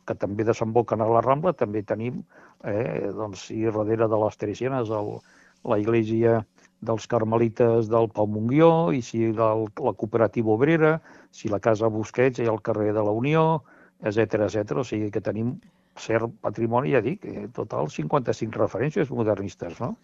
que 0.09 0.17
també 0.17 0.45
desemboquen 0.47 1.05
a 1.05 1.09
la 1.13 1.23
Rambla, 1.25 1.53
també 1.57 1.83
tenim, 1.85 2.23
eh, 2.65 3.09
doncs, 3.15 3.49
i 3.55 3.63
darrere 3.69 4.09
de 4.11 4.21
les 4.25 4.41
Teresianes, 4.41 4.89
el, 5.01 5.13
la 5.69 5.79
iglesia 5.81 6.39
dels 6.89 7.07
carmelites 7.11 7.89
del 7.91 8.07
Pau 8.15 8.27
Montguió, 8.33 8.69
i 8.95 9.01
si 9.05 9.31
del, 9.39 9.65
la 9.87 9.95
cooperativa 10.03 10.55
obrera, 10.55 10.93
si 11.31 11.51
la 11.51 11.59
casa 11.59 11.91
Busquets 11.91 12.39
i 12.39 12.47
el 12.51 12.61
carrer 12.65 12.93
de 12.95 13.03
la 13.03 13.15
Unió, 13.23 13.63
etc 13.99 14.47
etc. 14.47 14.79
O 14.79 14.87
sigui 14.87 15.11
que 15.11 15.23
tenim 15.23 15.57
cert 15.99 16.31
patrimoni, 16.45 16.93
ja 16.95 17.03
dic, 17.03 17.25
eh, 17.27 17.47
total 17.55 17.91
55 17.91 18.61
referències 18.61 19.11
modernistes, 19.11 19.79
no? 19.83 19.95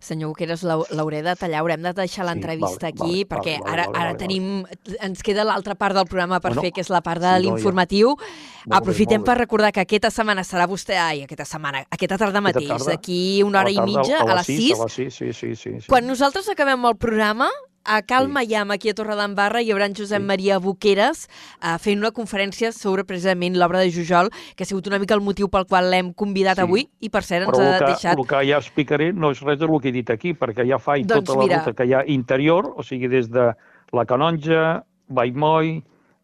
Senyor 0.00 0.32
Boqueras, 0.32 0.64
l'hauré 0.64 1.22
de 1.22 1.34
tallar, 1.38 1.62
haurem 1.62 1.82
de 1.84 1.92
deixar 1.96 2.26
l'entrevista 2.28 2.88
sí, 2.88 2.92
vale, 2.92 2.94
aquí, 2.94 3.12
vale, 3.12 3.28
perquè 3.32 3.54
vale, 3.58 3.72
ara, 3.72 3.86
vale, 3.86 3.98
ara 3.98 4.12
vale, 4.12 4.20
tenim... 4.20 4.48
Vale. 4.62 4.98
Ens 5.08 5.22
queda 5.24 5.44
l'altra 5.46 5.76
part 5.78 5.96
del 5.96 6.08
programa 6.10 6.40
per 6.42 6.52
bueno, 6.52 6.64
fer, 6.66 6.72
que 6.74 6.82
és 6.84 6.90
la 6.92 7.00
part 7.04 7.22
de 7.22 7.30
sí, 7.36 7.44
l'informatiu. 7.46 8.14
No, 8.14 8.26
ja. 8.64 8.80
Aprofitem 8.80 9.22
bé, 9.22 9.28
per 9.30 9.38
recordar 9.38 9.72
que 9.72 9.84
aquesta 9.84 10.10
setmana 10.14 10.44
serà 10.46 10.66
vostè... 10.70 10.98
Ai, 10.98 11.22
aquesta 11.28 11.46
setmana, 11.48 11.84
aquesta 11.94 12.18
tarda 12.20 12.42
mateix, 12.44 12.86
d'aquí 12.88 13.42
una 13.46 13.62
hora 13.62 13.72
i 13.72 13.80
mitja, 13.80 14.24
a, 14.24 14.38
les 14.40 14.50
6. 14.50 14.74
A 14.74 14.88
les 14.88 14.98
6, 14.98 15.18
sí, 15.22 15.32
sí, 15.32 15.54
sí, 15.54 15.74
sí. 15.80 15.88
Quan 15.88 16.08
nosaltres 16.08 16.48
acabem 16.52 16.88
el 16.88 16.96
programa, 17.00 17.50
a 17.88 18.02
Cal 18.02 18.26
sí. 18.26 18.32
Mayam, 18.32 18.70
aquí 18.70 18.92
a 18.92 18.94
Torredembarra, 18.94 19.62
hi 19.64 19.72
haurà 19.72 19.88
en 19.88 19.96
Josep 19.96 20.20
sí. 20.20 20.28
Maria 20.28 20.58
Boqueres 20.62 21.24
uh, 21.26 21.78
fent 21.80 22.02
una 22.02 22.12
conferència 22.14 22.70
sobre 22.76 23.06
precisament 23.08 23.56
l'obra 23.58 23.80
de 23.80 23.90
Jujol, 23.94 24.28
que 24.54 24.66
ha 24.66 24.68
sigut 24.68 24.90
una 24.92 25.00
mica 25.00 25.16
el 25.16 25.24
motiu 25.24 25.48
pel 25.48 25.64
qual 25.66 25.88
l'hem 25.90 26.12
convidat 26.12 26.60
sí. 26.60 26.66
avui, 26.68 26.86
i 27.00 27.10
per 27.10 27.24
cert 27.24 27.48
ens 27.48 27.56
Però 27.56 27.64
ha 27.64 27.80
que, 27.80 27.92
deixat... 27.94 28.14
el 28.20 28.28
que 28.28 28.44
ja 28.50 28.60
explicaré 28.60 29.10
no 29.16 29.32
és 29.32 29.40
res 29.42 29.58
del 29.58 29.72
que 29.80 29.90
he 29.90 29.96
dit 29.96 30.12
aquí, 30.12 30.34
perquè 30.36 30.68
ja 30.68 30.78
fa 30.82 30.98
doncs 31.00 31.24
tota 31.24 31.40
la 31.40 31.46
mira... 31.48 31.62
ruta 31.62 31.76
que 31.80 31.88
hi 31.88 31.96
ha 31.96 32.04
interior, 32.12 32.72
o 32.76 32.84
sigui, 32.84 33.08
des 33.08 33.32
de 33.32 33.48
la 33.96 34.04
Canonja, 34.04 34.84
Vallmoll, 35.08 35.78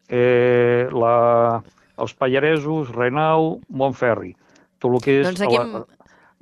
eh, 0.09 0.87
la, 0.93 1.15
els 1.97 2.13
Pallaresos, 2.13 2.93
Renau, 2.93 3.55
Montferri. 3.69 4.35
Tot 4.77 4.93
el 4.93 5.01
que 5.01 5.19
és... 5.21 5.27
Doncs 5.31 5.45
aquí 5.47 5.57
hem, 5.57 5.79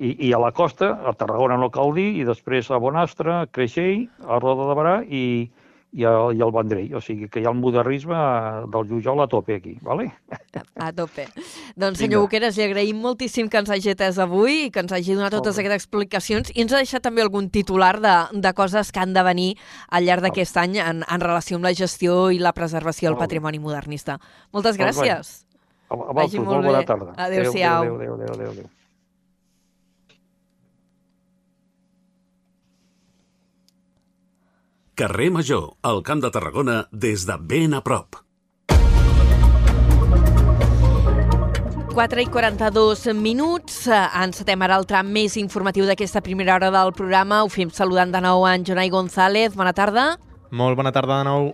i, 0.04 0.14
i 0.28 0.34
a 0.36 0.40
la 0.42 0.52
costa, 0.52 0.92
a 1.08 1.14
Tarragona 1.16 1.58
no 1.60 1.72
cal 1.72 1.94
dir, 1.96 2.10
i 2.20 2.28
després 2.28 2.70
a 2.72 2.80
Bonastre, 2.82 3.34
a 3.44 3.50
Creixell, 3.52 4.08
a 4.28 4.40
Roda 4.42 4.68
de 4.68 4.76
Barà 4.78 4.96
i, 5.08 5.24
i, 5.94 6.04
a, 6.04 6.12
i 6.36 6.42
al 6.44 6.52
Vendrell. 6.54 6.92
O 6.98 7.02
sigui 7.04 7.30
que 7.32 7.40
hi 7.40 7.48
ha 7.48 7.54
el 7.54 7.60
modernisme 7.62 8.18
del 8.74 8.90
Jujol 8.90 9.24
a 9.24 9.28
tope 9.32 9.56
aquí, 9.62 9.78
¿vale? 9.86 10.10
A 10.76 10.92
tope. 10.96 11.28
Doncs 11.80 12.02
senyor 12.04 12.26
Boqueras, 12.26 12.58
li 12.60 12.66
agraïm 12.66 13.00
moltíssim 13.04 13.48
que 13.52 13.62
ens 13.62 13.72
hagi 13.72 13.94
atès 13.94 14.20
avui 14.22 14.66
i 14.66 14.74
que 14.74 14.84
ens 14.84 14.92
hagi 14.96 15.16
donat 15.16 15.36
totes 15.38 15.62
aquestes 15.62 15.86
explicacions 15.86 16.52
i 16.52 16.66
ens 16.66 16.76
ha 16.76 16.84
deixat 16.84 17.06
també 17.06 17.24
algun 17.24 17.50
titular 17.54 17.96
de, 18.04 18.18
de 18.34 18.54
coses 18.58 18.92
que 18.92 19.04
han 19.04 19.16
de 19.16 19.24
venir 19.24 19.50
al 19.90 20.08
llarg 20.10 20.28
d'aquest 20.28 20.60
any 20.66 20.80
en, 20.84 21.04
en 21.08 21.26
relació 21.26 21.62
amb 21.62 21.70
la 21.70 21.76
gestió 21.78 22.28
i 22.34 22.44
la 22.44 22.56
preservació 22.58 23.12
del 23.12 23.20
patrimoni 23.22 23.64
modernista. 23.64 24.20
Moltes 24.52 24.80
gràcies. 24.82 25.36
A, 25.88 25.96
a, 25.96 26.00
a 26.10 26.14
vosaltres, 26.14 26.48
molt 26.48 26.72
bona 26.72 26.88
tarda. 26.88 27.14
Adéu-siau. 27.16 27.84
Adéu, 27.84 28.00
adéu, 28.02 28.16
adéu, 28.18 28.34
adéu, 28.40 28.56
adéu. 28.58 28.72
Carrer 34.96 35.32
Major, 35.32 35.72
al 35.82 36.04
Camp 36.06 36.22
de 36.22 36.30
Tarragona, 36.30 36.84
des 36.92 37.24
de 37.26 37.34
ben 37.42 37.74
a 37.74 37.80
prop. 37.82 38.20
4 41.94 42.22
i 42.22 42.28
42 42.30 43.08
minuts. 43.18 43.88
Encetem 43.90 44.62
ara 44.62 44.78
el 44.78 44.86
tram 44.86 45.10
més 45.10 45.34
informatiu 45.42 45.90
d'aquesta 45.90 46.22
primera 46.22 46.54
hora 46.54 46.70
del 46.74 46.94
programa. 46.94 47.42
Ho 47.42 47.50
fem 47.50 47.74
saludant 47.74 48.14
de 48.14 48.22
nou 48.22 48.46
en 48.46 48.66
Jonai 48.70 48.94
González. 48.94 49.58
Bona 49.58 49.74
tarda. 49.74 50.12
Molt 50.54 50.78
bona 50.78 50.94
tarda 50.94 51.24
de 51.24 51.30
nou 51.32 51.50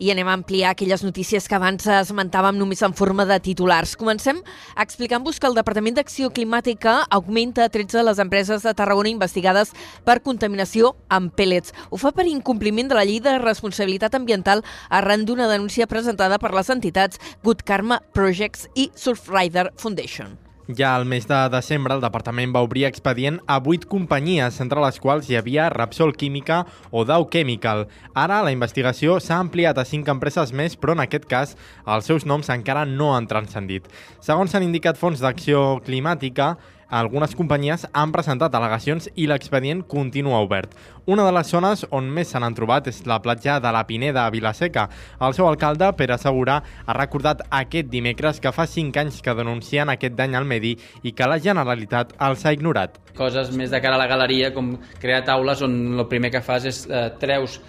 i 0.00 0.10
anem 0.10 0.26
a 0.26 0.34
ampliar 0.34 0.72
aquelles 0.72 1.04
notícies 1.04 1.46
que 1.46 1.54
abans 1.54 1.86
esmentàvem 1.86 2.56
només 2.58 2.82
en 2.82 2.96
forma 2.96 3.26
de 3.28 3.36
titulars. 3.44 3.94
Comencem 4.00 4.40
explicant-vos 4.80 5.38
que 5.38 5.46
el 5.46 5.54
Departament 5.58 6.00
d'Acció 6.00 6.32
Climàtica 6.34 6.96
augmenta 7.12 7.68
13 7.68 8.02
les 8.08 8.18
empreses 8.24 8.66
de 8.66 8.74
Tarragona 8.74 9.12
investigades 9.12 9.74
per 10.08 10.22
contaminació 10.24 10.94
amb 11.12 11.36
pèl·lets. 11.36 11.76
Ho 11.92 12.00
fa 12.00 12.14
per 12.16 12.26
incompliment 12.26 12.90
de 12.90 12.98
la 12.98 13.06
llei 13.06 13.20
de 13.20 13.38
responsabilitat 13.38 14.16
ambiental 14.16 14.64
arran 14.88 15.28
d'una 15.28 15.50
denúncia 15.52 15.86
presentada 15.86 16.40
per 16.40 16.54
les 16.56 16.72
entitats 16.72 17.20
Good 17.44 17.66
Karma 17.68 18.02
Projects 18.16 18.70
i 18.74 18.90
Surfrider 18.96 19.70
Foundation. 19.76 20.49
Ja 20.76 20.94
al 20.94 21.04
mes 21.04 21.26
de 21.26 21.36
desembre, 21.50 21.94
el 21.96 22.02
departament 22.02 22.52
va 22.54 22.62
obrir 22.62 22.84
expedient 22.86 23.38
a 23.50 23.58
vuit 23.62 23.86
companyies, 23.88 24.60
entre 24.62 24.82
les 24.84 24.98
quals 25.02 25.28
hi 25.30 25.36
havia 25.38 25.68
Rapsol 25.72 26.12
Química 26.16 26.62
o 26.90 27.04
Dow 27.08 27.26
Chemical. 27.32 27.86
Ara 28.14 28.42
la 28.46 28.52
investigació 28.54 29.18
s'ha 29.20 29.40
ampliat 29.42 29.78
a 29.78 29.86
cinc 29.88 30.10
empreses 30.12 30.52
més, 30.52 30.76
però 30.76 30.94
en 30.96 31.04
aquest 31.06 31.26
cas 31.30 31.56
els 31.86 32.06
seus 32.10 32.26
noms 32.26 32.50
encara 32.52 32.84
no 32.86 33.14
han 33.16 33.26
transcendit. 33.30 33.88
Segons 34.20 34.54
han 34.54 34.66
indicat 34.66 35.00
fons 35.00 35.22
d'acció 35.22 35.80
climàtica, 35.86 36.54
algunes 36.90 37.36
companyies 37.38 37.86
han 37.94 38.10
presentat 38.10 38.54
al·legacions 38.54 39.06
i 39.14 39.28
l'expedient 39.30 39.84
continua 39.86 40.40
obert. 40.42 40.72
Una 41.06 41.24
de 41.26 41.32
les 41.32 41.48
zones 41.48 41.84
on 41.94 42.08
més 42.10 42.32
se 42.34 42.40
n'han 42.42 42.56
trobat 42.58 42.88
és 42.90 43.00
la 43.06 43.20
platja 43.22 43.60
de 43.62 43.70
la 43.72 43.84
Pineda 43.86 44.26
a 44.26 44.32
Vilaseca. 44.34 44.88
El 45.22 45.36
seu 45.38 45.46
alcalde, 45.46 45.92
Pere 45.98 46.18
Segurà, 46.18 46.60
ha 46.86 46.96
recordat 46.98 47.44
aquest 47.48 47.90
dimecres 47.92 48.40
que 48.42 48.52
fa 48.52 48.66
5 48.66 49.00
anys 49.04 49.20
que 49.22 49.34
denuncien 49.38 49.88
aquest 49.88 50.18
dany 50.18 50.34
al 50.34 50.48
medi 50.50 50.76
i 51.02 51.14
que 51.14 51.30
la 51.30 51.38
Generalitat 51.38 52.16
els 52.18 52.42
ha 52.44 52.54
ignorat. 52.56 52.98
Coses 53.16 53.54
més 53.54 53.70
de 53.70 53.80
cara 53.82 53.94
a 53.94 54.02
la 54.02 54.10
galeria, 54.10 54.50
com 54.54 54.74
crear 54.98 55.22
taules 55.28 55.62
on 55.62 55.78
el 55.94 56.08
primer 56.10 56.32
que 56.34 56.42
fas 56.42 56.66
és 56.66 56.82
eh, 56.90 57.06
treus 57.22 57.60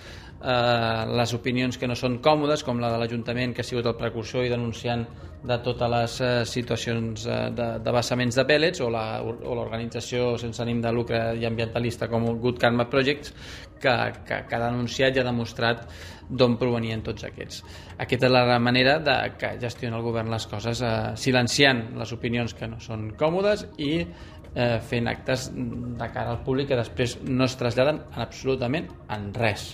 eh, 0.44 1.06
les 1.18 1.34
opinions 1.38 1.78
que 1.78 1.90
no 1.90 1.96
són 1.98 2.20
còmodes, 2.24 2.64
com 2.68 2.82
la 2.82 2.92
de 2.94 3.02
l'Ajuntament, 3.02 3.54
que 3.56 3.64
ha 3.64 3.68
sigut 3.68 3.88
el 3.90 3.98
precursor 4.00 4.46
i 4.46 4.52
denunciant 4.52 5.06
de 5.44 5.58
totes 5.66 5.90
les 5.90 6.16
eh, 6.22 6.30
situacions 6.46 7.26
eh, 7.26 7.40
de, 7.58 7.68
de 7.82 7.94
vessaments 7.96 8.38
de 8.38 8.46
pèl·lets 8.46 8.84
o 8.86 8.90
l'organització 8.92 10.36
sense 10.42 10.62
ànim 10.62 10.82
de 10.84 10.94
lucre 10.94 11.22
i 11.40 11.48
ambientalista 11.50 12.10
com 12.12 12.28
el 12.30 12.38
Good 12.44 12.62
Karma 12.62 12.86
Projects 12.90 13.34
que, 13.82 13.96
que, 14.28 14.44
que 14.48 14.58
ha 14.58 14.64
denunciat 14.68 15.18
i 15.18 15.22
ha 15.22 15.26
demostrat 15.26 15.88
d'on 16.30 16.56
provenien 16.62 17.02
tots 17.04 17.26
aquests. 17.28 17.64
Aquesta 18.00 18.30
és 18.30 18.36
la 18.36 18.60
manera 18.62 19.00
de 19.04 19.18
que 19.42 19.56
gestiona 19.62 19.98
el 19.98 20.06
govern 20.06 20.30
les 20.32 20.46
coses, 20.48 20.84
eh, 20.86 20.94
silenciant 21.18 21.88
les 21.98 22.14
opinions 22.14 22.54
que 22.54 22.70
no 22.70 22.80
són 22.80 23.10
còmodes 23.18 23.66
i 23.82 23.94
eh, 24.02 24.78
fent 24.86 25.10
actes 25.10 25.50
de 25.56 26.12
cara 26.14 26.36
al 26.36 26.44
públic 26.46 26.70
que 26.72 26.80
després 26.80 27.18
no 27.26 27.50
es 27.50 27.58
traslladen 27.58 28.04
en 28.12 28.28
absolutament 28.30 28.92
en 29.10 29.32
res. 29.34 29.72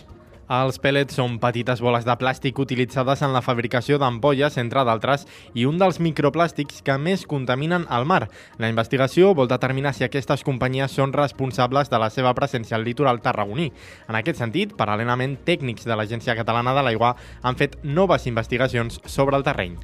Els 0.47 0.77
pèl·lets 0.79 1.17
són 1.19 1.33
petites 1.43 1.81
boles 1.83 2.05
de 2.07 2.13
plàstic 2.15 2.59
utilitzades 2.63 3.19
en 3.25 3.33
la 3.35 3.41
fabricació 3.43 3.97
d'ampolles, 3.99 4.55
entre 4.61 4.85
d'altres, 4.87 5.25
i 5.59 5.65
un 5.67 5.75
dels 5.81 5.99
microplàstics 5.99 6.79
que 6.87 6.95
més 6.95 7.25
contaminen 7.27 7.83
el 7.91 8.07
mar. 8.07 8.29
La 8.55 8.69
investigació 8.71 9.33
vol 9.35 9.51
determinar 9.51 9.91
si 9.97 10.07
aquestes 10.07 10.45
companyies 10.47 10.95
són 10.95 11.11
responsables 11.11 11.91
de 11.91 11.99
la 11.99 12.07
seva 12.09 12.31
presència 12.37 12.79
al 12.79 12.87
litoral 12.87 13.19
tarragoní. 13.19 13.73
En 14.07 14.15
aquest 14.15 14.39
sentit, 14.39 14.71
paral·lelament, 14.79 15.35
tècnics 15.43 15.83
de 15.83 15.99
l'Agència 15.99 16.39
Catalana 16.39 16.71
de 16.79 16.87
l'Aigua 16.87 17.17
han 17.43 17.59
fet 17.59 17.75
noves 17.83 18.31
investigacions 18.31 19.01
sobre 19.03 19.35
el 19.35 19.43
terreny. 19.43 19.75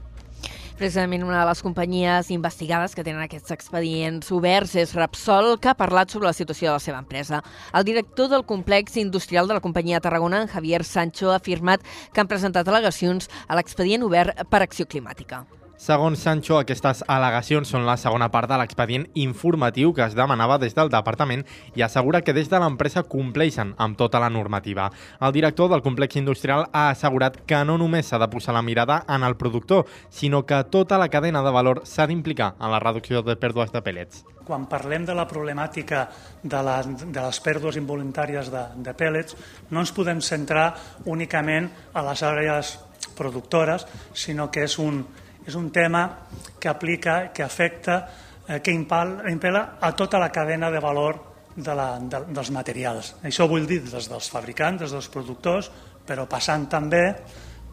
Precisament 0.74 1.21
una 1.21 1.39
de 1.39 1.45
les 1.45 1.61
companyies 1.61 2.32
investigades 2.34 2.95
que 2.97 3.03
tenen 3.05 3.21
aquests 3.21 3.53
expedients 3.53 4.32
oberts 4.34 4.74
és 4.82 4.95
Repsol, 4.97 5.53
que 5.61 5.69
ha 5.69 5.78
parlat 5.78 6.09
sobre 6.09 6.32
la 6.32 6.34
situació 6.34 6.71
de 6.71 6.76
la 6.80 6.82
seva 6.82 7.01
empresa. 7.03 7.43
El 7.78 7.86
director 7.86 8.32
del 8.34 8.45
complex 8.49 8.97
industrial 8.97 9.47
de 9.47 9.59
la 9.59 9.61
companyia 9.61 10.01
Tarragona, 10.01 10.47
Javier 10.49 10.84
Sancho, 10.84 11.32
ha 11.32 11.38
afirmat 11.38 11.86
que 12.11 12.24
han 12.24 12.32
presentat 12.32 12.67
al·legacions 12.67 13.30
a 13.47 13.59
l'expedient 13.59 14.03
obert 14.09 14.47
per 14.49 14.65
acció 14.65 14.89
climàtica. 14.89 15.45
Segons 15.84 16.21
Sancho, 16.23 16.55
aquestes 16.55 17.01
al·legacions 17.11 17.67
són 17.73 17.84
la 17.84 17.97
segona 17.99 18.29
part 18.31 18.47
de 18.47 18.55
l'expedient 18.55 19.03
informatiu 19.19 19.89
que 19.91 20.05
es 20.05 20.13
demanava 20.15 20.55
des 20.61 20.71
del 20.77 20.88
departament 20.88 21.41
i 21.75 21.81
assegura 21.84 22.21
que 22.23 22.31
des 22.31 22.47
de 22.47 22.59
l'empresa 22.63 23.01
compleixen 23.03 23.73
amb 23.84 23.97
tota 23.99 24.21
la 24.23 24.29
normativa. 24.31 24.86
El 25.19 25.34
director 25.36 25.67
del 25.67 25.84
complex 25.84 26.15
industrial 26.15 26.69
ha 26.71 26.86
assegurat 26.93 27.36
que 27.45 27.59
no 27.67 27.75
només 27.81 28.07
s'ha 28.07 28.19
de 28.21 28.29
posar 28.31 28.55
la 28.55 28.61
mirada 28.63 29.01
en 29.11 29.25
el 29.27 29.36
productor, 29.36 29.84
sinó 30.09 30.45
que 30.45 30.61
tota 30.71 30.97
la 31.01 31.09
cadena 31.09 31.41
de 31.43 31.51
valor 31.51 31.81
s'ha 31.84 32.07
d'implicar 32.07 32.53
en 32.61 32.71
la 32.71 32.79
reducció 32.79 33.19
de 33.21 33.36
pèrdues 33.36 33.75
de 33.75 33.81
pèl·lets. 33.84 34.23
Quan 34.47 34.69
parlem 34.71 35.03
de 35.03 35.17
la 35.19 35.27
problemàtica 35.27 36.05
de, 36.43 36.63
la, 36.63 36.77
de 36.88 37.19
les 37.19 37.41
pèrdues 37.43 37.81
involuntàries 37.81 38.53
de, 38.55 38.63
de 38.88 38.95
pèl·lets, 38.95 39.36
no 39.75 39.84
ens 39.84 39.91
podem 39.91 40.23
centrar 40.23 40.69
únicament 41.03 41.67
a 41.91 42.07
les 42.07 42.23
àrees 42.23 42.77
productores, 43.19 43.84
sinó 44.15 44.47
que 44.49 44.63
és 44.63 44.79
un, 44.79 45.03
és 45.45 45.55
un 45.55 45.69
tema 45.71 46.07
que 46.59 46.69
aplica, 46.69 47.31
que 47.33 47.43
afecta, 47.43 47.97
eh, 48.47 48.61
que 48.61 48.71
impela 48.71 49.77
a 49.79 49.91
tota 49.95 50.19
la 50.19 50.31
cadena 50.31 50.71
de 50.71 50.79
valor 50.79 51.19
de 51.55 51.75
la, 51.75 51.99
de, 51.99 52.23
dels 52.33 52.51
materials. 52.51 53.13
Això 53.23 53.47
vull 53.49 53.67
dir 53.69 53.81
des 53.85 54.09
dels 54.09 54.29
fabricants, 54.31 54.81
des 54.81 54.91
dels 54.95 55.09
productors, 55.13 55.69
però 56.05 56.25
passant 56.29 56.67
també 56.71 57.03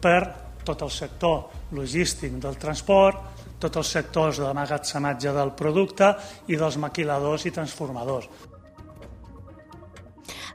per 0.01 0.19
tot 0.63 0.83
el 0.85 0.91
sector 0.93 1.71
logístic 1.73 2.37
del 2.41 2.57
transport, 2.61 3.41
tots 3.61 3.81
els 3.81 3.91
sectors 3.97 4.39
de 4.41 4.53
magatzematge 4.57 5.33
del 5.33 5.53
producte 5.57 6.13
i 6.49 6.57
dels 6.57 6.77
maquiladors 6.81 7.45
i 7.45 7.53
transformadors. 7.53 8.29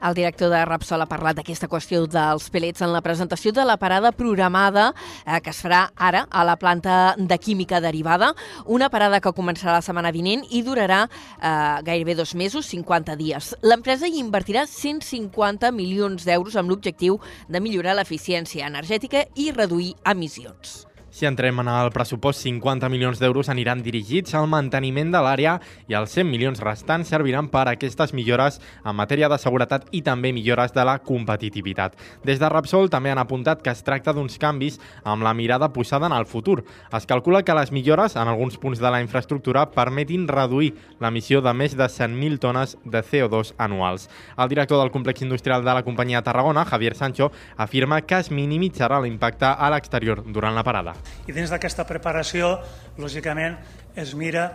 El 0.01 0.13
director 0.17 0.49
de 0.51 0.63
Rapsol 0.65 1.01
ha 1.01 1.09
parlat 1.09 1.39
d'aquesta 1.39 1.69
qüestió 1.71 2.03
dels 2.07 2.49
pellets 2.53 2.83
en 2.85 2.91
la 2.93 3.01
presentació 3.05 3.53
de 3.55 3.65
la 3.65 3.77
parada 3.81 4.11
programada 4.11 4.91
eh, 5.25 5.39
que 5.41 5.51
es 5.53 5.61
farà 5.63 5.87
ara 5.95 6.25
a 6.29 6.43
la 6.47 6.57
planta 6.57 7.15
de 7.17 7.37
química 7.37 7.81
derivada, 7.81 8.33
una 8.65 8.89
parada 8.89 9.21
que 9.21 9.33
començarà 9.35 9.77
la 9.77 9.85
setmana 9.85 10.11
vinent 10.15 10.45
i 10.49 10.63
durarà 10.65 11.05
eh, 11.07 11.51
gairebé 11.87 12.15
dos 12.15 12.35
mesos, 12.35 12.67
50 12.73 13.17
dies. 13.19 13.53
L'empresa 13.61 14.07
hi 14.07 14.19
invertirà 14.21 14.67
150 14.67 15.71
milions 15.71 16.27
d'euros 16.27 16.57
amb 16.57 16.73
l'objectiu 16.73 17.19
de 17.47 17.63
millorar 17.63 17.97
l'eficiència 17.97 18.67
energètica 18.67 19.25
i 19.35 19.51
reduir 19.55 19.95
emissions. 20.05 20.87
Si 21.17 21.25
entrem 21.25 21.57
en 21.59 21.67
el 21.67 21.87
pressupost, 21.89 22.43
50 22.45 22.91
milions 22.93 23.17
d'euros 23.17 23.47
aniran 23.49 23.79
dirigits 23.81 24.35
al 24.37 24.45
manteniment 24.45 25.09
de 25.09 25.17
l'àrea 25.25 25.55
i 25.89 25.95
els 25.97 26.11
100 26.13 26.27
milions 26.29 26.59
restants 26.61 27.09
serviran 27.09 27.47
per 27.49 27.63
a 27.63 27.71
aquestes 27.71 28.11
millores 28.13 28.59
en 28.83 28.93
matèria 28.93 29.25
de 29.25 29.39
seguretat 29.41 29.87
i 29.97 30.03
també 30.05 30.29
millores 30.29 30.75
de 30.75 30.85
la 30.85 30.99
competitivitat. 31.01 31.95
Des 32.21 32.37
de 32.37 32.51
Repsol 32.53 32.91
també 32.93 33.09
han 33.09 33.17
apuntat 33.17 33.63
que 33.65 33.73
es 33.73 33.81
tracta 33.81 34.13
d'uns 34.13 34.37
canvis 34.37 34.77
amb 35.01 35.25
la 35.25 35.33
mirada 35.33 35.71
posada 35.73 36.05
en 36.05 36.13
el 36.13 36.27
futur. 36.29 36.59
Es 36.93 37.09
calcula 37.09 37.41
que 37.41 37.57
les 37.57 37.73
millores 37.73 38.13
en 38.15 38.27
alguns 38.27 38.61
punts 38.61 38.77
de 38.77 38.93
la 38.93 39.01
infraestructura 39.01 39.65
permetin 39.71 40.29
reduir 40.29 40.75
l'emissió 41.01 41.41
de 41.41 41.55
més 41.57 41.73
de 41.73 41.89
100.000 41.89 42.37
tones 42.45 42.77
de 42.85 43.01
CO2 43.01 43.55
anuals. 43.57 44.05
El 44.37 44.53
director 44.53 44.77
del 44.77 44.93
complex 44.93 45.25
industrial 45.25 45.65
de 45.65 45.73
la 45.73 45.81
companyia 45.81 46.21
Tarragona, 46.21 46.69
Javier 46.69 46.93
Sancho, 46.93 47.31
afirma 47.57 48.03
que 48.05 48.21
es 48.21 48.29
minimitzarà 48.29 49.01
l'impacte 49.01 49.49
a 49.49 49.73
l'exterior 49.73 50.21
durant 50.21 50.53
la 50.53 50.61
parada. 50.63 50.93
I 51.27 51.35
dins 51.35 51.51
d'aquesta 51.51 51.85
preparació, 51.87 52.53
lògicament, 52.97 53.57
es 53.95 54.13
mira 54.15 54.49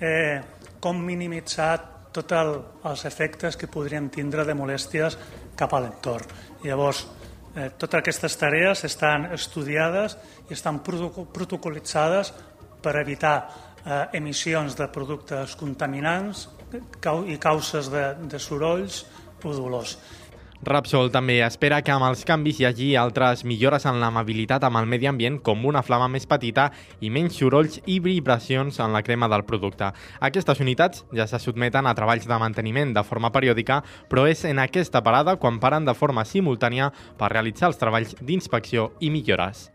eh, 0.00 0.40
com 0.80 0.98
minimitzar 1.02 1.74
tots 2.16 2.32
el, 2.32 2.54
els 2.88 3.04
efectes 3.08 3.58
que 3.60 3.68
podríem 3.68 4.08
tindre 4.12 4.44
de 4.48 4.56
molèsties 4.56 5.18
cap 5.56 5.74
a 5.74 5.80
l'entorn. 5.84 6.32
Llavors, 6.64 7.04
eh, 7.54 7.70
totes 7.76 8.00
aquestes 8.00 8.36
tarees 8.40 8.84
estan 8.88 9.30
estudiades 9.36 10.16
i 10.48 10.56
estan 10.56 10.80
protocolitzades 10.82 12.32
per 12.82 12.96
evitar 13.00 13.36
eh, 13.84 14.18
emissions 14.18 14.76
de 14.78 14.88
productes 14.92 15.56
contaminants 15.56 16.48
i 17.30 17.36
causes 17.38 17.90
de, 17.92 18.08
de 18.26 18.38
sorolls 18.42 19.04
o 19.46 19.52
dolors. 19.54 19.96
Rapsol 20.64 21.10
també 21.12 21.40
espera 21.44 21.82
que 21.84 21.92
amb 21.92 22.06
els 22.08 22.24
canvis 22.24 22.60
hi 22.60 22.66
hagi 22.68 22.88
altres 22.96 23.44
millores 23.44 23.84
en 23.86 24.00
l'amabilitat 24.00 24.64
amb 24.64 24.80
el 24.80 24.88
medi 24.88 25.08
ambient, 25.10 25.38
com 25.44 25.66
una 25.68 25.82
flama 25.84 26.08
més 26.08 26.26
petita 26.26 26.70
i 27.00 27.10
menys 27.12 27.36
sorolls 27.36 27.80
i 27.84 27.98
vibracions 28.00 28.80
en 28.80 28.96
la 28.96 29.02
crema 29.04 29.28
del 29.28 29.44
producte. 29.44 29.92
Aquestes 30.20 30.60
unitats 30.64 31.04
ja 31.14 31.28
se 31.28 31.40
sotmeten 31.42 31.86
a 31.86 31.94
treballs 31.94 32.26
de 32.26 32.40
manteniment 32.40 32.96
de 32.96 33.04
forma 33.04 33.30
periòdica, 33.34 33.82
però 34.08 34.26
és 34.26 34.44
en 34.48 34.62
aquesta 34.64 35.04
parada 35.04 35.36
quan 35.36 35.60
paren 35.60 35.84
de 35.84 35.94
forma 35.94 36.24
simultània 36.24 36.90
per 37.18 37.32
realitzar 37.34 37.68
els 37.70 37.80
treballs 37.80 38.16
d'inspecció 38.22 38.92
i 39.00 39.10
millores. 39.10 39.70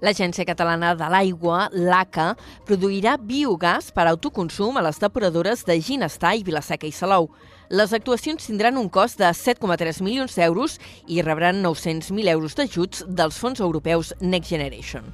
L'Agència 0.00 0.46
Catalana 0.48 0.94
de 0.96 1.06
l'Aigua, 1.12 1.66
l'ACA, 1.76 2.30
produirà 2.64 3.18
biogàs 3.20 3.90
per 3.92 4.06
autoconsum 4.08 4.78
a 4.80 4.84
les 4.86 5.00
depuradores 5.02 5.66
de 5.68 5.76
Ginestar 5.76 6.38
i 6.38 6.44
Vilaseca 6.46 6.88
i 6.88 6.92
Salou. 6.96 7.28
Les 7.70 7.92
actuacions 7.94 8.48
tindran 8.48 8.80
un 8.80 8.88
cost 8.90 9.20
de 9.20 9.28
7,3 9.30 10.00
milions 10.02 10.34
d'euros 10.34 10.74
i 11.06 11.22
rebran 11.22 11.62
900.000 11.62 12.34
euros 12.34 12.58
d'ajuts 12.58 13.06
dels 13.06 13.38
fons 13.38 13.62
europeus 13.62 14.10
Next 14.18 14.50
Generation. 14.50 15.12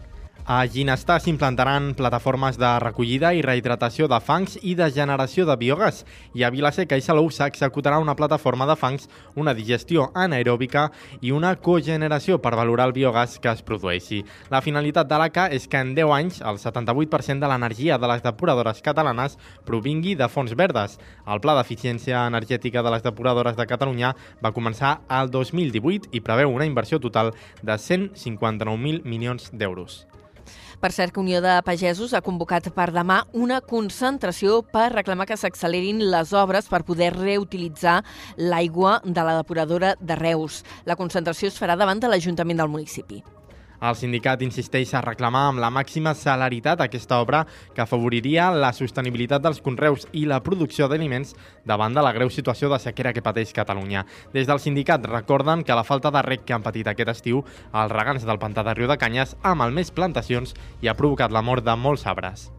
A 0.48 0.64
Ginestar 0.68 1.18
s'implantaran 1.18 1.96
plataformes 1.98 2.54
de 2.54 2.68
recollida 2.78 3.32
i 3.34 3.40
rehidratació 3.42 4.06
de 4.06 4.20
fangs 4.22 4.52
i 4.62 4.76
de 4.78 4.86
generació 4.94 5.42
de 5.48 5.56
biogàs 5.58 6.04
i 6.38 6.44
a 6.46 6.50
Vilaseca 6.54 6.94
i 6.94 7.02
Salou 7.02 7.26
s'executarà 7.34 7.98
una 7.98 8.14
plataforma 8.14 8.68
de 8.70 8.76
fangs, 8.78 9.08
una 9.34 9.56
digestió 9.58 10.04
anaeròbica 10.14 10.84
i 11.18 11.32
una 11.34 11.50
cogeneració 11.58 12.38
per 12.38 12.54
valorar 12.54 12.86
el 12.86 12.94
biogàs 12.94 13.40
que 13.42 13.50
es 13.50 13.64
produeixi. 13.66 14.20
La 14.54 14.60
finalitat 14.62 15.10
de 15.10 15.18
l'ACA 15.18 15.48
és 15.50 15.66
que 15.66 15.80
en 15.82 15.96
10 15.98 16.14
anys 16.14 16.38
el 16.38 16.62
78% 16.62 17.42
de 17.42 17.50
l'energia 17.50 17.98
de 17.98 18.06
les 18.06 18.22
depuradores 18.22 18.78
catalanes 18.86 19.34
provingui 19.66 20.14
de 20.14 20.28
fonts 20.30 20.54
verdes. 20.54 21.00
El 21.26 21.42
Pla 21.42 21.56
d'Eficiència 21.58 22.22
Energètica 22.30 22.86
de 22.86 22.92
les 22.94 23.02
Depuradores 23.02 23.58
de 23.58 23.66
Catalunya 23.66 24.14
va 24.38 24.54
començar 24.54 25.00
al 25.08 25.26
2018 25.26 26.14
i 26.14 26.22
preveu 26.22 26.54
una 26.54 26.70
inversió 26.70 27.02
total 27.02 27.34
de 27.64 27.74
159.000 27.74 29.02
milions 29.02 29.50
d'euros. 29.50 30.04
Per 30.80 30.92
cert, 30.92 31.12
que 31.14 31.20
Unió 31.20 31.40
de 31.40 31.54
Pagesos 31.64 32.12
ha 32.14 32.22
convocat 32.24 32.68
per 32.76 32.90
demà 32.94 33.22
una 33.32 33.62
concentració 33.64 34.60
per 34.72 34.90
reclamar 34.92 35.26
que 35.28 35.38
s'accelerin 35.40 36.04
les 36.12 36.34
obres 36.36 36.68
per 36.72 36.84
poder 36.84 37.12
reutilitzar 37.16 38.02
l'aigua 38.36 39.00
de 39.04 39.24
la 39.24 39.38
depuradora 39.40 39.96
de 40.00 40.20
Reus. 40.20 40.62
La 40.84 40.98
concentració 41.00 41.48
es 41.48 41.58
farà 41.60 41.78
davant 41.80 42.02
de 42.02 42.12
l'Ajuntament 42.12 42.60
del 42.60 42.72
municipi. 42.72 43.22
El 43.80 43.96
sindicat 43.98 44.40
insisteix 44.42 44.94
a 44.94 45.02
reclamar 45.04 45.46
amb 45.50 45.60
la 45.60 45.70
màxima 45.70 46.14
celeritat 46.16 46.80
aquesta 46.80 47.20
obra 47.20 47.44
que 47.74 47.84
afavoriria 47.84 48.48
la 48.54 48.72
sostenibilitat 48.72 49.44
dels 49.44 49.60
conreus 49.60 50.08
i 50.12 50.24
la 50.26 50.40
producció 50.42 50.88
d'aliments 50.88 51.34
davant 51.64 51.94
de 51.94 52.04
la 52.04 52.14
greu 52.16 52.32
situació 52.32 52.72
de 52.72 52.80
sequera 52.80 53.12
que 53.12 53.24
pateix 53.24 53.52
Catalunya. 53.56 54.06
Des 54.32 54.48
del 54.48 54.60
sindicat 54.60 55.04
recorden 55.06 55.64
que 55.64 55.76
la 55.76 55.84
falta 55.84 56.10
de 56.10 56.22
rec 56.22 56.44
que 56.44 56.56
han 56.56 56.64
patit 56.64 56.88
aquest 56.88 57.12
estiu 57.12 57.44
els 57.72 57.92
regants 57.92 58.24
del 58.24 58.40
pantà 58.40 58.64
de 58.64 58.74
Riu 58.74 58.88
de 58.88 58.98
Canyes 59.00 59.36
amb 59.42 59.66
el 59.66 59.76
més 59.76 59.92
plantacions 59.92 60.56
i 60.80 60.88
ha 60.88 60.96
provocat 60.96 61.32
la 61.32 61.44
mort 61.44 61.64
de 61.64 61.76
molts 61.76 62.06
arbres. 62.06 62.50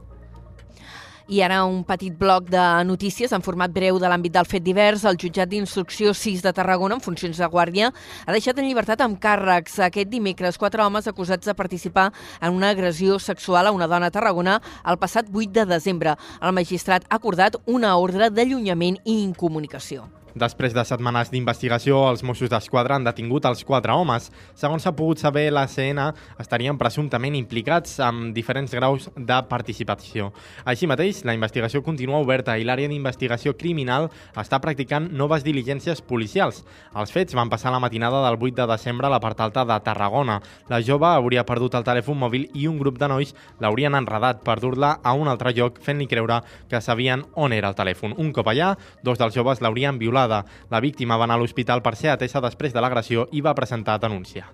I 1.27 1.41
ara 1.43 1.65
un 1.67 1.81
petit 1.83 2.13
bloc 2.15 2.45
de 2.47 2.61
notícies 2.87 3.33
en 3.35 3.43
format 3.43 3.71
breu 3.75 3.97
de 3.99 4.07
l'àmbit 4.07 4.31
del 4.31 4.47
fet 4.47 4.63
divers. 4.63 5.01
El 5.03 5.17
jutjat 5.19 5.49
d'instrucció 5.51 6.13
6 6.15 6.39
de 6.45 6.53
Tarragona, 6.55 6.95
en 6.95 7.03
funcions 7.03 7.35
de 7.35 7.49
guàrdia, 7.51 7.89
ha 8.25 8.31
deixat 8.31 8.61
en 8.61 8.67
llibertat 8.69 9.03
amb 9.03 9.19
càrrecs 9.19 9.75
aquest 9.83 10.07
dimecres 10.07 10.55
quatre 10.57 10.85
homes 10.85 11.09
acusats 11.11 11.43
de 11.43 11.53
participar 11.53 12.13
en 12.39 12.55
una 12.55 12.69
agressió 12.69 13.19
sexual 13.19 13.67
a 13.67 13.73
una 13.75 13.89
dona 13.91 14.07
a 14.07 14.15
Tarragona 14.15 14.61
el 14.87 14.99
passat 15.03 15.27
8 15.33 15.51
de 15.51 15.65
desembre. 15.65 16.15
El 16.39 16.55
magistrat 16.55 17.03
ha 17.09 17.19
acordat 17.19 17.59
una 17.65 17.97
ordre 17.97 18.31
d'allunyament 18.31 19.01
i 19.03 19.19
incomunicació. 19.25 20.07
Després 20.37 20.73
de 20.75 20.83
setmanes 20.85 21.31
d'investigació, 21.33 21.97
els 22.11 22.21
Mossos 22.21 22.51
d'Esquadra 22.51 22.93
han 22.97 23.05
detingut 23.07 23.45
els 23.49 23.63
quatre 23.65 23.93
homes. 23.97 24.27
Segons 24.53 24.83
s'ha 24.85 24.91
pogut 24.93 25.17
saber, 25.17 25.47
la 25.49 25.63
CN 25.65 26.11
estarien 26.37 26.77
presumptament 26.77 27.33
implicats 27.39 27.95
amb 28.05 28.35
diferents 28.35 28.75
graus 28.77 29.07
de 29.15 29.37
participació. 29.49 30.29
Així 30.65 30.85
mateix, 30.85 31.23
la 31.25 31.33
investigació 31.33 31.81
continua 31.81 32.19
oberta 32.21 32.57
i 32.57 32.67
l'àrea 32.67 32.91
d'investigació 32.91 33.55
criminal 33.57 34.11
està 34.37 34.59
practicant 34.61 35.07
noves 35.09 35.45
diligències 35.47 36.03
policials. 36.05 36.61
Els 36.93 37.15
fets 37.15 37.33
van 37.33 37.49
passar 37.49 37.73
la 37.73 37.81
matinada 37.81 38.21
del 38.27 38.37
8 38.37 38.61
de 38.61 38.69
desembre 38.75 39.09
a 39.09 39.13
la 39.15 39.21
part 39.23 39.41
alta 39.41 39.65
de 39.65 39.79
Tarragona. 39.81 40.37
La 40.69 40.83
jove 40.85 41.09
hauria 41.09 41.47
perdut 41.49 41.79
el 41.79 41.87
telèfon 41.87 42.21
mòbil 42.21 42.45
i 42.53 42.67
un 42.69 42.77
grup 42.77 43.01
de 43.01 43.09
nois 43.09 43.33
l'haurien 43.63 43.97
enredat 43.97 44.45
per 44.45 44.59
dur-la 44.61 44.99
a 45.01 45.15
un 45.17 45.31
altre 45.33 45.55
lloc 45.57 45.81
fent-li 45.81 46.05
creure 46.05 46.43
que 46.69 46.83
sabien 46.83 47.25
on 47.33 47.57
era 47.57 47.73
el 47.73 47.79
telèfon. 47.79 48.13
Un 48.21 48.29
cop 48.35 48.53
allà, 48.53 48.75
dos 49.01 49.17
dels 49.17 49.33
joves 49.33 49.65
l'haurien 49.65 49.97
violat 49.97 50.26
violada. 50.27 50.45
La 50.69 50.79
víctima 50.79 51.17
va 51.17 51.25
anar 51.25 51.35
a 51.35 51.41
l'hospital 51.41 51.81
per 51.81 51.95
ser 51.95 52.11
atesa 52.11 52.41
després 52.41 52.73
de 52.73 52.81
l'agressió 52.81 53.27
i 53.31 53.41
va 53.41 53.55
presentar 53.55 53.99
denúncia. 53.99 54.47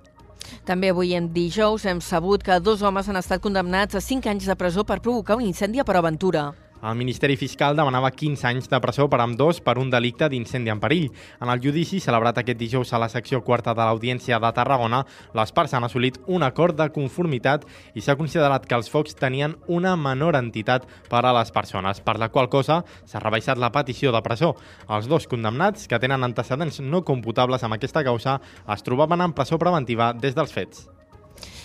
També 0.66 0.90
avui 0.90 1.14
en 1.16 1.32
dijous 1.34 1.86
hem 1.86 2.00
sabut 2.02 2.44
que 2.44 2.60
dos 2.60 2.82
homes 2.82 3.10
han 3.10 3.18
estat 3.18 3.42
condemnats 3.42 3.96
a 3.96 4.02
5 4.02 4.30
anys 4.30 4.46
de 4.46 4.56
presó 4.56 4.84
per 4.84 5.02
provocar 5.02 5.36
un 5.36 5.44
incendi 5.44 5.80
a 5.80 5.84
Aventura. 5.84 6.54
El 6.84 6.98
Ministeri 7.00 7.38
Fiscal 7.40 7.78
demanava 7.80 8.10
15 8.12 8.44
anys 8.50 8.66
de 8.68 8.78
presó 8.84 9.06
per 9.08 9.22
amb 9.24 9.38
dos 9.40 9.62
per 9.64 9.78
un 9.80 9.88
delicte 9.88 10.28
d'incendi 10.28 10.72
en 10.74 10.82
perill. 10.84 11.06
En 11.40 11.48
el 11.48 11.62
judici 11.64 12.02
celebrat 12.04 12.42
aquest 12.42 12.58
dijous 12.60 12.90
a 12.92 13.00
la 13.00 13.08
secció 13.08 13.40
quarta 13.40 13.72
de 13.72 13.86
l'Audiència 13.88 14.36
de 14.44 14.50
Tarragona, 14.52 15.00
les 15.32 15.54
parts 15.56 15.78
han 15.78 15.88
assolit 15.88 16.20
un 16.28 16.44
acord 16.44 16.76
de 16.76 16.90
conformitat 16.92 17.64
i 17.96 18.04
s'ha 18.04 18.18
considerat 18.20 18.68
que 18.68 18.76
els 18.76 18.92
focs 18.92 19.16
tenien 19.16 19.56
una 19.72 19.96
menor 19.96 20.36
entitat 20.36 20.84
per 21.08 21.24
a 21.24 21.32
les 21.40 21.56
persones, 21.56 22.02
per 22.04 22.18
la 22.20 22.28
qual 22.34 22.52
cosa 22.52 22.82
s'ha 23.06 23.24
rebaixat 23.24 23.62
la 23.62 23.72
petició 23.72 24.12
de 24.12 24.20
presó. 24.26 24.52
Els 24.90 25.08
dos 25.08 25.30
condemnats, 25.32 25.88
que 25.88 26.02
tenen 26.04 26.28
antecedents 26.28 26.82
no 26.84 27.06
computables 27.08 27.64
amb 27.64 27.80
aquesta 27.80 28.04
causa, 28.04 28.42
es 28.68 28.84
trobaven 28.84 29.24
en 29.24 29.32
presó 29.32 29.56
preventiva 29.56 30.12
des 30.12 30.36
dels 30.36 30.52
fets. 30.52 30.93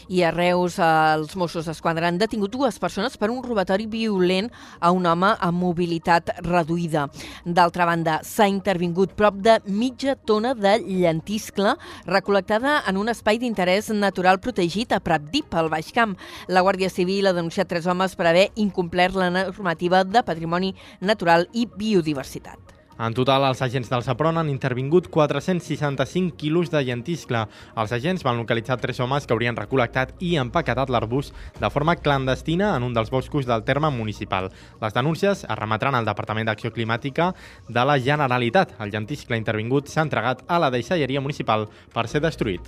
I 0.09 0.23
a 0.25 0.31
Reus 0.33 0.79
els 0.83 1.35
Mossos 1.37 1.67
d'Esquadra 1.69 2.09
han 2.09 2.19
detingut 2.21 2.53
dues 2.55 2.79
persones 2.81 3.17
per 3.21 3.29
un 3.33 3.43
robatori 3.45 3.87
violent 3.91 4.49
a 4.81 4.93
un 4.95 5.07
home 5.07 5.35
amb 5.35 5.61
mobilitat 5.61 6.33
reduïda. 6.47 7.09
D'altra 7.45 7.87
banda, 7.89 8.21
s'ha 8.25 8.49
intervingut 8.49 9.13
prop 9.19 9.37
de 9.45 9.59
mitja 9.67 10.17
tona 10.17 10.55
de 10.55 10.79
llentiscle 10.87 11.75
recol·lectada 12.09 12.79
en 12.89 13.03
un 13.03 13.13
espai 13.13 13.41
d'interès 13.43 13.93
natural 13.93 14.41
protegit 14.41 14.95
a 14.97 15.03
Pratdip, 15.05 15.53
al 15.55 15.69
Baix 15.73 15.93
Camp. 15.93 16.17
La 16.49 16.65
Guàrdia 16.65 16.91
Civil 16.93 17.29
ha 17.29 17.37
denunciat 17.37 17.69
tres 17.69 17.87
homes 17.87 18.17
per 18.17 18.31
haver 18.31 18.49
incomplert 18.57 19.19
la 19.19 19.31
normativa 19.35 20.05
de 20.05 20.25
patrimoni 20.25 20.75
natural 21.01 21.49
i 21.53 21.69
biodiversitat. 21.69 22.78
En 22.99 23.15
total, 23.15 23.45
els 23.47 23.61
agents 23.63 23.89
del 23.93 24.03
Sapron 24.03 24.41
han 24.41 24.49
intervingut 24.51 25.07
465 25.15 26.35
quilos 26.37 26.73
de 26.73 26.83
llentiscle. 26.83 27.45
Els 27.79 27.95
agents 27.95 28.25
van 28.27 28.41
localitzar 28.41 28.81
tres 28.83 28.99
homes 28.99 29.27
que 29.27 29.37
haurien 29.37 29.57
recol·lectat 29.57 30.17
i 30.19 30.35
empaquetat 30.43 30.91
l'arbús 30.91 31.31
de 31.61 31.71
forma 31.71 31.95
clandestina 31.97 32.73
en 32.75 32.83
un 32.83 32.97
dels 32.99 33.13
boscos 33.15 33.47
del 33.47 33.63
terme 33.63 33.93
municipal. 33.95 34.51
Les 34.83 34.99
denúncies 34.99 35.47
es 35.47 35.59
remetran 35.63 35.95
al 35.95 36.11
Departament 36.11 36.51
d'Acció 36.51 36.75
Climàtica 36.75 37.31
de 37.69 37.87
la 37.87 38.01
Generalitat. 38.03 38.75
El 38.83 38.91
llentiscle 38.91 39.39
intervingut 39.39 39.87
s'ha 39.87 40.03
entregat 40.03 40.43
a 40.49 40.59
la 40.59 40.75
deixalleria 40.75 41.23
municipal 41.23 41.69
per 41.95 42.09
ser 42.11 42.25
destruït. 42.27 42.67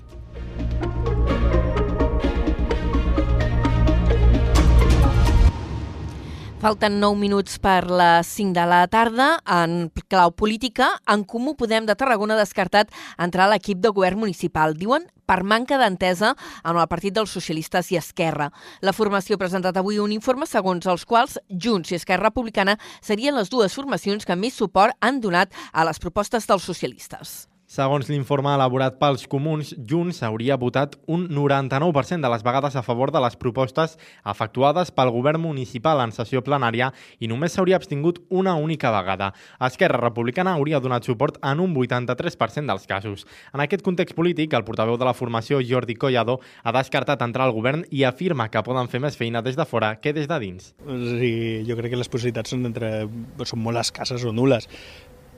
Falten 6.60 6.98
9 7.00 7.16
minuts 7.16 7.54
per 7.56 7.86
les 7.88 8.28
5 8.36 8.52
de 8.52 8.64
la 8.68 8.82
tarda. 8.92 9.38
En 9.48 9.88
clau 10.12 10.34
política, 10.36 10.90
en 11.08 11.22
Comú 11.24 11.54
Podem 11.56 11.86
de 11.88 11.94
Tarragona 11.96 12.36
ha 12.36 12.42
descartat 12.42 12.92
entrar 13.16 13.46
a 13.46 13.54
l'equip 13.54 13.80
de 13.80 13.88
govern 13.88 14.20
municipal. 14.20 14.76
Diuen 14.76 15.06
per 15.24 15.40
manca 15.40 15.78
d'entesa 15.80 16.34
amb 16.60 16.76
el 16.76 16.88
Partit 16.92 17.16
dels 17.16 17.32
Socialistes 17.32 17.88
i 17.94 17.96
Esquerra. 17.96 18.50
La 18.84 18.92
formació 18.92 19.38
ha 19.38 19.40
presentat 19.40 19.80
avui 19.80 20.02
un 20.04 20.12
informe 20.12 20.44
segons 20.44 20.84
els 20.84 21.06
quals 21.08 21.38
Junts 21.48 21.94
i 21.94 21.96
Esquerra 21.96 22.28
Republicana 22.28 22.76
serien 23.00 23.40
les 23.40 23.48
dues 23.48 23.72
formacions 23.72 24.28
que 24.28 24.36
més 24.36 24.60
suport 24.60 24.92
han 25.00 25.24
donat 25.24 25.56
a 25.72 25.88
les 25.88 25.98
propostes 25.98 26.44
dels 26.44 26.68
socialistes. 26.68 27.49
Segons 27.70 28.08
l'informe 28.10 28.50
elaborat 28.50 28.96
pels 28.98 29.28
comuns, 29.30 29.68
Junts 29.86 30.16
hauria 30.26 30.56
votat 30.58 30.96
un 31.06 31.28
99% 31.30 32.18
de 32.18 32.30
les 32.32 32.42
vegades 32.42 32.74
a 32.74 32.80
favor 32.82 33.12
de 33.14 33.20
les 33.22 33.36
propostes 33.38 33.92
efectuades 34.32 34.88
pel 34.90 35.12
govern 35.14 35.38
municipal 35.38 36.02
en 36.02 36.10
sessió 36.10 36.42
plenària 36.42 36.88
i 37.22 37.28
només 37.30 37.54
s'hauria 37.54 37.78
abstingut 37.78 38.18
una 38.26 38.56
única 38.58 38.90
vegada. 38.90 39.28
Esquerra 39.68 40.00
Republicana 40.02 40.56
hauria 40.58 40.80
donat 40.82 41.06
suport 41.06 41.38
en 41.46 41.62
un 41.62 41.76
83% 41.76 42.66
dels 42.72 42.88
casos. 42.90 43.22
En 43.54 43.62
aquest 43.62 43.86
context 43.86 44.18
polític, 44.18 44.58
el 44.58 44.66
portaveu 44.66 44.98
de 44.98 45.06
la 45.06 45.14
formació, 45.14 45.62
Jordi 45.62 45.94
Collado, 45.94 46.40
ha 46.64 46.74
descartat 46.74 47.22
entrar 47.22 47.46
al 47.46 47.54
govern 47.54 47.86
i 47.94 48.02
afirma 48.02 48.48
que 48.50 48.64
poden 48.66 48.90
fer 48.90 48.98
més 49.06 49.14
feina 49.14 49.44
des 49.46 49.54
de 49.54 49.68
fora 49.76 49.92
que 50.02 50.10
des 50.18 50.26
de 50.26 50.40
dins. 50.42 50.72
Sí, 50.82 51.32
jo 51.70 51.78
crec 51.78 51.94
que 51.94 52.02
les 52.02 52.10
possibilitats 52.10 52.50
són, 52.50 52.66
entre, 52.66 53.06
són 53.46 53.62
molt 53.62 53.84
escasses 53.86 54.26
o 54.26 54.34
nules 54.34 54.66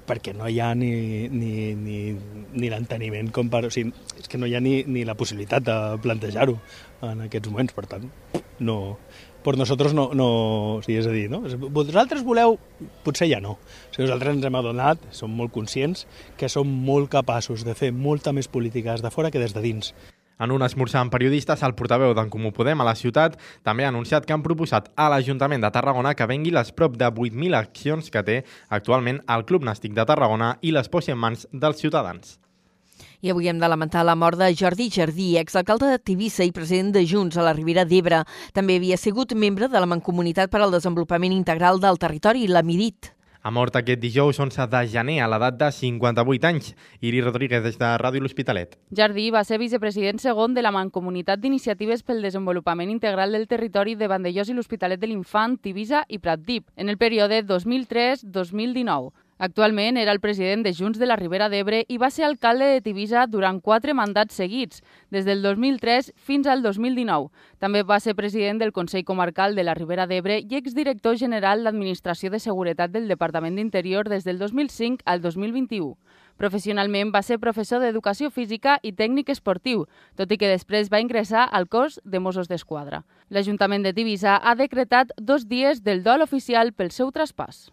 perquè 0.06 0.34
no 0.36 0.48
hi 0.50 0.58
ha 0.60 0.72
ni, 0.78 0.92
ni, 1.32 1.72
ni, 1.78 1.98
ni 2.54 2.70
l'enteniment 2.72 3.30
com 3.34 3.50
per... 3.52 3.64
O 3.68 3.72
sigui, 3.74 3.92
és 4.18 4.30
que 4.30 4.40
no 4.40 4.48
hi 4.48 4.56
ha 4.56 4.62
ni, 4.62 4.80
ni 4.86 5.04
la 5.08 5.16
possibilitat 5.18 5.66
de 5.66 5.76
plantejar-ho 6.02 6.56
en 7.08 7.26
aquests 7.26 7.52
moments, 7.52 7.76
per 7.76 7.86
tant, 7.90 8.08
no... 8.62 8.78
Per 9.42 9.56
nosaltres 9.58 9.90
no, 9.90 10.04
no... 10.14 10.26
O 10.78 10.82
sigui, 10.84 11.00
és 11.00 11.08
a 11.10 11.14
dir, 11.14 11.26
no? 11.30 11.42
Vosaltres 11.74 12.22
voleu... 12.22 12.60
Potser 13.02 13.26
ja 13.26 13.40
no. 13.42 13.56
O 13.58 13.90
sigui, 13.90 14.06
nosaltres 14.06 14.36
ens 14.36 14.46
hem 14.46 14.58
adonat, 14.60 15.10
som 15.10 15.34
molt 15.34 15.50
conscients, 15.54 16.06
que 16.38 16.50
som 16.52 16.70
molt 16.86 17.10
capaços 17.10 17.66
de 17.66 17.74
fer 17.78 17.90
molta 17.90 18.30
més 18.36 18.46
política 18.46 18.94
des 18.94 19.02
de 19.02 19.10
fora 19.10 19.34
que 19.34 19.42
des 19.42 19.56
de 19.56 19.64
dins. 19.64 19.90
En 20.42 20.50
un 20.50 20.62
esmorzar 20.66 21.04
amb 21.04 21.12
periodistes, 21.14 21.60
el 21.62 21.76
portaveu 21.78 22.16
d'en 22.18 22.30
Comú 22.32 22.50
Podem 22.50 22.80
a 22.82 22.86
la 22.88 22.96
ciutat 22.98 23.36
també 23.62 23.84
ha 23.86 23.92
anunciat 23.92 24.24
que 24.26 24.34
han 24.34 24.42
proposat 24.42 24.88
a 24.98 25.06
l'Ajuntament 25.12 25.62
de 25.62 25.70
Tarragona 25.70 26.16
que 26.18 26.26
vengui 26.26 26.50
les 26.50 26.72
prop 26.74 26.96
de 26.98 27.06
8.000 27.06 27.54
accions 27.54 28.10
que 28.10 28.24
té 28.26 28.40
actualment 28.68 29.22
el 29.30 29.46
Club 29.46 29.62
Nàstic 29.68 29.94
de 29.94 30.06
Tarragona 30.08 30.56
i 30.60 30.74
les 30.74 30.90
posi 30.90 31.14
en 31.14 31.22
mans 31.22 31.46
dels 31.52 31.78
ciutadans. 31.78 32.40
I 33.22 33.30
avui 33.30 33.46
hem 33.46 33.62
de 33.62 33.70
lamentar 33.70 34.02
la 34.02 34.18
mort 34.18 34.40
de 34.40 34.50
Jordi 34.58 34.88
Jardí, 34.90 35.36
exalcalde 35.38 35.94
de 35.94 36.02
Tivissa 36.02 36.42
i 36.42 36.50
president 36.50 36.90
de 36.96 37.06
Junts 37.06 37.38
a 37.38 37.46
la 37.46 37.54
Ribera 37.54 37.86
d'Ebre. 37.86 38.24
També 38.50 38.80
havia 38.80 38.98
sigut 38.98 39.38
membre 39.38 39.70
de 39.70 39.78
la 39.78 39.86
Mancomunitat 39.86 40.50
per 40.50 40.64
al 40.64 40.74
Desenvolupament 40.74 41.38
Integral 41.38 41.78
del 41.78 42.02
Territori, 42.02 42.48
la 42.50 42.66
MIDIT. 42.66 43.14
Ha 43.42 43.50
mort 43.50 43.74
aquest 43.74 43.98
dijous 43.98 44.38
11 44.38 44.68
de 44.70 44.80
gener 44.86 45.16
a 45.18 45.26
l'edat 45.26 45.56
de 45.58 45.68
58 45.74 46.46
anys. 46.46 46.68
Iri 47.02 47.20
Rodríguez, 47.24 47.64
des 47.64 47.78
de 47.78 47.88
Ràdio 47.98 48.22
L'Hospitalet. 48.22 48.76
Jardí 48.94 49.24
va 49.34 49.42
ser 49.42 49.58
vicepresident 49.58 50.22
segon 50.22 50.54
de 50.54 50.62
la 50.62 50.70
Mancomunitat 50.70 51.42
d'Iniciatives 51.42 52.04
pel 52.06 52.22
Desenvolupament 52.22 52.92
Integral 52.94 53.34
del 53.34 53.48
Territori 53.50 53.96
de 53.98 54.06
Vandellós 54.06 54.52
i 54.52 54.54
l'Hospitalet 54.54 55.02
de 55.02 55.10
l'Infant, 55.10 55.58
Tivisa 55.58 56.04
i 56.06 56.20
Pratdip, 56.22 56.70
en 56.76 56.88
el 56.88 57.00
període 57.02 57.42
2003-2019. 57.42 59.10
Actualment 59.42 59.96
era 59.96 60.12
el 60.12 60.20
president 60.20 60.62
de 60.62 60.72
Junts 60.72 61.00
de 61.00 61.06
la 61.06 61.16
Ribera 61.16 61.48
d'Ebre 61.50 61.80
i 61.90 61.96
va 61.98 62.12
ser 62.14 62.22
alcalde 62.22 62.68
de 62.70 62.80
Tivisa 62.80 63.24
durant 63.26 63.56
quatre 63.58 63.90
mandats 63.90 64.36
seguits, 64.38 64.84
des 65.10 65.24
del 65.26 65.42
2003 65.42 66.12
fins 66.14 66.46
al 66.46 66.62
2019. 66.62 67.26
També 67.58 67.82
va 67.82 67.98
ser 67.98 68.14
president 68.14 68.60
del 68.62 68.70
Consell 68.70 69.02
Comarcal 69.02 69.58
de 69.58 69.64
la 69.66 69.74
Ribera 69.74 70.06
d'Ebre 70.06 70.36
i 70.38 70.60
exdirector 70.60 71.18
general 71.18 71.66
d'Administració 71.66 72.30
de 72.30 72.38
Seguretat 72.38 72.94
del 72.94 73.10
Departament 73.10 73.58
d'Interior 73.58 74.06
des 74.06 74.22
del 74.22 74.38
2005 74.38 75.02
al 75.10 75.26
2021. 75.26 75.90
Professionalment 76.38 77.10
va 77.10 77.26
ser 77.26 77.42
professor 77.42 77.82
d'Educació 77.82 78.30
Física 78.30 78.78
i 78.80 78.94
Tècnic 78.94 79.34
Esportiu, 79.34 79.88
tot 80.14 80.30
i 80.30 80.38
que 80.38 80.54
després 80.54 80.86
va 80.86 81.02
ingressar 81.02 81.48
al 81.50 81.66
cos 81.66 81.98
de 82.04 82.22
Mossos 82.22 82.46
d'Esquadra. 82.46 83.02
L'Ajuntament 83.28 83.82
de 83.82 83.92
Tivisa 83.92 84.38
ha 84.38 84.54
decretat 84.54 85.10
dos 85.18 85.50
dies 85.50 85.82
del 85.82 86.06
dol 86.06 86.22
oficial 86.22 86.70
pel 86.78 86.94
seu 86.94 87.10
traspàs. 87.10 87.72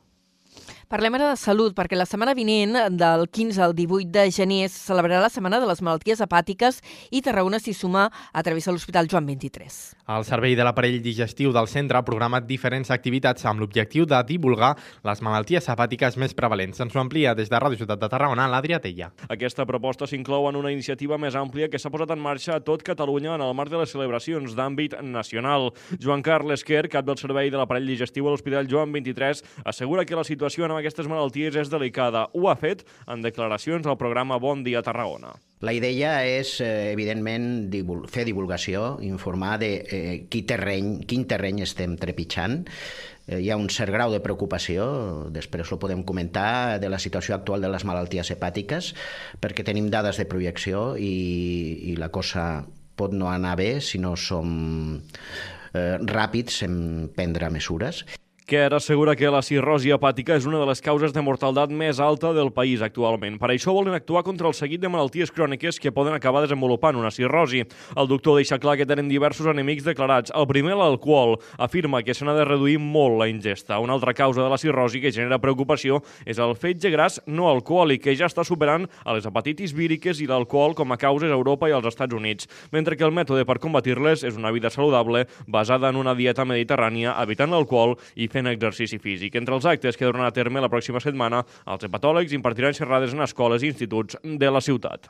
Parlem 0.89 1.13
ara 1.13 1.27
de 1.29 1.37
salut, 1.37 1.75
perquè 1.77 1.93
la 1.93 2.07
setmana 2.09 2.33
vinent, 2.33 2.71
del 2.97 3.27
15 3.29 3.61
al 3.61 3.75
18 3.77 4.09
de 4.09 4.23
gener, 4.33 4.63
es 4.65 4.73
celebrarà 4.87 5.19
la 5.21 5.29
Setmana 5.29 5.59
de 5.61 5.67
les 5.69 5.83
Malalties 5.85 6.23
Hepàtiques 6.25 6.79
i 7.13 7.19
Tarragona 7.21 7.59
s'hi 7.61 7.75
suma 7.77 8.07
a 8.09 8.41
través 8.41 8.65
de 8.65 8.73
l'Hospital 8.73 9.05
Joan 9.05 9.27
23. 9.29 9.75
El 10.09 10.25
Servei 10.25 10.55
de 10.57 10.65
l'Aparell 10.65 10.97
Digestiu 11.05 11.53
del 11.53 11.69
centre 11.69 11.99
ha 11.99 12.01
programat 12.07 12.47
diferents 12.49 12.89
activitats 12.89 13.45
amb 13.45 13.61
l'objectiu 13.61 14.07
de 14.09 14.17
divulgar 14.25 14.71
les 15.05 15.21
malalties 15.21 15.69
hepàtiques 15.69 16.17
més 16.17 16.33
prevalents. 16.33 16.81
Ens 16.81 16.97
ho 16.97 17.03
amplia 17.03 17.35
des 17.37 17.53
de 17.53 17.59
Ràdio 17.61 17.83
Ciutat 17.83 18.01
de 18.01 18.09
Tarragona, 18.09 18.49
l'Adrià 18.49 18.81
Tella. 18.81 19.11
Aquesta 19.29 19.67
proposta 19.69 20.09
s'inclou 20.09 20.49
en 20.49 20.57
una 20.57 20.73
iniciativa 20.73 21.21
més 21.21 21.37
àmplia 21.37 21.69
que 21.69 21.77
s'ha 21.77 21.93
posat 21.93 22.15
en 22.17 22.25
marxa 22.25 22.57
a 22.57 22.65
tot 22.65 22.81
Catalunya 22.81 23.35
en 23.35 23.45
el 23.45 23.53
marc 23.53 23.69
de 23.69 23.83
les 23.83 23.93
celebracions 23.93 24.57
d'àmbit 24.57 24.97
nacional. 25.05 25.69
Joan 26.01 26.25
Carles 26.25 26.65
Quer, 26.65 26.87
cap 26.89 27.05
del 27.05 27.21
Servei 27.21 27.53
de 27.53 27.61
l'Aparell 27.61 27.93
Digestiu 27.93 28.25
a 28.25 28.33
l'Hospital 28.33 28.65
Joan 28.65 28.89
23, 28.97 29.45
assegura 29.69 30.09
que 30.09 30.17
la 30.17 30.25
situació 30.25 30.65
aquestes 30.79 31.07
malalties 31.11 31.55
és 31.59 31.69
delicada. 31.71 32.27
Ho 32.33 32.49
ha 32.49 32.55
fet 32.59 32.85
en 33.07 33.21
declaracions 33.25 33.87
al 33.87 33.99
programa 33.99 34.39
Bon 34.41 34.63
Dia 34.63 34.81
Tarragona. 34.85 35.35
La 35.59 35.73
idea 35.75 36.23
és, 36.23 36.61
eh, 36.63 36.91
evidentment, 36.93 37.69
divul 37.69 38.05
fer 38.07 38.23
divulgació, 38.23 38.97
informar 39.03 39.57
de 39.59 39.71
eh, 39.83 40.27
qui 40.31 40.43
terreny, 40.47 41.01
quin 41.05 41.25
terreny 41.27 41.61
estem 41.65 41.97
trepitjant. 41.99 42.63
Eh, 43.27 43.41
hi 43.43 43.49
ha 43.51 43.57
un 43.59 43.67
cert 43.69 43.91
grau 43.91 44.11
de 44.11 44.21
preocupació, 44.23 45.29
després 45.29 45.71
ho 45.71 45.77
podem 45.77 46.03
comentar, 46.03 46.79
de 46.79 46.89
la 46.89 46.97
situació 46.97 47.35
actual 47.35 47.61
de 47.61 47.69
les 47.69 47.83
malalties 47.83 48.31
hepàtiques, 48.31 48.93
perquè 49.41 49.65
tenim 49.67 49.91
dades 49.91 50.17
de 50.17 50.25
projecció 50.25 50.95
i, 50.95 51.91
i 51.91 51.95
la 51.99 52.09
cosa 52.09 52.65
pot 52.95 53.13
no 53.13 53.29
anar 53.31 53.57
bé 53.59 53.81
si 53.81 53.99
no 53.99 54.15
som 54.15 55.01
eh, 55.73 55.97
ràpids 55.99 56.63
en 56.63 57.09
prendre 57.15 57.51
mesures. 57.53 58.05
Kerr 58.49 58.73
assegura 58.73 59.13
que 59.13 59.29
la 59.29 59.43
cirrosi 59.45 59.91
hepàtica 59.93 60.33
és 60.33 60.47
una 60.49 60.57
de 60.57 60.65
les 60.65 60.79
causes 60.81 61.11
de 61.13 61.21
mortaldat 61.21 61.69
més 61.69 61.99
alta 62.01 62.31
del 62.33 62.47
país 62.49 62.81
actualment. 62.81 63.35
Per 63.37 63.51
això 63.53 63.75
volen 63.75 63.93
actuar 63.93 64.23
contra 64.25 64.49
el 64.49 64.55
seguit 64.57 64.81
de 64.81 64.89
malalties 64.89 65.29
cròniques 65.29 65.77
que 65.77 65.91
poden 65.93 66.15
acabar 66.17 66.41
desenvolupant 66.41 66.97
una 66.97 67.11
cirrosi. 67.13 67.61
El 67.93 68.09
doctor 68.09 68.39
deixa 68.39 68.57
clar 68.57 68.73
que 68.79 68.87
tenen 68.89 69.05
diversos 69.05 69.45
enemics 69.51 69.85
declarats. 69.85 70.33
El 70.33 70.47
primer, 70.49 70.73
l'alcohol. 70.79 71.35
Afirma 71.61 72.01
que 72.01 72.15
se 72.17 72.25
n'ha 72.25 72.33
de 72.33 72.47
reduir 72.49 72.79
molt 72.81 73.19
la 73.19 73.27
ingesta. 73.29 73.77
Una 73.77 73.93
altra 73.93 74.15
causa 74.17 74.41
de 74.41 74.49
la 74.49 74.57
cirrosi 74.57 75.03
que 75.03 75.13
genera 75.13 75.37
preocupació 75.37 76.01
és 76.25 76.41
el 76.41 76.55
fetge 76.57 76.89
gras 76.89 77.21
no 77.27 77.51
alcohòlic, 77.51 78.01
que 78.07 78.17
ja 78.17 78.31
està 78.33 78.41
superant 78.41 78.89
a 79.05 79.13
les 79.13 79.29
hepatitis 79.29 79.77
víriques 79.77 80.23
i 80.25 80.25
l'alcohol 80.25 80.73
com 80.73 80.89
a 80.89 80.97
causes 80.97 81.29
a 81.29 81.37
Europa 81.37 81.69
i 81.69 81.77
als 81.77 81.91
Estats 81.93 82.17
Units, 82.17 82.49
mentre 82.73 82.97
que 82.97 83.05
el 83.05 83.13
mètode 83.13 83.45
per 83.45 83.59
combatir-les 83.61 84.25
és 84.25 84.41
una 84.41 84.49
vida 84.49 84.73
saludable 84.73 85.27
basada 85.45 85.93
en 85.93 86.01
una 86.01 86.17
dieta 86.17 86.49
mediterrània, 86.49 87.13
evitant 87.21 87.53
l'alcohol 87.53 87.99
i 88.17 88.25
fent 88.25 88.38
exercici 88.47 88.99
físic. 88.99 89.35
Entre 89.35 89.55
els 89.55 89.65
actes 89.65 89.97
que 89.97 90.05
duran 90.05 90.25
a 90.25 90.31
terme 90.31 90.61
la 90.61 90.71
pròxima 90.71 91.01
setmana, 91.03 91.43
els 91.67 91.83
hepatòlegs 91.83 92.33
impartiran 92.37 92.73
xerrades 92.73 93.13
en 93.13 93.25
escoles 93.25 93.63
i 93.63 93.73
instituts 93.73 94.17
de 94.23 94.51
la 94.51 94.61
ciutat. 94.61 95.09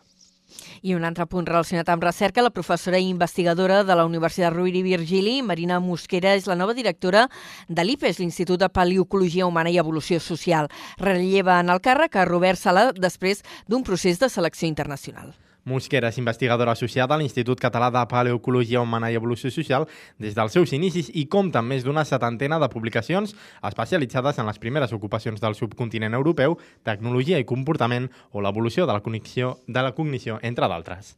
I 0.82 0.96
un 0.96 1.04
altre 1.06 1.28
punt 1.30 1.48
relacionat 1.48 1.90
amb 1.92 2.04
recerca, 2.04 2.42
la 2.42 2.54
professora 2.54 3.00
i 3.00 3.10
investigadora 3.10 3.84
de 3.84 3.96
la 3.96 4.06
Universitat 4.08 4.54
Rovira 4.54 4.80
i 4.80 4.86
Virgili, 4.86 5.36
Marina 5.46 5.80
Mosquera, 5.84 6.34
és 6.36 6.48
la 6.48 6.58
nova 6.58 6.74
directora 6.74 7.28
de 7.68 7.86
l'IPES, 7.86 8.20
l'Institut 8.20 8.62
de 8.64 8.70
Paleocologia 8.70 9.48
Humana 9.48 9.70
i 9.70 9.78
Evolució 9.78 10.20
Social. 10.24 10.72
Relleva 10.98 11.60
en 11.60 11.70
el 11.70 11.84
càrrec 11.84 12.16
a 12.16 12.26
Robert 12.26 12.60
Sala 12.60 12.90
després 12.96 13.44
d'un 13.68 13.84
procés 13.84 14.20
de 14.20 14.30
selecció 14.30 14.68
internacional. 14.72 15.36
Mosquera 15.66 16.10
és 16.10 16.18
investigadora 16.18 16.72
associada 16.72 17.16
a 17.16 17.20
l'Institut 17.20 17.60
Català 17.60 17.90
de 17.92 18.04
Paleocologia 18.10 18.82
Humana 18.82 19.12
i 19.12 19.18
Evolució 19.20 19.52
Social 19.52 19.88
des 20.18 20.36
dels 20.36 20.54
seus 20.56 20.74
inicis 20.74 21.12
i 21.14 21.28
compta 21.28 21.60
amb 21.60 21.74
més 21.74 21.84
d'una 21.84 22.06
setantena 22.06 22.60
de 22.60 22.70
publicacions 22.70 23.36
especialitzades 23.62 24.40
en 24.40 24.48
les 24.48 24.60
primeres 24.60 24.94
ocupacions 24.94 25.42
del 25.42 25.56
subcontinent 25.56 26.14
europeu, 26.14 26.58
tecnologia 26.84 27.40
i 27.40 27.48
comportament 27.48 28.10
o 28.32 28.42
l'evolució 28.42 28.86
de 28.86 28.94
la 28.94 29.02
cognició, 29.02 29.58
de 29.68 29.84
la 29.84 29.96
cognició 29.96 30.40
entre 30.42 30.68
d'altres. 30.68 31.18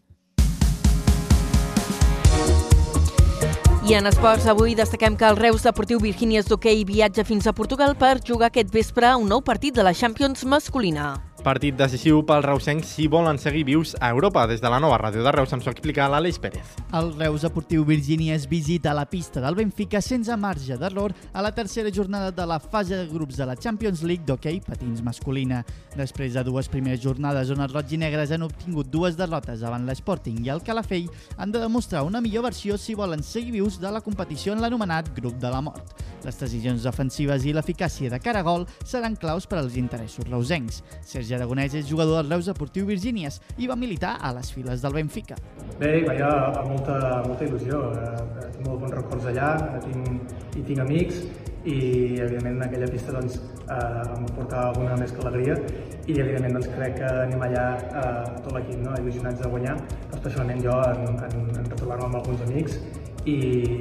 I 3.81 3.95
en 3.97 4.05
esports, 4.05 4.45
avui 4.45 4.75
destaquem 4.77 5.17
que 5.17 5.25
el 5.25 5.39
Reus 5.39 5.65
Deportiu 5.65 5.99
Virgínies 5.99 6.45
d'Hockey 6.47 6.85
viatja 6.85 7.25
fins 7.25 7.49
a 7.49 7.53
Portugal 7.57 7.97
per 7.97 8.21
jugar 8.21 8.51
aquest 8.51 8.69
vespre 8.71 9.09
un 9.17 9.27
nou 9.27 9.41
partit 9.41 9.75
de 9.75 9.83
la 9.83 9.95
Champions 9.97 10.45
masculina. 10.45 11.30
Partit 11.41 11.73
decisiu 11.73 12.19
pels 12.21 12.43
reusencs 12.45 12.85
si 12.85 13.07
volen 13.09 13.39
seguir 13.41 13.63
vius 13.65 13.95
a 13.97 14.11
Europa. 14.13 14.43
Des 14.45 14.61
de 14.61 14.69
la 14.69 14.77
nova 14.79 14.99
ràdio 15.01 15.23
de 15.25 15.31
Reus 15.33 15.49
ens 15.55 15.65
ho 15.65 15.71
explica 15.71 16.05
l'Aleix 16.05 16.37
Pérez. 16.37 16.75
El 16.93 17.15
Reus 17.17 17.41
Deportiu 17.41 17.81
Virgínia 17.83 18.35
es 18.35 18.45
visita 18.45 18.93
la 18.93 19.07
pista 19.09 19.41
del 19.41 19.57
Benfica 19.57 20.03
sense 20.05 20.35
marge 20.37 20.77
d'error 20.77 21.15
a 21.33 21.41
la 21.41 21.51
tercera 21.51 21.89
jornada 21.89 22.29
de 22.29 22.45
la 22.45 22.59
fase 22.59 22.93
de 22.93 23.07
grups 23.09 23.39
de 23.41 23.47
la 23.49 23.55
Champions 23.55 24.03
League 24.03 24.27
d'hoquei 24.27 24.61
patins 24.61 25.01
masculina. 25.01 25.63
Després 25.97 26.37
de 26.37 26.43
dues 26.45 26.69
primeres 26.69 27.01
jornades 27.01 27.49
on 27.49 27.65
els 27.65 27.73
roig 27.73 27.89
i 27.89 27.97
negres 27.97 28.29
han 28.29 28.45
obtingut 28.45 28.93
dues 28.93 29.17
derrotes 29.17 29.65
davant 29.65 29.89
l'Sporting 29.89 30.45
i 30.45 30.53
el 30.53 30.61
Calafell, 30.61 31.09
han 31.41 31.49
de 31.49 31.65
demostrar 31.65 32.05
una 32.05 32.21
millor 32.21 32.51
versió 32.51 32.77
si 32.77 32.93
volen 32.93 33.25
seguir 33.25 33.57
vius 33.57 33.81
de 33.81 33.89
la 33.89 34.05
competició 34.05 34.53
en 34.53 34.61
l'anomenat 34.61 35.09
grup 35.17 35.41
de 35.41 35.49
la 35.49 35.65
mort. 35.65 35.97
Les 36.21 36.37
decisions 36.37 36.83
defensives 36.85 37.49
i 37.49 37.53
l'eficàcia 37.55 38.11
de 38.13 38.19
cara 38.21 38.43
a 38.43 38.45
gol 38.45 38.67
seran 38.85 39.17
claus 39.17 39.47
per 39.49 39.57
als 39.57 39.73
interessos 39.79 40.27
reusencs. 40.29 40.83
Sergi 41.01 41.30
Sergi 41.31 41.39
Aragonès 41.39 41.73
és 41.79 41.87
jugador 41.87 42.19
del 42.19 42.31
Reus 42.33 42.47
Deportiu 42.49 42.85
Virgínies 42.85 43.37
i 43.55 43.67
va 43.69 43.77
militar 43.79 44.17
a 44.19 44.33
les 44.35 44.49
files 44.51 44.81
del 44.83 44.95
Benfica. 44.97 45.37
Bé, 45.79 46.01
vaja, 46.03 46.27
amb 46.59 46.73
molta, 46.73 46.97
molta 47.23 47.45
il·lusió. 47.45 47.77
Eh, 47.95 48.49
tinc 48.51 48.67
molt 48.67 48.81
bons 48.81 48.95
records 48.97 49.29
allà, 49.31 49.53
tinc, 49.85 50.33
i 50.59 50.63
tinc 50.67 50.81
amics, 50.83 51.21
i 51.63 51.77
evidentment 52.19 52.57
en 52.57 52.65
aquella 52.65 52.89
pista 52.91 53.15
doncs, 53.15 53.37
eh, 53.63 54.17
em 54.17 54.27
porta 54.35 54.65
alguna 54.71 54.97
més 54.99 55.13
que 55.13 55.23
alegria 55.23 55.55
i 55.55 56.17
evidentment 56.17 56.57
doncs, 56.57 56.67
crec 56.75 56.97
que 56.99 57.13
anem 57.21 57.45
allà 57.47 57.63
eh, 57.79 58.35
tot 58.41 58.51
l'equip 58.57 58.83
no? 58.83 58.97
il·lusionats 58.99 59.39
de 59.39 59.53
guanyar, 59.55 59.77
especialment 60.11 60.59
jo 60.65 60.75
en, 60.89 61.07
en, 61.29 61.47
en 61.47 61.71
retrobar-me 61.71 62.09
amb 62.09 62.19
alguns 62.19 62.43
amics 62.49 62.75
i 63.23 63.37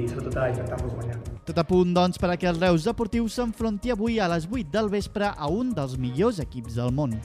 sobretot 0.07 0.39
a 0.39 0.47
intentar-los 0.53 0.95
guanyar. 0.95 1.19
Tot 1.49 1.59
a 1.59 1.67
punt, 1.67 1.91
doncs, 1.97 2.21
per 2.21 2.31
a 2.31 2.39
que 2.39 2.47
el 2.47 2.63
Reus 2.63 2.87
Deportiu 2.87 3.27
s'enfronti 3.27 3.91
avui 3.91 4.21
a 4.21 4.31
les 4.31 4.47
8 4.47 4.71
del 4.71 4.87
vespre 4.93 5.33
a 5.35 5.51
un 5.51 5.75
dels 5.75 5.99
millors 5.99 6.39
equips 6.39 6.79
del 6.79 6.95
món. 6.95 7.19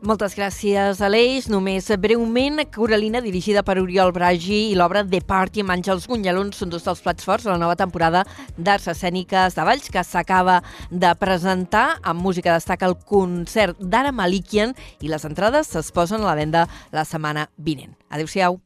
Moltes 0.00 0.32
gràcies, 0.32 1.02
Aleix. 1.04 1.44
Només 1.52 1.90
breument, 2.00 2.62
Coralina, 2.72 3.20
dirigida 3.20 3.60
per 3.60 3.74
Oriol 3.82 4.14
Bragi 4.16 4.70
i 4.70 4.78
l'obra 4.78 5.02
The 5.04 5.20
Party 5.28 5.60
amb 5.60 5.74
Àngels 5.74 6.06
Gunyalons 6.08 6.56
són 6.56 6.72
dos 6.72 6.86
dels 6.86 7.02
plats 7.04 7.26
forts 7.28 7.44
de 7.44 7.52
la 7.52 7.58
nova 7.60 7.76
temporada 7.76 8.22
d'Arts 8.56 8.88
Escèniques 8.94 9.58
de 9.58 9.68
Valls 9.68 9.92
que 9.92 10.00
s'acaba 10.00 10.62
de 10.88 11.12
presentar. 11.20 11.98
Amb 12.00 12.24
música 12.24 12.56
destaca 12.56 12.88
el 12.88 12.96
concert 13.04 13.76
d'Ara 13.76 14.08
Malikian 14.08 14.72
i 15.04 15.12
les 15.12 15.28
entrades 15.28 15.76
es 15.76 15.92
posen 15.92 16.24
a 16.24 16.30
la 16.32 16.38
venda 16.40 16.64
la 16.96 17.04
setmana 17.04 17.50
vinent. 17.60 17.92
Adéu-siau. 18.08 18.56